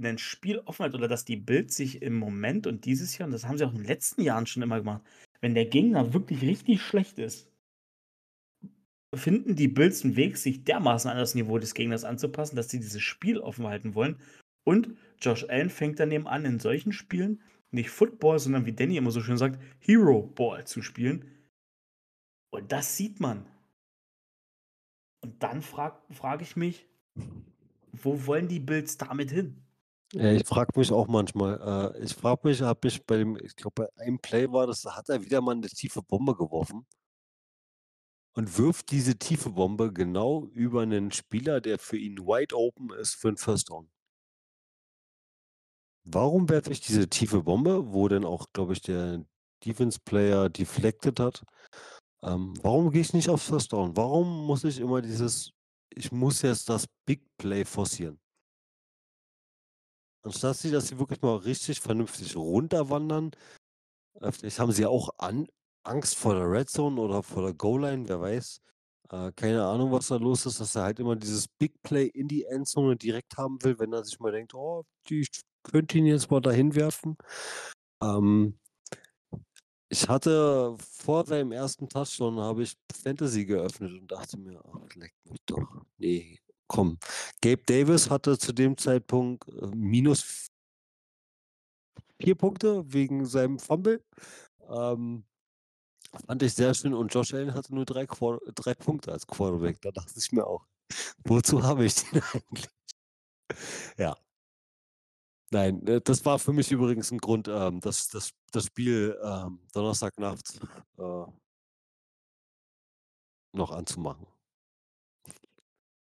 [0.00, 3.32] ein Spiel offen hat oder dass die Bills sich im Moment und dieses Jahr, und
[3.32, 5.02] das haben sie auch in den letzten Jahren schon immer gemacht,
[5.40, 7.51] wenn der Gegner wirklich richtig schlecht ist,
[9.14, 12.80] finden die Bills einen Weg, sich dermaßen an das Niveau des Gegners anzupassen, dass sie
[12.80, 14.16] dieses Spiel offen halten wollen.
[14.64, 19.10] Und Josh Allen fängt daneben an, in solchen Spielen nicht Football, sondern wie Danny immer
[19.10, 21.24] so schön sagt, Hero Ball zu spielen.
[22.50, 23.46] Und das sieht man.
[25.22, 26.86] Und dann frage frag ich mich,
[27.92, 29.62] wo wollen die Bills damit hin?
[30.12, 33.56] Ja, ich frage mich auch manchmal, äh, ich frage mich, habe ich bei dem, ich
[33.56, 36.84] glaube, bei einem Play war das, da hat er wieder mal eine tiefe Bombe geworfen
[38.34, 43.14] und wirft diese tiefe Bombe genau über einen Spieler, der für ihn wide open ist
[43.14, 43.90] für einen First Down.
[46.04, 49.24] Warum werfe ich diese tiefe Bombe, wo dann auch, glaube ich, der
[49.64, 51.44] Defense Player deflected hat?
[52.24, 53.96] Ähm, warum gehe ich nicht aufs First Down?
[53.96, 55.52] Warum muss ich immer dieses,
[55.90, 58.18] ich muss jetzt das Big Play forcieren?
[60.24, 63.32] Anstatt sie, dass sie wirklich mal richtig vernünftig runterwandern,
[64.30, 65.48] vielleicht haben sie ja auch an,
[65.84, 68.60] Angst vor der Red Zone oder vor der Goal Line, wer weiß.
[69.10, 72.28] Äh, keine Ahnung, was da los ist, dass er halt immer dieses Big Play in
[72.28, 75.28] die Endzone direkt haben will, wenn er sich mal denkt, oh, ich
[75.62, 77.16] könnte ihn jetzt mal dahin werfen.
[78.02, 78.58] Ähm,
[79.90, 85.12] ich hatte vor seinem ersten Touchdown habe ich Fantasy geöffnet und dachte mir, ach, leck
[85.24, 85.84] mich doch.
[85.98, 86.98] Nee, komm.
[87.42, 90.48] Gabe Davis hatte zu dem Zeitpunkt äh, minus
[92.18, 94.02] vier Punkte wegen seinem Fumble.
[94.70, 95.24] Ähm,
[96.26, 96.94] fand ich sehr schön.
[96.94, 99.80] Und Josh Allen hatte nur drei, Quar drei Punkte als Quarterback.
[99.82, 100.66] Da dachte ich mir auch,
[101.24, 102.68] wozu habe ich den eigentlich?
[103.98, 104.14] Ja.
[105.50, 109.60] Nein, äh, das war für mich übrigens ein Grund, ähm, das, das das Spiel ähm,
[109.74, 110.60] Donnerstagnacht
[110.98, 111.24] äh
[113.52, 114.26] noch anzumachen.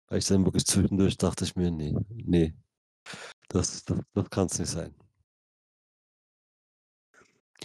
[0.09, 2.53] Weil ich dann wirklich zwischendurch dachte ich mir: „Ne, ne,
[3.49, 4.95] das das das kann's nicht sein.“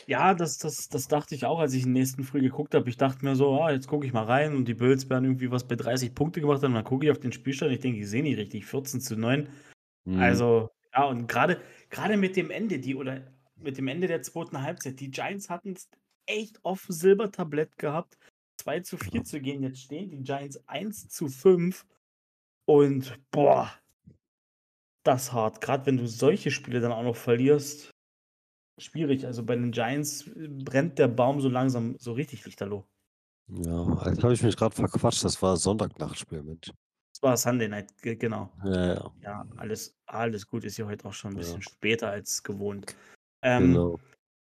[0.04, 2.88] Ja, das das das dachte ich auch, als ich den nächsten früh geguckt habe.
[2.88, 5.50] Ich dachte mir so: „Ah, jetzt gucke ich mal rein“ und die Bills werden irgendwie
[5.50, 6.74] was bei 30 Punkte gemacht haben.
[6.74, 9.48] Dann gucke ich auf den Spielstand, ich denke, ich sehe nicht richtig, 14:9.
[10.06, 10.46] Mhm.
[10.46, 11.60] Also, ja, und grade
[11.90, 13.22] grade mit dem Ende, die oder
[13.56, 14.62] mit dem Ende der 2.
[14.62, 15.88] Halbzeit, die Giants hatten's
[16.26, 18.16] echt aufm Silbertablett gehabt,
[18.60, 19.62] 2:4 zu gehen.
[19.64, 21.86] Jetzt stehen die Giants 1:5
[22.66, 23.72] und boah
[25.06, 25.60] das hart.
[25.60, 27.90] Grad wenn du solche Spiele dann auch noch verlierst,
[28.78, 29.26] schwierig.
[29.26, 32.86] Also, bei den Giants, äh, brennt der Baum so langsam so richtig lichterloh.
[33.48, 35.22] Ja, jetzt habe ich mich grad verquatscht.
[35.24, 36.70] Das war Sonntagnachtspiel, Mensch.
[37.16, 38.52] Es war Sunday Night, ge genau.
[38.64, 39.16] Ja, ja.
[39.22, 41.36] Ja, alles alles gut, ist ja heute auch schon 'n Ja.
[41.38, 42.96] bisschen später als gewohnt.
[43.42, 44.00] Ähm, Genau.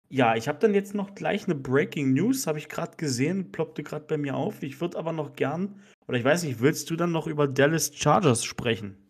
[0.09, 3.83] ja, ich habe dann jetzt noch gleich 'ne Breaking News, habe ich grad gesehen, ploppte
[3.83, 4.63] grad bei mir auf.
[4.63, 7.91] Ich würde aber noch gern oder ich weiß nicht, willst du dann noch über Dallas
[7.95, 9.02] Chargers sprechen?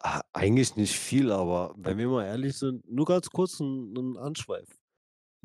[0.00, 4.16] Ah, eigentlich nicht viel, aber wenn wir mal ehrlich sind, nur ganz kurz 'n 'nen
[4.18, 4.68] Anschweif.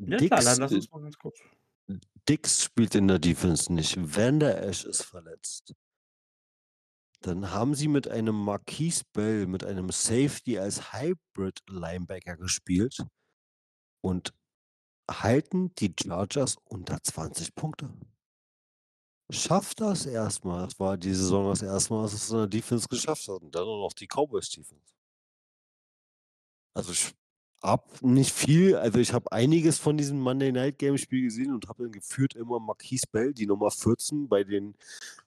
[0.06, 1.38] Ja klar, Diggs dann lass uns mal ganz kurz
[2.28, 3.96] Diggs spielt in der Defense nicht.
[4.16, 5.74] Vander Esch ist verletzt.
[7.24, 12.98] Dann haben sie mit einem Marquise Bell, mit einem Safety als Hybrid-Linebacker gespielt
[14.02, 14.34] und
[15.10, 17.90] halten die Chargers unter 20 Punkte.
[19.30, 20.64] Schafft das erst mal.
[20.66, 21.92] Das war die Saison das 1.
[21.94, 24.80] Mal, dass es in der Defense geschafft hat und dann noch die Cowboys Defense.
[26.76, 27.12] Also, ich
[27.62, 31.68] habe nicht viel also, ich habe einiges von diesem Monday Night Game Spiel gesehen und
[31.68, 34.74] habe dann gefühlt immer Marquise Bell, die Nummer 14 bei den,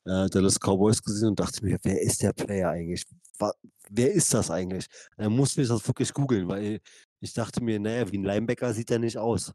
[0.05, 3.05] äh, Dallas Cowboys gesehen und dachte mir: „Wer ist der Player eigentlich?
[3.39, 3.53] Wa
[3.89, 6.81] wer ist das eigentlich?“ Dann musste ich das wirklich googeln, weil
[7.21, 9.53] ich dachte mir: „Na ja, wie 'n Linebacker sieht der nicht aus.“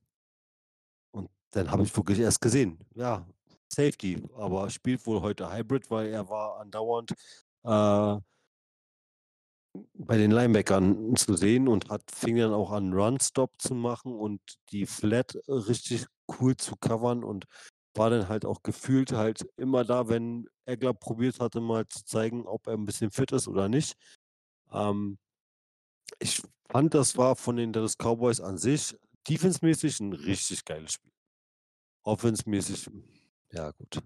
[1.15, 3.27] Und dann habe ich wirklich erst gesehen, ja,
[3.73, 7.13] Safety, aber spielt wohl heute Hybrid, weil er war andauernd,
[7.65, 8.21] äh
[9.95, 14.15] bei den Linebackern zu sehen und hat fing dann auch an, Run Stop zu machen
[14.15, 14.41] und
[14.73, 16.07] die Flat richtig
[16.41, 17.45] cool zu covern und
[17.95, 22.47] war dann halt auch gefühlt halt immer da, wenn Eggler probiert hatte, mal zu zeigen,
[22.47, 23.95] ob er 'n bisschen fit ist oder nicht.
[24.73, 25.19] Ähm
[26.23, 28.95] ich fand, das war von den Dallas Cowboys an sich
[29.29, 31.11] defensemäßig 'n richtig geiles Spiel.
[32.05, 32.89] Offensemäßig,
[33.53, 34.03] ja gut.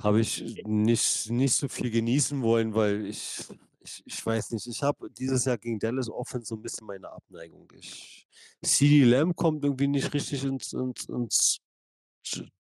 [0.00, 3.40] Habe ich nicht nicht so viel genießen wollen, weil ich
[3.80, 7.10] ich ich weiß nicht, ich habe dieses Jahr gegen Dallas Offense so 'n bisschen meine
[7.10, 7.68] Abneigung.
[7.74, 8.26] Ich
[8.64, 11.58] CeeDee Lamb kommt irgendwie nicht richtig ins ins ins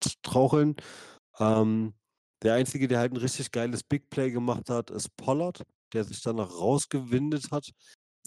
[0.08, 0.76] Straucheln.
[1.40, 1.94] Ähm,
[2.44, 5.64] der Einzige, der halt 'n richtig geiles Big Play gemacht hat, ist Pollard,
[5.94, 7.72] der sich dann noch rausgewindet hat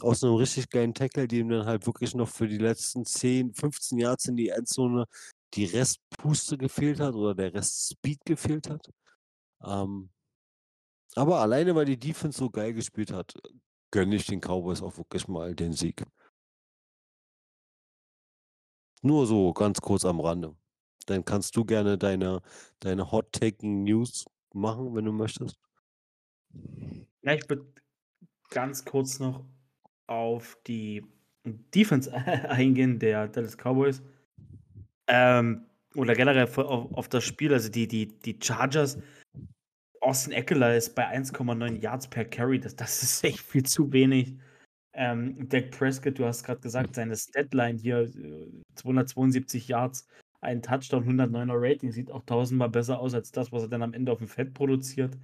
[0.02, 3.98] aus 'nem richtig geilen Tackle, dem dann halt wirklich noch für die letzten 10, 15
[3.98, 5.06] Yards in die Endzone
[5.54, 8.90] die Restpuste gefehlt hat oder der Rest Speed gefehlt hat.
[9.64, 10.10] Ähm
[11.14, 13.34] aber alleine, weil die Defense so geil gespielt hat,
[13.90, 16.04] gönne ich den Cowboys auch wirklich mal den Sieg.
[19.02, 20.56] Nur so ganz kurz am Rande.
[21.06, 22.42] Dann kannst du gerne deine
[22.80, 25.58] deine Hot Taking News machen, wenn du möchtest.
[27.22, 27.72] Ja, ich würde
[28.50, 29.44] ganz kurz noch
[30.06, 31.04] auf die
[31.44, 32.12] Defense
[32.50, 34.02] eingehen der Dallas Cowboys.
[35.08, 35.64] Ähm,
[35.94, 38.98] oder generell auf auf das Spiel, also die die die Chargers
[40.00, 42.60] Austin Ekeler ist bei 1,9 Yards per Carry.
[42.60, 44.36] Das das ist echt viel zu wenig.
[44.94, 50.08] Ähm, Dak Prescott, du hast grad gesagt, seine Statline hier, äh, 272 Yards,
[50.40, 53.94] 1 Touchdown, 109er Rating, sieht auch tausendmal besser aus als das, was er dann am
[53.94, 55.16] Ende aufm Feld produziert.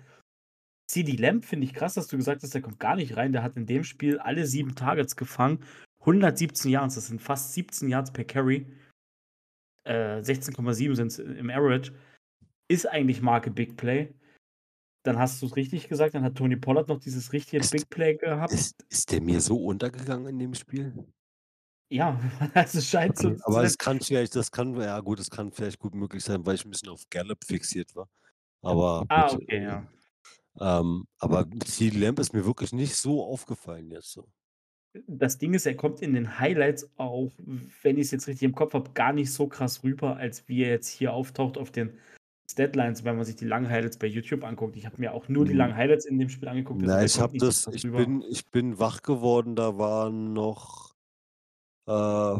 [0.88, 3.32] CeeDee Lamb finde ich krass, dass du gesagt hast, der kommt gar nicht rein.
[3.32, 5.58] Der hat in dem Spiel alle 7 Targets gefangen,
[6.00, 8.66] 117 Yards, das sind fast 17 Yards per Carry.
[9.84, 11.92] Äh, 16,7 sind's im Average.
[12.68, 14.14] Ist eigentlich Marke Big Play.
[15.04, 18.16] Dann hast du's richtig gesagt, dann hat Tony Pollard noch dieses richtige Ist Big Play
[18.16, 18.54] gehabt.
[18.54, 20.94] ist ist der mir so untergegangen in dem Spiel?
[21.90, 22.18] Ja,
[22.54, 25.52] also es scheint so Okay, aber es kann vielleicht das kann ja gut, das kann
[25.52, 28.08] vielleicht gut möglich sein, weil ich 'n bisschen auf Gallup fixiert war.
[28.62, 29.86] Aber Ah, gut, okay, ja.
[30.60, 34.28] ähm, aber CeeDee Lamb ist mir wirklich nicht so aufgefallen jetzt so.
[35.08, 37.32] Das Ding ist, er kommt in den Highlights auch,
[37.82, 40.70] wenn ich's jetzt richtig im Kopf habe, gar nicht so krass rüber, als wie er
[40.70, 41.98] jetzt hier auftaucht auf den
[42.50, 44.76] Statlines, wenn man sich die langen Highlights bei YouTube anguckt.
[44.76, 45.54] Ich habe mir auch nur die Mhm.
[45.54, 47.94] langen Highlights in dem Spiel angeguckt, also Na, ich habe das ich rüber.
[47.94, 50.94] bin ich bin wach geworden, da waren noch,
[51.88, 52.36] äh,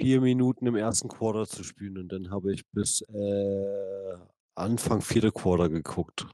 [0.00, 1.08] 4 Minuten im 1.
[1.08, 4.18] Quarter zu spielen und dann habe ich bis, äh,
[4.56, 5.32] Anfang 4.
[5.32, 6.26] Quarter geguckt.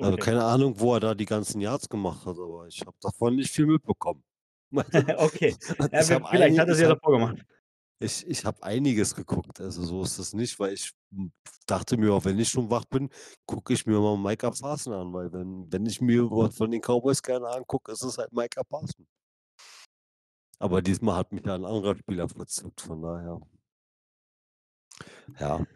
[0.00, 0.18] Also, Okay.
[0.18, 3.50] keine Ahnung, wo er da die ganzen Yards gemacht hat, aber ich habe davon nicht
[3.52, 4.22] viel mitbekommen.
[5.18, 5.56] Okay.
[5.92, 7.38] Ja, ich vi habe vielleicht einig hat er's ich ja davor gemacht.
[8.00, 10.92] ich ich habe einiges geguckt, also so ist es nicht, weil ich,
[11.66, 13.10] dachte mir auch, wenn ich schon wach bin,
[13.46, 16.80] gucke ich mir mal Micah Parson an, weil wenn wenn ich mir was von den
[16.82, 19.06] Cowboys gerne angucke, ist es halt Micah Parson.
[20.60, 23.40] Aber diesmal hat mich da 'n anderer Spieler verzückt, von daher.
[25.40, 25.66] Ja.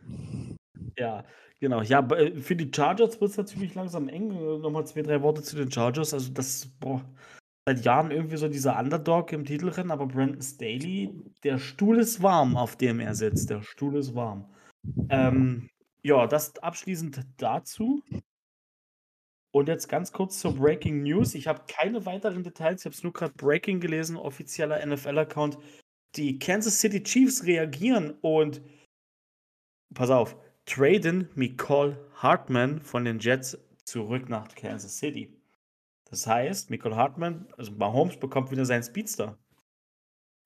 [0.98, 1.24] Ja,
[1.58, 1.80] genau.
[1.82, 4.30] Ja, äh, für die Chargers wird's natürlich langsam eng.
[4.32, 6.12] Äh, noch mal 2, 3 Worte zu den Chargers.
[6.12, 7.02] Also, das boah,
[7.66, 12.56] seit Jahren irgendwie so dieser Underdog im Titelrennen, aber Brandon Staley, der Stuhl ist warm,
[12.56, 13.50] auf dem er sitzt.
[13.50, 14.52] Der Stuhl ist warm.
[15.08, 15.70] Ähm,
[16.02, 18.02] ja, das abschließend dazu.
[19.54, 21.34] Und jetzt ganz kurz zur Breaking News.
[21.34, 22.80] Ich habe keine weiteren Details.
[22.80, 25.58] Ich habe es nur grad Breaking gelesen, offizieller NFL-Account.
[26.16, 28.62] Die Kansas City Chiefs reagieren und
[29.94, 35.41] pass auf, traden Mecole Hardman von den Jets zurück nach Kansas City.
[36.12, 39.38] Das heißt, Mecole Hardman also Mahomes bekommt wieder seinen Speedster.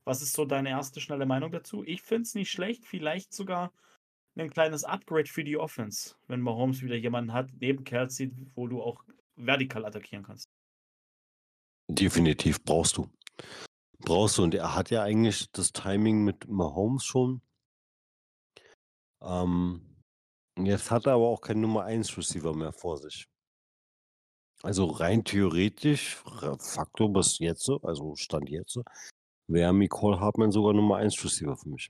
[0.05, 1.83] Was ist so deine erste schnelle Meinung dazu?
[1.83, 3.73] Ich finde es nicht schlecht, vielleicht sogar
[4.35, 8.81] 'nen kleines Upgrade für die Offense, wenn Mahomes wieder jemanden hat neben Kelce, wo du
[8.81, 9.03] auch
[9.35, 10.49] vertikal attackieren kannst.
[11.89, 13.09] Definitiv brauchst du.
[13.99, 17.41] Brauchst du und er hat ja eigentlich das Timing mit Mahomes schon.
[19.21, 19.81] Ähm,
[20.57, 23.27] jetzt hat er aber auch keinen Nummer 1 Receiver mehr vor sich.
[24.63, 28.83] Also, rein theoretisch, r Faktor bis jetzt so, also Stand jetzt so,
[29.47, 31.89] wäre Mecole Hardman sogar Nummer 1 Receiver für mich.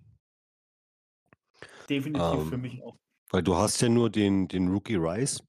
[1.90, 2.98] Definitiv für Ähm, mich auch.
[3.32, 5.42] weil du hast ja nur den den Rookie Rice.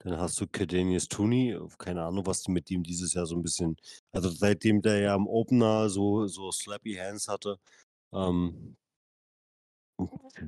[0.00, 3.34] Dann hast du Kadarius Toney, äh, keine Ahnung, was die mit ihm dieses Jahr so
[3.36, 3.76] 'n bisschen
[4.12, 7.58] also seitdem der ja im Opener so so slappy hands hatte,
[8.14, 8.76] ähm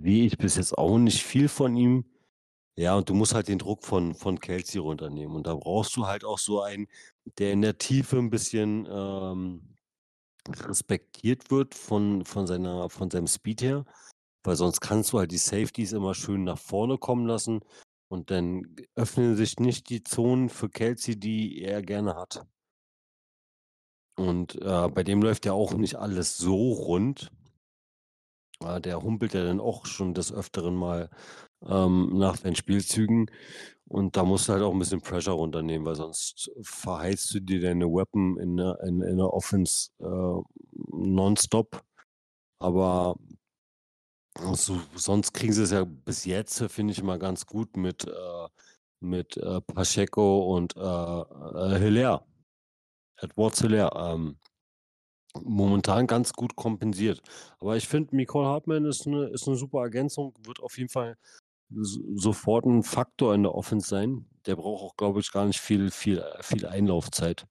[0.03, 2.05] sehe ich bis jetzt auch nicht viel von ihm.
[2.79, 5.37] Ja, und du musst halt den Druck von von Kelce runternehmen.
[5.37, 6.87] Und da brauchst du halt auch so einen,
[7.39, 9.75] der in der Tiefe 'n bisschen, ähm,
[10.49, 13.85] respektiert wird von von seiner von seinem Speed her,
[14.45, 17.61] weil sonst kannst du halt die Safeties immer schön nach vorne kommen lassen
[18.11, 22.47] und dann öffnen sich nicht die Zonen für Kelce, die er gerne hat.
[24.19, 27.31] Und, äh, bei dem läuft ja auch nicht alles so rund.
[28.63, 31.09] Äh, der humpelt ja dann auch schon des Öfteren mal,
[31.69, 33.27] ähm, nach seinen Spielzügen.
[33.89, 37.61] Und da musst du halt auch 'n bisschen Pressure runternehmen, weil sonst verheizt du dir
[37.63, 40.43] deine Weapon in der in in der Offense, äh,
[40.93, 41.83] nonstop.
[42.61, 43.17] Aber
[44.55, 48.49] so sonst kriegen sie es ja bis jetzt, finde ich, immer ganz gut mit, äh
[49.03, 52.25] mit, äh, Pacheco und, äh, äh, Helaire.
[53.19, 54.39] Edwards-Helaire, ähm,
[55.43, 57.23] momentan ganz gut kompensiert.
[57.61, 61.17] Aber ich finde, Mecole Hardman ist 'ne ist 'ne super Ergänzung, wird auf jeden Fall
[61.71, 64.27] sofort 'n Faktor in der Offense sein.
[64.47, 67.47] Der braucht auch, glaube ich, gar nicht viel viel viel Einlaufzeit.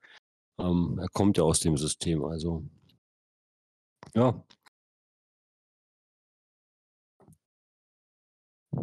[0.59, 2.63] Ähm, er kommt ja aus dem System, also
[4.15, 4.43] ja.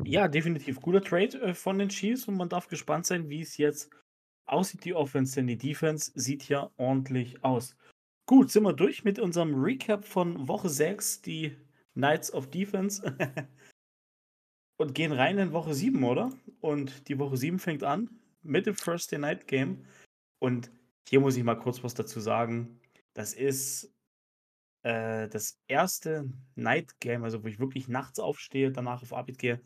[0.04, 3.56] Ja, definitiv guter Trade, äh, von den Chiefs und man darf gespannt sein, wie es
[3.56, 3.90] jetzt
[4.46, 7.76] aussieht, die Offense, denn die Defense sieht ja ordentlich aus.
[8.26, 11.56] Gut, sind wir durch mit unserem Recap von Woche 6, die
[11.94, 13.02] Knights of Defense.
[14.78, 16.32] Und gehen rein in Woche 7, oder?
[16.60, 18.10] Und die Woche 7 fängt an
[18.42, 19.86] mit dem Thursday Night Game.
[20.38, 20.70] Und
[21.08, 22.78] hier muss ich mal kurz was dazu sagen.
[23.14, 23.90] Das ist,
[24.86, 29.60] äh, das erste Night Game, also wo ich wirklich nachts aufstehe, danach auf Arbeit gehe,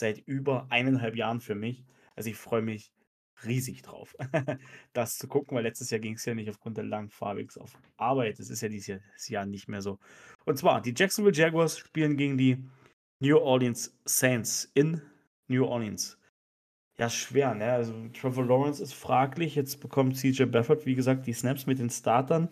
[0.00, 1.84] seit über 1,5 Jahren für mich.
[2.16, 2.92] Also, ich freue mich
[3.44, 4.16] riesig drauf,
[4.92, 8.38] das zu gucken, weil letztes Jahr ging's ja nicht aufgrund der langen Fahrwegs auf Arbeit.
[8.38, 9.98] Das ist ja dieses Jahr das Jahr nicht mehr so.
[10.44, 12.64] Und zwar, die Jacksonville Jaguars spielen gegen die
[13.20, 15.00] New Orleans Saints in
[15.48, 16.16] New Orleans.
[16.98, 17.72] Ja, schwer, ne?
[17.72, 19.54] Also, Trevor Lawrence ist fraglich.
[19.56, 22.50] Jetzt bekommt CJ Beathard, wie gesagt, die Snaps mit den Startern.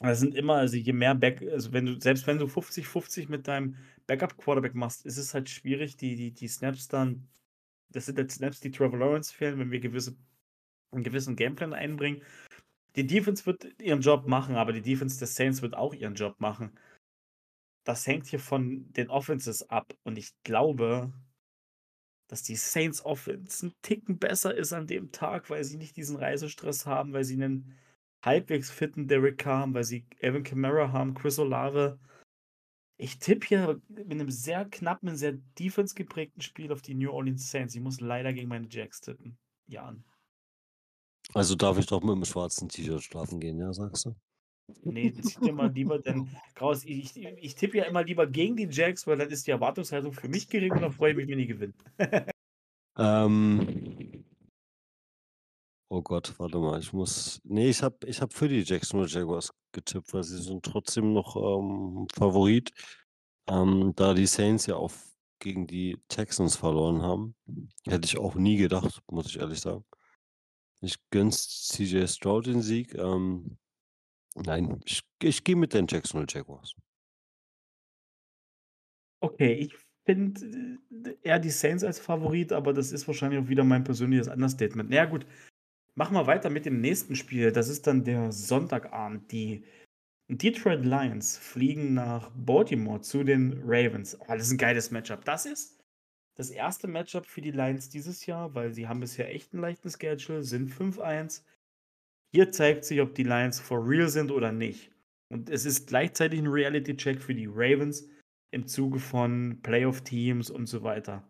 [0.00, 3.48] Das sind immer also, je mehr Back also, wenn du selbst wenn du 50:50 mit
[3.48, 3.76] deinem
[4.06, 7.28] Backup-Quarterback machst, ist es halt schwierig, die die die Snaps dann
[7.90, 10.16] das sind jetzt Snaps, die Trevor Lawrence fehlen, wenn wir gewisse
[10.92, 12.22] 'n gewissen Gameplan einbringen.
[12.96, 16.36] Die Defense wird ihren Job machen, aber die Defense der Saints wird auch ihren Job
[16.40, 16.72] machen.
[17.86, 21.12] Das hängt hier von den Offenses ab und ich glaube
[22.30, 26.16] dass die Saints Offense 'n Ticken besser ist an dem Tag, weil sie nicht diesen
[26.16, 27.74] Reisestress haben, weil sie 'nen
[28.24, 32.00] halbwegs fitten Derek Carr haben, weil sie Alvin Kamara haben, Chris Olave.
[32.98, 37.74] Ich tippe hier mit 'nem sehr knappen, sehr Defense-geprägten Spiel auf die New Orleans Saints.
[37.74, 39.38] Ich muss leider gegen meine Jags tippen.
[39.68, 40.04] Jan.
[41.34, 44.16] Also, darf ich doch mit'm schwarzen T-Shirt schlafen gehen, ja, sagst du?
[44.84, 48.68] Ne, zieh dir mal lieber dein graues ich ich tippe ja immer lieber gegen die
[48.70, 51.38] Jags, weil dann ist die Erwartungshaltung für mich gering und dann freue ich mich, wenn
[51.38, 51.74] die gewinnen.
[52.98, 54.24] Ähm
[55.90, 59.52] Oh Gott, warte mal, ich muss ne, ich habe ich habe für die Jacksonville Jaguars
[59.72, 62.72] getippt, weil sie sind trotzdem noch, ähm, Favorit,
[63.48, 64.92] ähm, da die Saints ja auch
[65.38, 67.36] gegen die Texans verloren haben.
[67.86, 69.84] Hätte ich auch nie gedacht, muss ich ehrlich sagen.
[70.80, 73.58] Ich gönne CJ Stroud den Sieg, ähm,
[74.44, 76.74] nein, ich ich gehe mit den Jacksonville Jaguars.
[79.20, 83.64] Okay, ich finde, äh, eher die Saints als Favorit, aber das ist wahrscheinlich auch wieder
[83.64, 84.90] mein persönliches Understatement.
[84.90, 85.26] Na ja, gut,
[85.94, 87.52] machen wir weiter mit dem nächsten Spiel.
[87.52, 89.32] Das ist dann der Sonntagabend.
[89.32, 89.64] Die
[90.28, 94.18] Detroit Lions fliegen nach Baltimore zu den Ravens.
[94.20, 95.24] Oh, das ist ein geiles Matchup.
[95.24, 95.78] Das ist
[96.36, 99.90] das erste Matchup für die Lions dieses Jahr, weil sie haben bisher echt einen leichten
[99.90, 101.42] Schedule, sind 5-1.
[102.36, 104.90] Hier zeigt sich, ob die Lions for real sind oder nicht.
[105.30, 108.10] Und es ist gleichzeitig ein Reality-Check für die Ravens
[108.50, 111.26] im Zuge von Playoff-Teams und so weiter.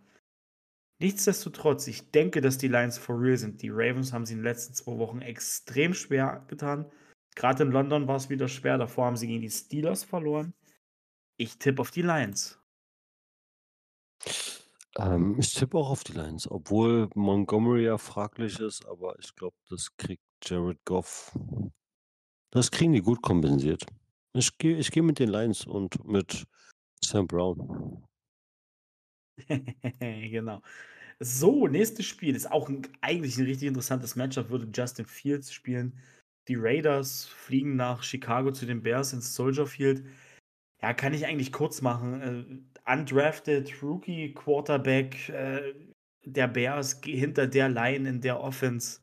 [1.00, 3.62] Nichtsdestotrotz, ich denke, dass die Lions for real sind.
[3.62, 6.90] Die Ravens haben sie in den letzten zwei Wochen extrem schwer getan.
[7.36, 8.76] Gerade in London war es wieder schwer.
[8.76, 10.54] Davor haben sie gegen die Steelers verloren.
[11.36, 12.58] Ich tippe auf die Lions.
[14.98, 19.56] Ähm, ich tippe auch auf die Lions, obwohl Montgomery ja fraglich ist, aber ich glaube,
[19.68, 21.32] das kriegt Jared Goff
[22.52, 23.84] das kriegen die gut kompensiert.
[24.34, 26.46] Ich gehe ich gehe mit den Lions und mit
[27.04, 28.04] Sam Brown.
[30.00, 30.62] Genau.
[31.20, 35.98] So, nächstes Spiel ist auch 'n eigentlich 'n richtig interessantes Matchup, würde Justin Fields spielen.
[36.48, 40.04] Die Raiders fliegen nach Chicago zu den Bears ins Soldier Field.
[40.82, 42.22] Ja, kann ich eigentlich kurz machen.
[42.86, 45.74] Äh, undrafted Rookie Quarterback, äh,
[46.24, 49.00] der Bears hinter der Line in der Offense.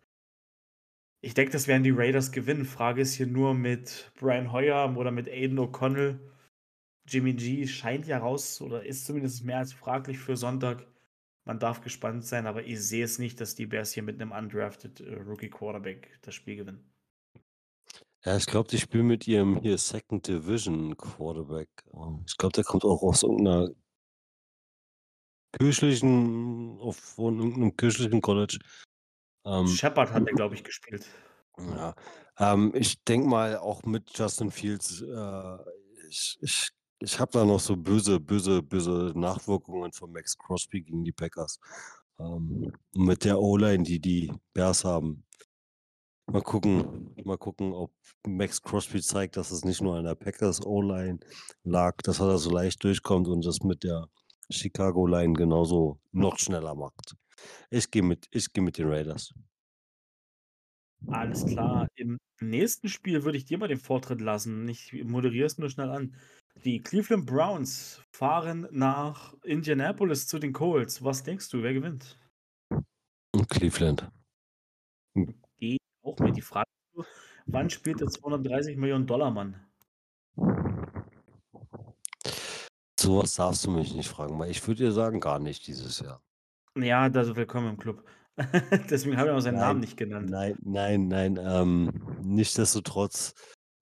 [1.25, 2.65] Ich denke, das werden die Raiders gewinnen.
[2.65, 6.19] Frage ist hier nur mit Brian Hoyer oder mit Aiden O'Connell.
[7.07, 10.87] Jimmy G scheint ja raus oder ist zumindest mehr als fraglich für Sonntag.
[11.45, 14.31] Man darf gespannt sein, aber ich sehe es nicht, dass die Bears hier mit 'nem
[14.33, 16.91] undrafted, äh, Rookie Quarterback das Spiel gewinnen.
[18.25, 21.67] Ja, ich glaube, die spielen mit ihrem hier Second Division Quarterback.
[21.93, 23.69] Ähm, ich glaube, der kommt auch aus irgend 'ner
[25.59, 28.57] kirchlichen auf von irgend 'nem kirchlichen College.
[29.45, 31.05] Ähm, Shepherd hat er, glaube ich, gespielt.
[31.57, 31.95] ja,
[32.37, 35.57] ähm, ich denke mal auch mit Justin Fields, äh,
[36.07, 41.03] ich ich ich habe da noch so böse böse böse Nachwirkungen von Max Crosby gegen
[41.03, 41.59] die Packers.
[42.19, 45.25] Ähm, mit der O-Line, die die Bears haben.
[46.27, 47.91] Mal gucken mal gucken, ob
[48.25, 51.19] Max Crosby zeigt, dass es nicht nur an der Packers O-Line
[51.63, 54.07] lag, dass er da so leicht durchkommt und das mit der
[54.49, 57.15] Chicago Line genauso noch schneller macht.
[57.69, 59.33] Ich gehe mit ich gehe mit den Raiders.
[61.07, 61.87] Alles klar.
[61.95, 64.67] Im nächsten Spiel würde ich dir mal den Vortritt lassen.
[64.69, 66.15] Ich moderiere es nur schnell an.
[66.63, 71.03] Die Cleveland Browns fahren nach Indianapolis zu den Colts.
[71.03, 72.17] Was denkst du, wer gewinnt?
[73.49, 74.07] Cleveland.
[75.15, 75.33] Hm.
[75.57, 76.37] Ich auch mit.
[76.37, 76.69] Die Frage
[77.45, 79.55] wann spielt der 230.000.000 Mann?
[82.99, 85.99] So was darfst du mich nicht fragen, weil ich würde dir sagen, gar nicht dieses
[85.99, 86.21] Jahr.
[86.77, 88.03] Ja, also willkommen im Club.
[88.89, 90.31] Deswegen habe ich auch seinen Namen Nein, nicht genannt.
[90.31, 91.91] nein, nein, nein, ähm,
[92.23, 93.33] nichtsdestotrotz,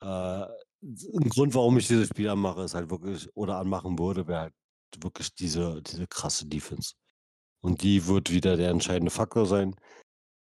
[0.01, 0.41] äh,
[0.83, 4.39] s 'n Grund, warum ich dieses Spiel anmache, ist halt wirklich oder anmachen würde, wäre
[4.41, 4.53] halt
[5.01, 6.93] wirklich diese diese krasse Defense.
[7.61, 9.75] Und die wird wieder der entscheidende Faktor sein.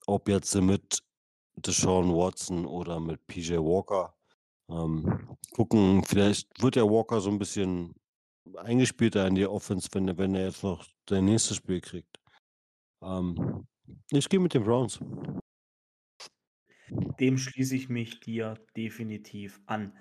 [0.08, 1.00] Ob jetzt mit
[1.58, 4.16] Deshaun Watson oder mit PJ Walker.
[4.70, 7.96] Ähm, gucken, vielleicht wird der Walker so 'n bisschen
[8.58, 12.09] eingespielter in die Offense, wenn er wenn er jetzt noch sein nächstes Spiel kriegt.
[13.02, 13.68] Ähm,
[14.12, 15.00] ich gehe mit den Browns.
[17.20, 19.94] Dem schließe ich mich dir definitiv an.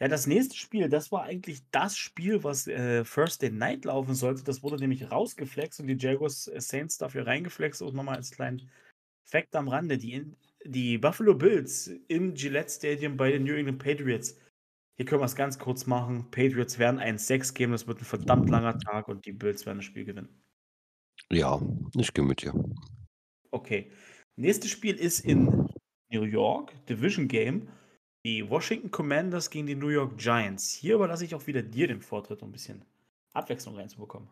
[0.00, 4.44] Ja, das nächste Spiel, das war eigentlich das Spiel, was, äh, Thursday Night laufen sollte.
[4.44, 7.80] Das wurde nämlich rausgeflext und die Jaguars, äh, Saints dafür reingeflext.
[7.82, 8.70] Und noch mal als kleinen
[9.24, 13.82] Fact am Rande, die in die Buffalo Bills im Gillette Stadium bei den New England
[13.82, 14.38] Patriots.
[14.98, 16.30] Hier können wir's ganz kurz machen.
[16.30, 17.72] Patriots werden 1-6 geben.
[17.72, 20.45] Das wird 'n verdammt langer Tag und die Bills werden das Spiel gewinnen.
[21.32, 21.60] Ja,
[21.98, 22.52] ich gehe mit dir.
[23.52, 23.90] Okay.
[24.36, 25.68] Nächstes Spiel ist in
[26.10, 27.68] New York, Division Game.
[28.24, 30.72] Die Washington Commanders gegen die New York Giants.
[30.74, 32.84] Hier überlasse ich auch wieder dir den Vortritt, um 'n bisschen
[33.32, 34.28] Abwechslung reinzubekommen.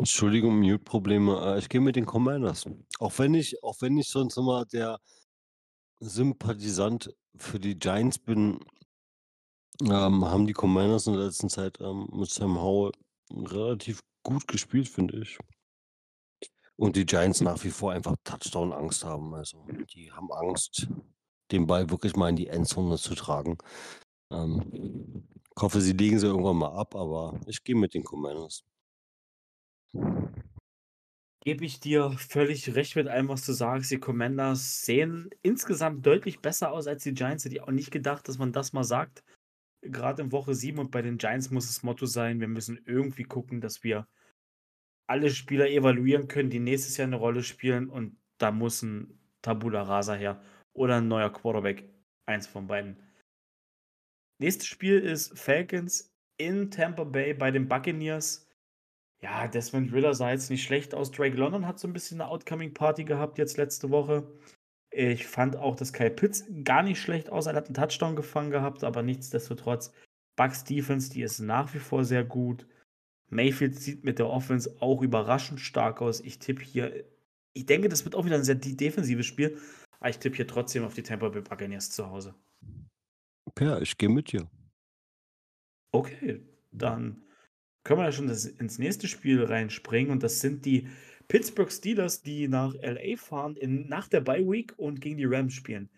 [0.00, 1.54] Entschuldigung, Mute-Probleme.
[1.56, 2.64] Äh, ich gehe mit den Commanders.
[2.98, 4.98] Auch wenn ich auch wenn ich sonst immer der
[6.02, 8.60] Sympathisant für die Giants bin
[9.82, 12.92] ähm, haben die Commanders in der letzten Zeit, ähm, mit Sam Howell
[13.32, 15.38] relativ gut gespielt, finde ich.
[16.76, 19.34] Und die Giants nach wie vor einfach Touchdown-Angst haben.
[19.34, 20.88] Also, die haben Angst,
[21.50, 23.58] den Ball wirklich mal in die Endzone zu tragen.
[24.32, 28.64] Ähm, ich hoffe, sie legen sie irgendwann mal ab, aber ich gehe mit den Commanders.
[31.42, 33.90] Gebe ich dir völlig recht mit allem, was du sagst.
[33.90, 37.44] Die Commanders sehen insgesamt deutlich besser aus als die Giants.
[37.44, 39.22] Hätte ich auch nicht gedacht, dass man das mal sagt.
[39.82, 43.24] Gerade in Woche 7 und bei den Giants muss das Motto sein, wir müssen irgendwie
[43.24, 44.06] gucken, dass wir
[45.06, 49.82] alle Spieler evaluieren können, die nächstes Jahr eine Rolle spielen und da muss ein Tabula
[49.82, 50.40] Rasa her
[50.72, 51.88] oder ein neuer Quarterback.
[52.26, 53.02] Eins von beiden.
[54.38, 58.48] Nächstes Spiel ist Falcons in Tampa Bay bei den Buccaneers.
[59.20, 61.10] Ja, Desmond Ritter sah jetzt nicht schlecht aus.
[61.10, 64.32] Drake London hat so ein bisschen eine Outcoming Party gehabt jetzt letzte Woche.
[64.92, 67.46] Ich fand auch, dass Kyle Pitts gar nicht schlecht aus.
[67.46, 69.92] Er hat einen Touchdown gefangen gehabt, aber nichtsdestotrotz,
[70.36, 72.66] Bucks Defense, die ist nach wie vor sehr gut.
[73.28, 76.20] Mayfield sieht mit der Offense auch überraschend stark aus.
[76.20, 77.04] Ich tippe hier,
[77.52, 79.56] ich denke, das wird auch wieder ein sehr defensives Spiel,
[80.00, 82.34] aber ich tippe hier trotzdem auf die Tampa Bay Buccaneers zu Hause.
[83.60, 84.48] Ja, ich gehe mit dir.
[85.92, 86.40] Okay,
[86.72, 87.22] dann
[87.84, 90.88] können wir ja schon ins nächste Spiel reinspringen und das sind die
[91.30, 95.54] Pittsburgh Steelers, die nach LA fahren in, nach der Bye Week und gegen die Rams
[95.54, 95.88] spielen.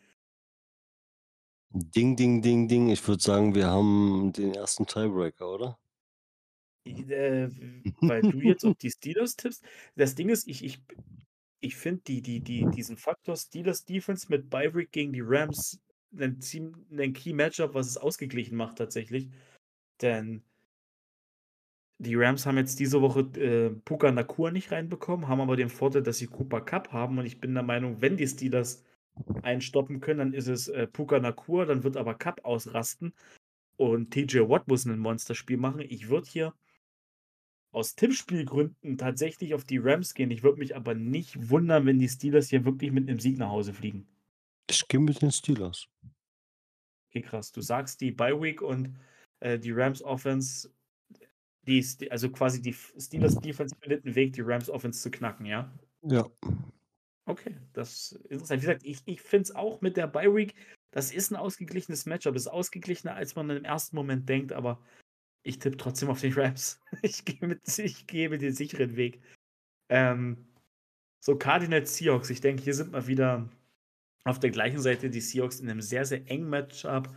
[1.71, 2.91] Ding, ding, ding, ding.
[2.91, 5.79] Ich würde sagen, wir haben den ersten Tiebreaker, oder?
[6.85, 7.49] Äh,
[8.03, 9.65] weil du jetzt auf die Steelers tippst.
[9.97, 10.83] Das Ding ist, ich, ich,
[11.61, 15.81] ich finde die, die, die, diesen Faktor Steelers Defense mit Bye Week gegen die Rams
[16.15, 16.41] ein,
[16.91, 19.31] ein Key Matchup, was es ausgeglichen macht tatsächlich.
[20.03, 20.45] Denn
[22.03, 26.03] die Rams haben jetzt diese Woche äh, Puka Nakur nicht reinbekommen, haben aber den Vorteil,
[26.03, 27.19] dass sie Cooper Cup haben.
[27.19, 28.83] Und ich bin der Meinung, wenn die Steelers
[29.43, 33.13] einstoppen können, dann ist es äh, Puka Nakur, dann wird aber Cup ausrasten.
[33.77, 35.81] Und TJ Watt muss ein Monsterspiel machen.
[35.81, 36.55] Ich würde hier
[37.71, 40.31] aus Tippspielgründen tatsächlich auf die Rams gehen.
[40.31, 43.51] Ich würde mich aber nicht wundern, wenn die Steelers hier wirklich mit einem Sieg nach
[43.51, 44.09] Hause fliegen.
[44.69, 45.87] Ich gehe mit den Steelers.
[47.09, 47.53] Okay, krass.
[47.53, 48.97] Du sagst die Bye Week und
[49.41, 50.69] äh, die Rams Offense
[51.67, 55.73] die, also quasi die Steelers Defense findet einen Weg, die Rams Offense zu knacken, ja?
[56.03, 56.27] Ja.
[57.25, 58.63] Okay, das ist interessant.
[58.63, 60.55] Wie gesagt, ich, ich finde es auch mit der Bye Week,
[60.91, 62.35] das ist ein ausgeglichenes Matchup.
[62.35, 64.81] Das ist ausgeglichener, als man im ersten Moment denkt, aber
[65.45, 66.81] ich tippe trotzdem auf die Rams.
[67.03, 69.21] Ich gehe mit, ich mit den sicheren Weg.
[69.89, 70.47] Ähm,
[71.25, 73.49] so, Cardinals Seahawks, ich denke, hier sind wir wieder
[74.25, 75.11] auf der gleichen Seite.
[75.11, 77.09] Die Seahawks in einem sehr, sehr engen Matchup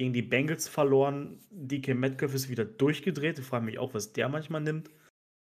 [0.00, 1.44] gegen die Bengals verloren.
[1.50, 3.38] DK Metcalf ist wieder durchgedreht.
[3.38, 4.88] Ich frage mich auch, was der manchmal nimmt.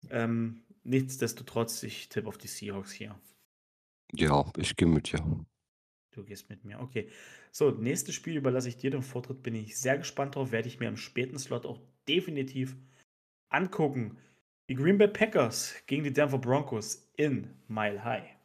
[0.09, 3.21] Ähm, nichtsdestotrotz, ich tippe auf die Seahawks hier.
[4.15, 5.23] Ja, ich gehe mit dir.
[6.13, 7.11] Du gehst mit mir, okay.
[7.53, 9.43] So, nächstes Spiel überlasse ich dir den Vortritt.
[9.43, 10.53] Bin ich sehr gespannt drauf.
[10.53, 11.79] Werde ich mir im späten Slot auch
[12.09, 12.77] definitiv
[13.51, 14.17] angucken.
[14.71, 18.36] Die Green Bay Packers gegen die Denver Broncos in Mile High.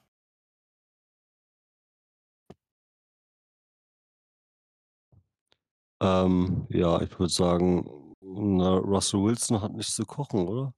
[6.02, 10.74] Ähm, ja, ich würde sagen, na, Russell Wilson hat nichts zu kochen, oder?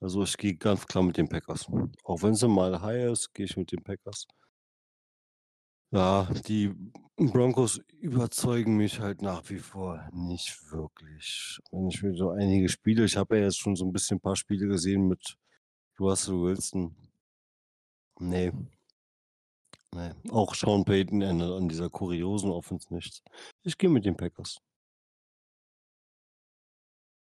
[0.00, 1.66] Also ich gehe ganz klar mit den Packers.
[2.04, 4.26] Auch wenn sie mal high ist, gehe ich mit den Packers.
[5.92, 6.74] Ja, die
[7.16, 11.60] Broncos überzeugen mich halt nach wie vor nicht wirklich.
[11.70, 14.22] Wenn ich mir so einige Spiele, ich habe ja jetzt schon so ein bisschen ein
[14.22, 15.36] paar Spiele gesehen mit
[16.00, 16.96] Russell Wilson.
[18.18, 18.52] Nee.
[19.94, 20.12] Nee.
[20.30, 23.22] Auch Sean Payton ändert an dieser kuriosen Offense nichts.
[23.62, 24.58] Ich gehe mit den Packers.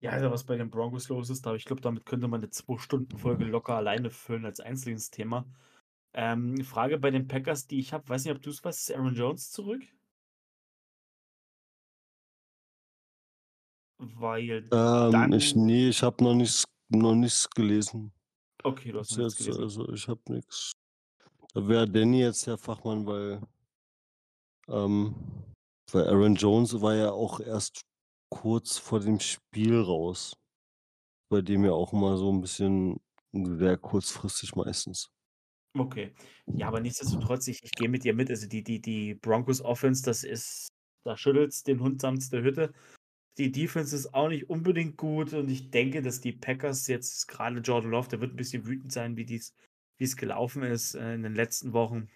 [0.01, 2.49] Ja, also was bei den Broncos los ist, aber ich glaube, damit könnte man eine
[2.49, 5.45] 2-Stunden-Folge locker alleine füllen als einzelnes Thema.
[6.13, 8.95] Ähm, Frage bei den Packers, die ich habe, weiß nicht, ob du es weißt, ist
[8.95, 9.83] Aaron Jones zurück?
[13.99, 15.33] Weil Ähm, dann.
[15.33, 18.11] ich, nee, ich habe noch nichts, noch nichts gelesen.
[18.63, 19.61] Okay, du hast nichts gelesen.
[19.61, 20.71] also ich habe nichts.
[21.53, 23.41] Da wäre Danny jetzt der Fachmann, weil,
[24.69, 25.15] ähm,
[25.91, 27.81] weil Aaron Jones war ja auch erst
[28.29, 30.33] kurz vor dem Spiel raus.
[31.29, 32.99] Bei dem ja auch immer so ein bisschen
[33.33, 35.11] sehr kurzfristig meistens.
[35.77, 36.13] Okay.
[36.47, 38.29] Ja, aber nichtsdestotrotz, ich, ich gehe mit dir mit.
[38.29, 40.67] Also die, die, die Broncos Offense, das ist,
[41.05, 42.73] da schüttelt's den Hund samt der Hütte.
[43.37, 47.59] Die Defense ist auch nicht unbedingt gut und ich denke, dass die Packers jetzt gerade
[47.59, 49.55] Jordan Love, der wird ein bisschen wütend sein, wie dies,
[50.01, 52.09] wie es gelaufen ist äh, in den letzten Wochen.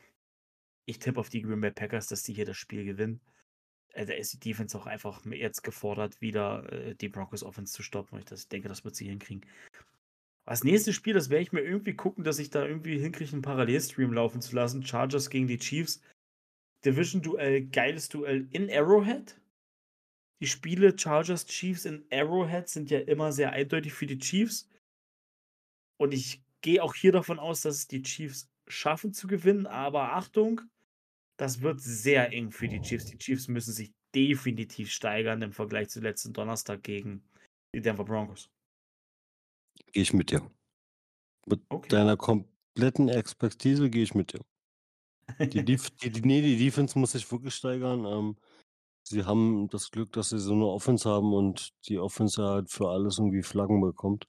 [0.86, 3.22] Ich tippe auf die Green Bay Packers, dass die hier das Spiel gewinnen.
[3.90, 7.84] Äh, da ist die Defense auch einfach jetzt gefordert, wieder äh, die Broncos Offense zu
[7.84, 8.18] stoppen.
[8.18, 9.46] Ich das, denke, das wird sie hinkriegen.
[10.46, 13.44] Das nächste Spiel, das werde ich mir irgendwie gucken, dass ich da irgendwie hinkriege, einen
[13.44, 14.84] Parallelstream laufen zu lassen.
[14.84, 16.02] Chargers gegen die Chiefs.
[16.86, 19.40] Division-Duell, geiles Duell in Arrowhead.
[20.42, 24.68] Die Spiele Chargers Chiefs in Arrowhead sind ja immer sehr eindeutig für die Chiefs.
[25.98, 29.68] Und ich gehe auch hier davon aus, dass es die Chiefs schaffen zu gewinnen.
[29.68, 30.62] Aber Achtung,
[31.38, 33.06] das wird sehr eng für die Chiefs.
[33.08, 37.26] Die Chiefs müssen sich definitiv steigern im Vergleich zu letzten Donnerstag gegen
[37.76, 38.50] die Denver Broncos.
[39.94, 40.52] Gehe ich mit dir.
[41.48, 41.92] Mit Okay.
[41.92, 44.42] deiner kompletten Expertise gehe ich mit dir.
[45.54, 48.06] Die Def die die ne, die Defense muss sich wirklich steigern.
[48.06, 48.38] Ähm,
[49.04, 52.90] sie haben das Glück, dass sie so 'ne Offense haben und die Offense halt für
[52.90, 54.28] alles irgendwie Flaggen bekommt,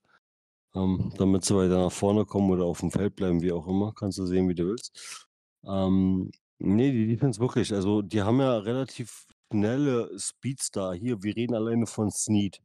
[0.77, 3.93] ähm, damit sie weiter nach vorne kommen oder aufm Feld bleiben, wie auch immer.
[3.93, 5.27] Kannst du sehen, wie du willst.
[5.65, 7.73] Ähm, ne, die Defense wirklich.
[7.73, 10.93] Also, die haben ja relativ schnelle Speedster.
[10.93, 12.61] Hier, wir reden alleine von Snead,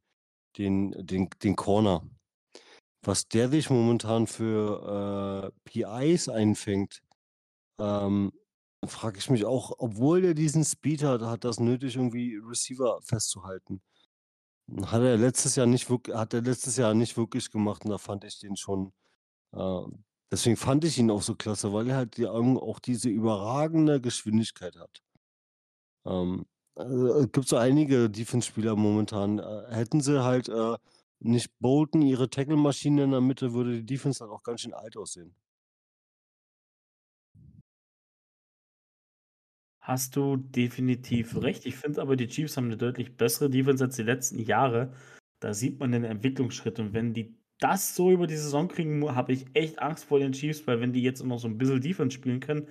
[0.59, 2.03] den den den Corner.
[3.05, 7.03] Was der sich momentan für, äh, PIs einfängt,
[7.81, 8.33] ähm,
[8.87, 13.83] frage ich mich auch, obwohl der diesen Speed hat, hat er's nötig, irgendwie Receiver festzuhalten.
[14.87, 17.99] Hat er letztes Jahr nicht wirk hat er letztes Jahr nicht wirklich gemacht und da
[17.99, 18.93] fand ich den schon
[19.55, 19.83] äh,
[20.33, 24.77] deswegen fand ich ihn auch so klasse, weil er halt die auch diese überragende Geschwindigkeit
[24.77, 25.03] hat.
[26.07, 29.39] Ähm, äh, gibt so einige Defense-Spieler momentan.
[29.39, 30.77] Äh, hätten sie halt, äh,
[31.21, 34.97] nicht Bolton, ihre Tackle-Maschine in der Mitte, würde die Defense halt auch ganz schön alt
[34.97, 35.35] aussehen.
[39.85, 41.67] Hast du definitiv recht.
[41.67, 44.93] Ich finde aber, die Chiefs haben 'ne deutlich bessere Defense als die letzten Jahre.
[45.41, 49.33] Da sieht man den Entwicklungsschritt und wenn die das so über die Saison kriegen, habe
[49.33, 52.15] ich echt Angst vor den Chiefs, weil wenn die jetzt noch so 'n bisschen Defense
[52.15, 52.69] spielen können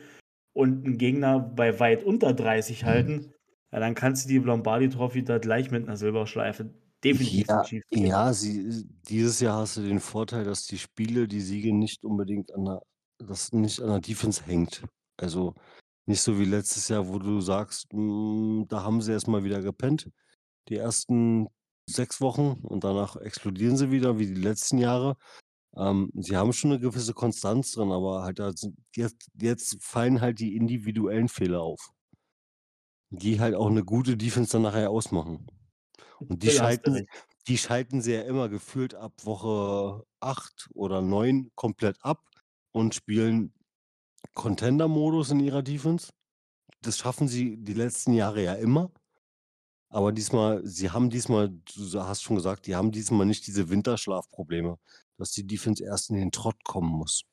[0.54, 3.34] und 'n Gegner bei weit unter 30 halten,
[3.74, 6.74] ja, dann kannst du die Lombardi Trophy da gleich mit 'ner Silberschleife
[7.04, 8.08] definitiv Ja, Chiefs geben.
[8.08, 12.54] ja, sie dieses Jahr hast du den Vorteil, dass die Spiele, die Siege nicht unbedingt
[12.54, 12.82] an der
[13.20, 14.84] das nicht an der Defense hängt.
[15.18, 15.54] Also,
[16.08, 19.62] nicht so wie letztes Jahr, wo du sagst, hm, da haben sie erst mal wieder
[19.62, 20.10] gepennt,
[20.70, 21.48] die ersten
[21.88, 25.18] 6 Wochen und danach explodieren sie wieder wie die letzten Jahre.
[25.78, 30.56] Ähm, sie haben schon 'ne gewisse Konstanz drin, aber halt jetzt jetzt fallen halt die
[30.58, 31.92] individuellen Fehler auf
[33.14, 35.46] die halt auch 'ne gute Defense dann nachher ausmachen.
[36.30, 37.08] Und die schalten
[37.48, 42.24] die schalten sie ja immer gefühlt ab Woche 8 oder 9 komplett ab
[42.72, 43.54] und spielen
[44.34, 46.12] Contender-Modus in ihrer Defense.
[46.82, 48.92] Das schaffen sie die letzten Jahre ja immer.
[49.90, 54.78] Aber diesmal sie haben diesmal du hast schon gesagt, die haben diesmal nicht diese Winterschlafprobleme,
[55.18, 57.24] dass die Defense erst in den Trott kommen muss.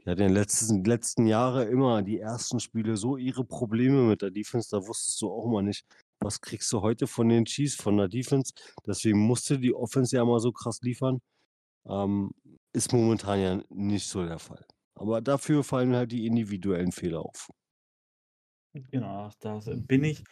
[0.00, 4.22] Die hat in den letzten letzten Jahre immer die ersten Spiele so ihre Probleme mit
[4.22, 5.86] der Defense, da wusstest du auch immer nicht,
[6.20, 8.52] was kriegst du heute von den Chiefs, von der Defense?
[8.86, 11.20] Deswegen musste die Offense ja immer so krass liefern.
[11.86, 12.32] Ähm,
[12.72, 14.66] ist momentan ja nicht so der Fall.
[14.98, 17.48] Aber dafür fallen halt die individuellen Fehler auf.
[18.90, 20.24] Genau, da s bin ich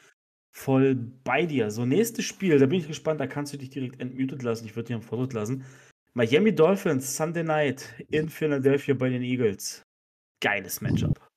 [0.52, 1.70] voll bei dir.
[1.70, 4.66] So, nächstes Spiel, da bin ich gespannt, da kannst du dich direkt entmutet lassen.
[4.66, 5.64] Ich würde dich unmutet lassen.
[6.14, 9.82] Miami Dolphins, Sunday Night in Philadelphia bei den Eagles.
[10.40, 11.28] Geiles Matchup.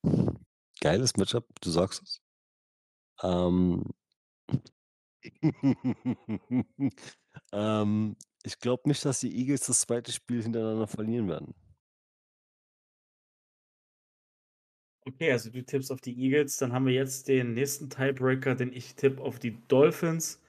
[0.81, 2.21] Geiles Matchup, du sagst es.
[3.21, 3.83] Ähm
[7.51, 10.03] ähm, ich glaube nicht, dass die Eagles das 2.
[10.11, 11.53] Spiel hintereinander verlieren werden.
[15.15, 16.57] Okay, also du tippst auf die Eagles.
[16.57, 20.39] Dann haben wir jetzt den nächsten Tiebreaker, denn ich tippe auf die Dolphins.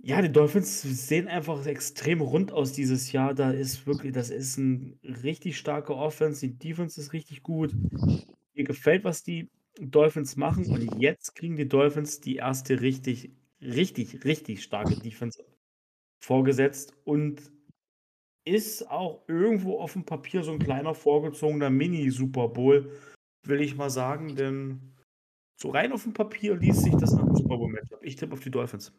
[0.00, 3.32] Ja, die Dolphins sehen einfach extrem rund aus dieses Jahr.
[3.34, 6.40] Da ist wirklich das ist 'n richtig starke Offense.
[6.46, 7.76] Die Defense ist richtig gut.
[8.54, 9.50] Mir gefällt, was die
[9.80, 12.80] Dolphins machen und jetzt kriegen die Dolphins die 1.
[12.82, 13.32] richtig,
[13.62, 15.42] richtig, richtig starke Defense
[16.20, 17.53] vorgesetzt und
[18.46, 22.90] ist auch irgendwo aufm Papier so 'n kleiner vorgezogener Mini-Super Bowl,
[23.46, 24.94] will ich mal sagen, denn
[25.60, 28.00] so rein aufm Papier liest sich das nach 'nem Super Bowl-Matchup.
[28.04, 28.92] Ich tippe auf die Dolphins.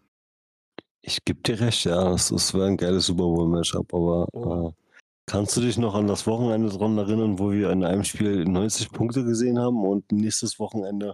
[1.03, 3.93] Ich gebe dir recht, ja, das das wäre 'n geiles Super Bowl-Matchup,
[4.33, 4.33] Oh.
[4.33, 4.83] aber, äh,
[5.27, 8.91] kannst du dich noch an das Wochenende dran erinnern, wo wir in einem Spiel 90
[8.91, 11.13] Punkte gesehen haben und nächstes Wochenende,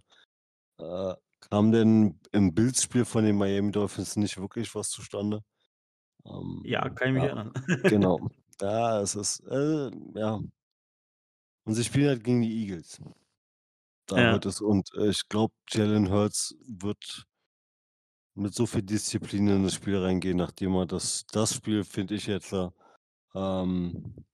[0.80, 1.16] äh,
[1.52, 5.44] kam denn im Bills-Spiel von den Miami Dolphins nicht wirklich was zustande?
[6.64, 7.52] Ja, Ähm, kann ich mich ja, erinnern.
[7.88, 8.30] genau.
[8.62, 10.40] Ja, es ist, äh, ja.
[11.66, 13.02] Und sie spielen halt gegen die Eagles.
[14.06, 14.30] Da Ja.
[14.30, 17.26] wird es und, äh, ich glaube, Jalen Hurts wird
[18.36, 22.28] mit so viel Disziplin in das Spiel reingehen, nachdem er das das Spiel, finde ich
[22.28, 22.70] jetzt, äh,
[23.36, 24.26] ähm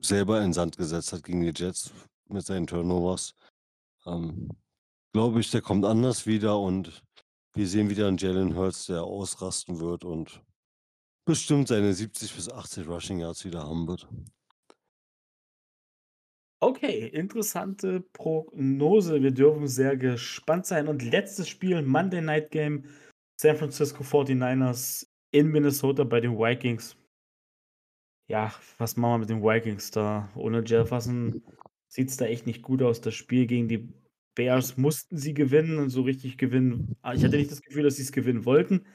[0.00, 1.92] selber in Sand gesetzt hat gegen die Jets
[2.28, 3.34] mit seinen Turnovers.
[4.06, 4.50] Ähm,
[5.12, 7.04] glaube ich, der kommt anders wieder und
[7.56, 10.42] wir sehen wieder 'n Jalen Hurts, der ausrasten wird und
[11.26, 14.06] bestimmt seine 70 bis 80 Rushing Yards wieder haben wird.
[16.60, 19.22] Okay, interessante Prognose.
[19.22, 22.84] Wir dürfen sehr gespannt sein und letztes Spiel, Monday Night Game,
[23.40, 26.96] San Francisco 49ers in Minnesota bei den Vikings.
[28.28, 30.30] Ja, was machen wir mit den Vikings da?
[30.34, 31.42] Ohne Jefferson
[31.88, 33.00] sieht's da echt nicht gut aus.
[33.00, 33.92] Das Spiel gegen die
[34.36, 37.96] Bears mussten sie gewinnen und so richtig gewinnen ah, ich hatte nicht das Gefühl, dass
[37.96, 38.86] sie's gewinnen wollten.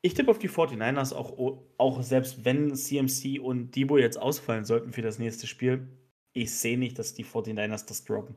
[0.00, 4.92] Ich tippe auf die 49ers, auch, auch selbst wenn CMC und Debo jetzt ausfallen sollten
[4.92, 5.88] für das nächste Spiel.
[6.32, 8.36] Ich sehe nicht, dass die 49ers das droppen.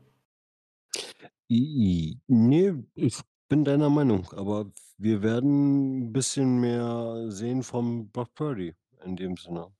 [1.48, 8.74] Nee, ich bin deiner Meinung, aber wir werden ein bisschen mehr sehen vom Brock Purdy
[9.04, 9.70] in dem Sinne.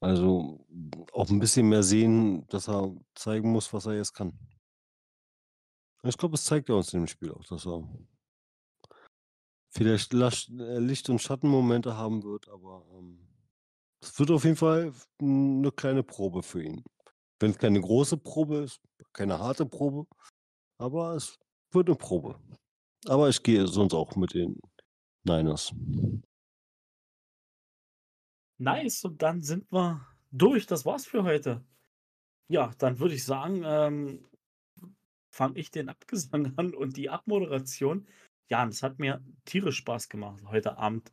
[0.00, 0.66] Also
[1.12, 4.32] auch ein bisschen mehr sehen, dass er zeigen muss, was er jetzt kann.
[6.08, 7.86] Ich glaube, es zeigt er uns in dem Spiel auch, dass er
[9.70, 13.28] vielleicht äh, Licht und Schattenmomente haben wird, aber, ähm,
[14.00, 16.82] es wird auf jeden Fall eine kleine Probe für ihn.
[17.40, 18.80] Wenn es keine große Probe ist,
[19.12, 20.06] keine harte Probe,
[20.78, 21.38] aber es
[21.72, 22.40] wird eine Probe.
[23.06, 24.58] Aber ich gehe sonst auch mit den
[25.24, 25.72] Niners.
[28.58, 30.66] Nice, und dann sind wir durch.
[30.66, 31.64] Das war's für heute.
[32.48, 34.28] Ja, dann würde ich sagen, ähm,
[35.38, 38.06] fange ich den Abgesang an und die Abmoderation.
[38.50, 41.12] Ja, es hat mir tierisch Spaß gemacht, heute Abend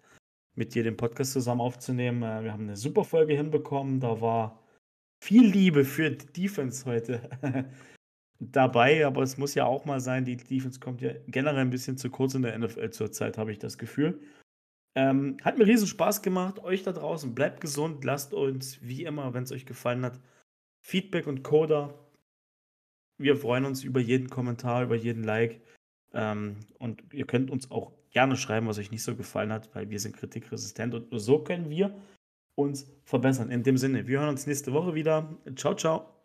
[0.55, 2.23] mit dir den Podcast zusammen aufzunehmen.
[2.23, 3.99] Äh, wir haben eine super Folge hinbekommen.
[3.99, 4.59] Da war
[5.23, 7.29] viel Liebe für die Defense heute
[8.39, 11.97] dabei, aber es muss ja auch mal sein, die Defense kommt ja generell ein bisschen
[11.97, 14.21] zu kurz in der NFL zurzeit, habe ich das Gefühl.
[14.97, 16.59] Ähm, hat mir riesen Spaß gemacht.
[16.59, 20.19] Euch da draußen, bleibt gesund, lasst uns wie immer, wenn es euch gefallen hat,
[20.81, 22.04] Feedback und Coda.
[23.17, 25.61] Wir freuen uns über jeden Kommentar, über jeden Like.
[26.13, 29.89] Ähm, und ihr könnt uns auch gerne schreiben, was euch nicht so gefallen hat, weil
[29.89, 31.93] wir sind kritikresistent und nur so können wir
[32.55, 33.51] uns verbessern.
[33.51, 35.37] In dem Sinne, wir hören uns nächste Woche wieder.
[35.55, 36.15] Ciao, ciao.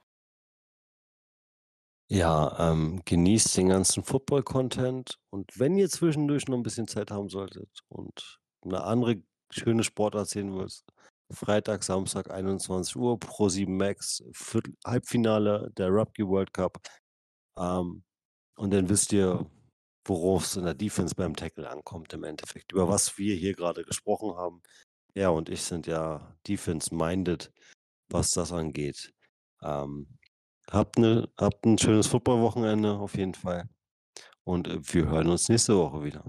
[2.09, 7.29] Ja, ähm, genießt den ganzen Football-Content und wenn ihr zwischendurch noch ein bisschen Zeit haben
[7.29, 10.85] solltet und eine andere schöne Sportart sehen willst,
[11.33, 16.81] Freitag, Samstag, 21 Uhr, Pro 7 Max, Viertel Halbfinale der Rugby World Cup.
[17.57, 18.03] Ähm,
[18.57, 19.47] und dann wisst ihr,
[20.05, 23.85] worauf es in der Defense beim Tackle ankommt im Endeffekt, über was wir hier gerade
[23.85, 24.63] gesprochen haben.
[25.15, 27.53] Ja, und ich sind ja Defense-minded,
[28.11, 29.13] was das angeht.
[29.63, 30.07] Ähm,
[30.71, 33.69] habt, ne, habt ein schönes Football-Wochenende auf jeden Fall.
[34.45, 36.25] Und äh, wir hören uns nächste Woche wieder.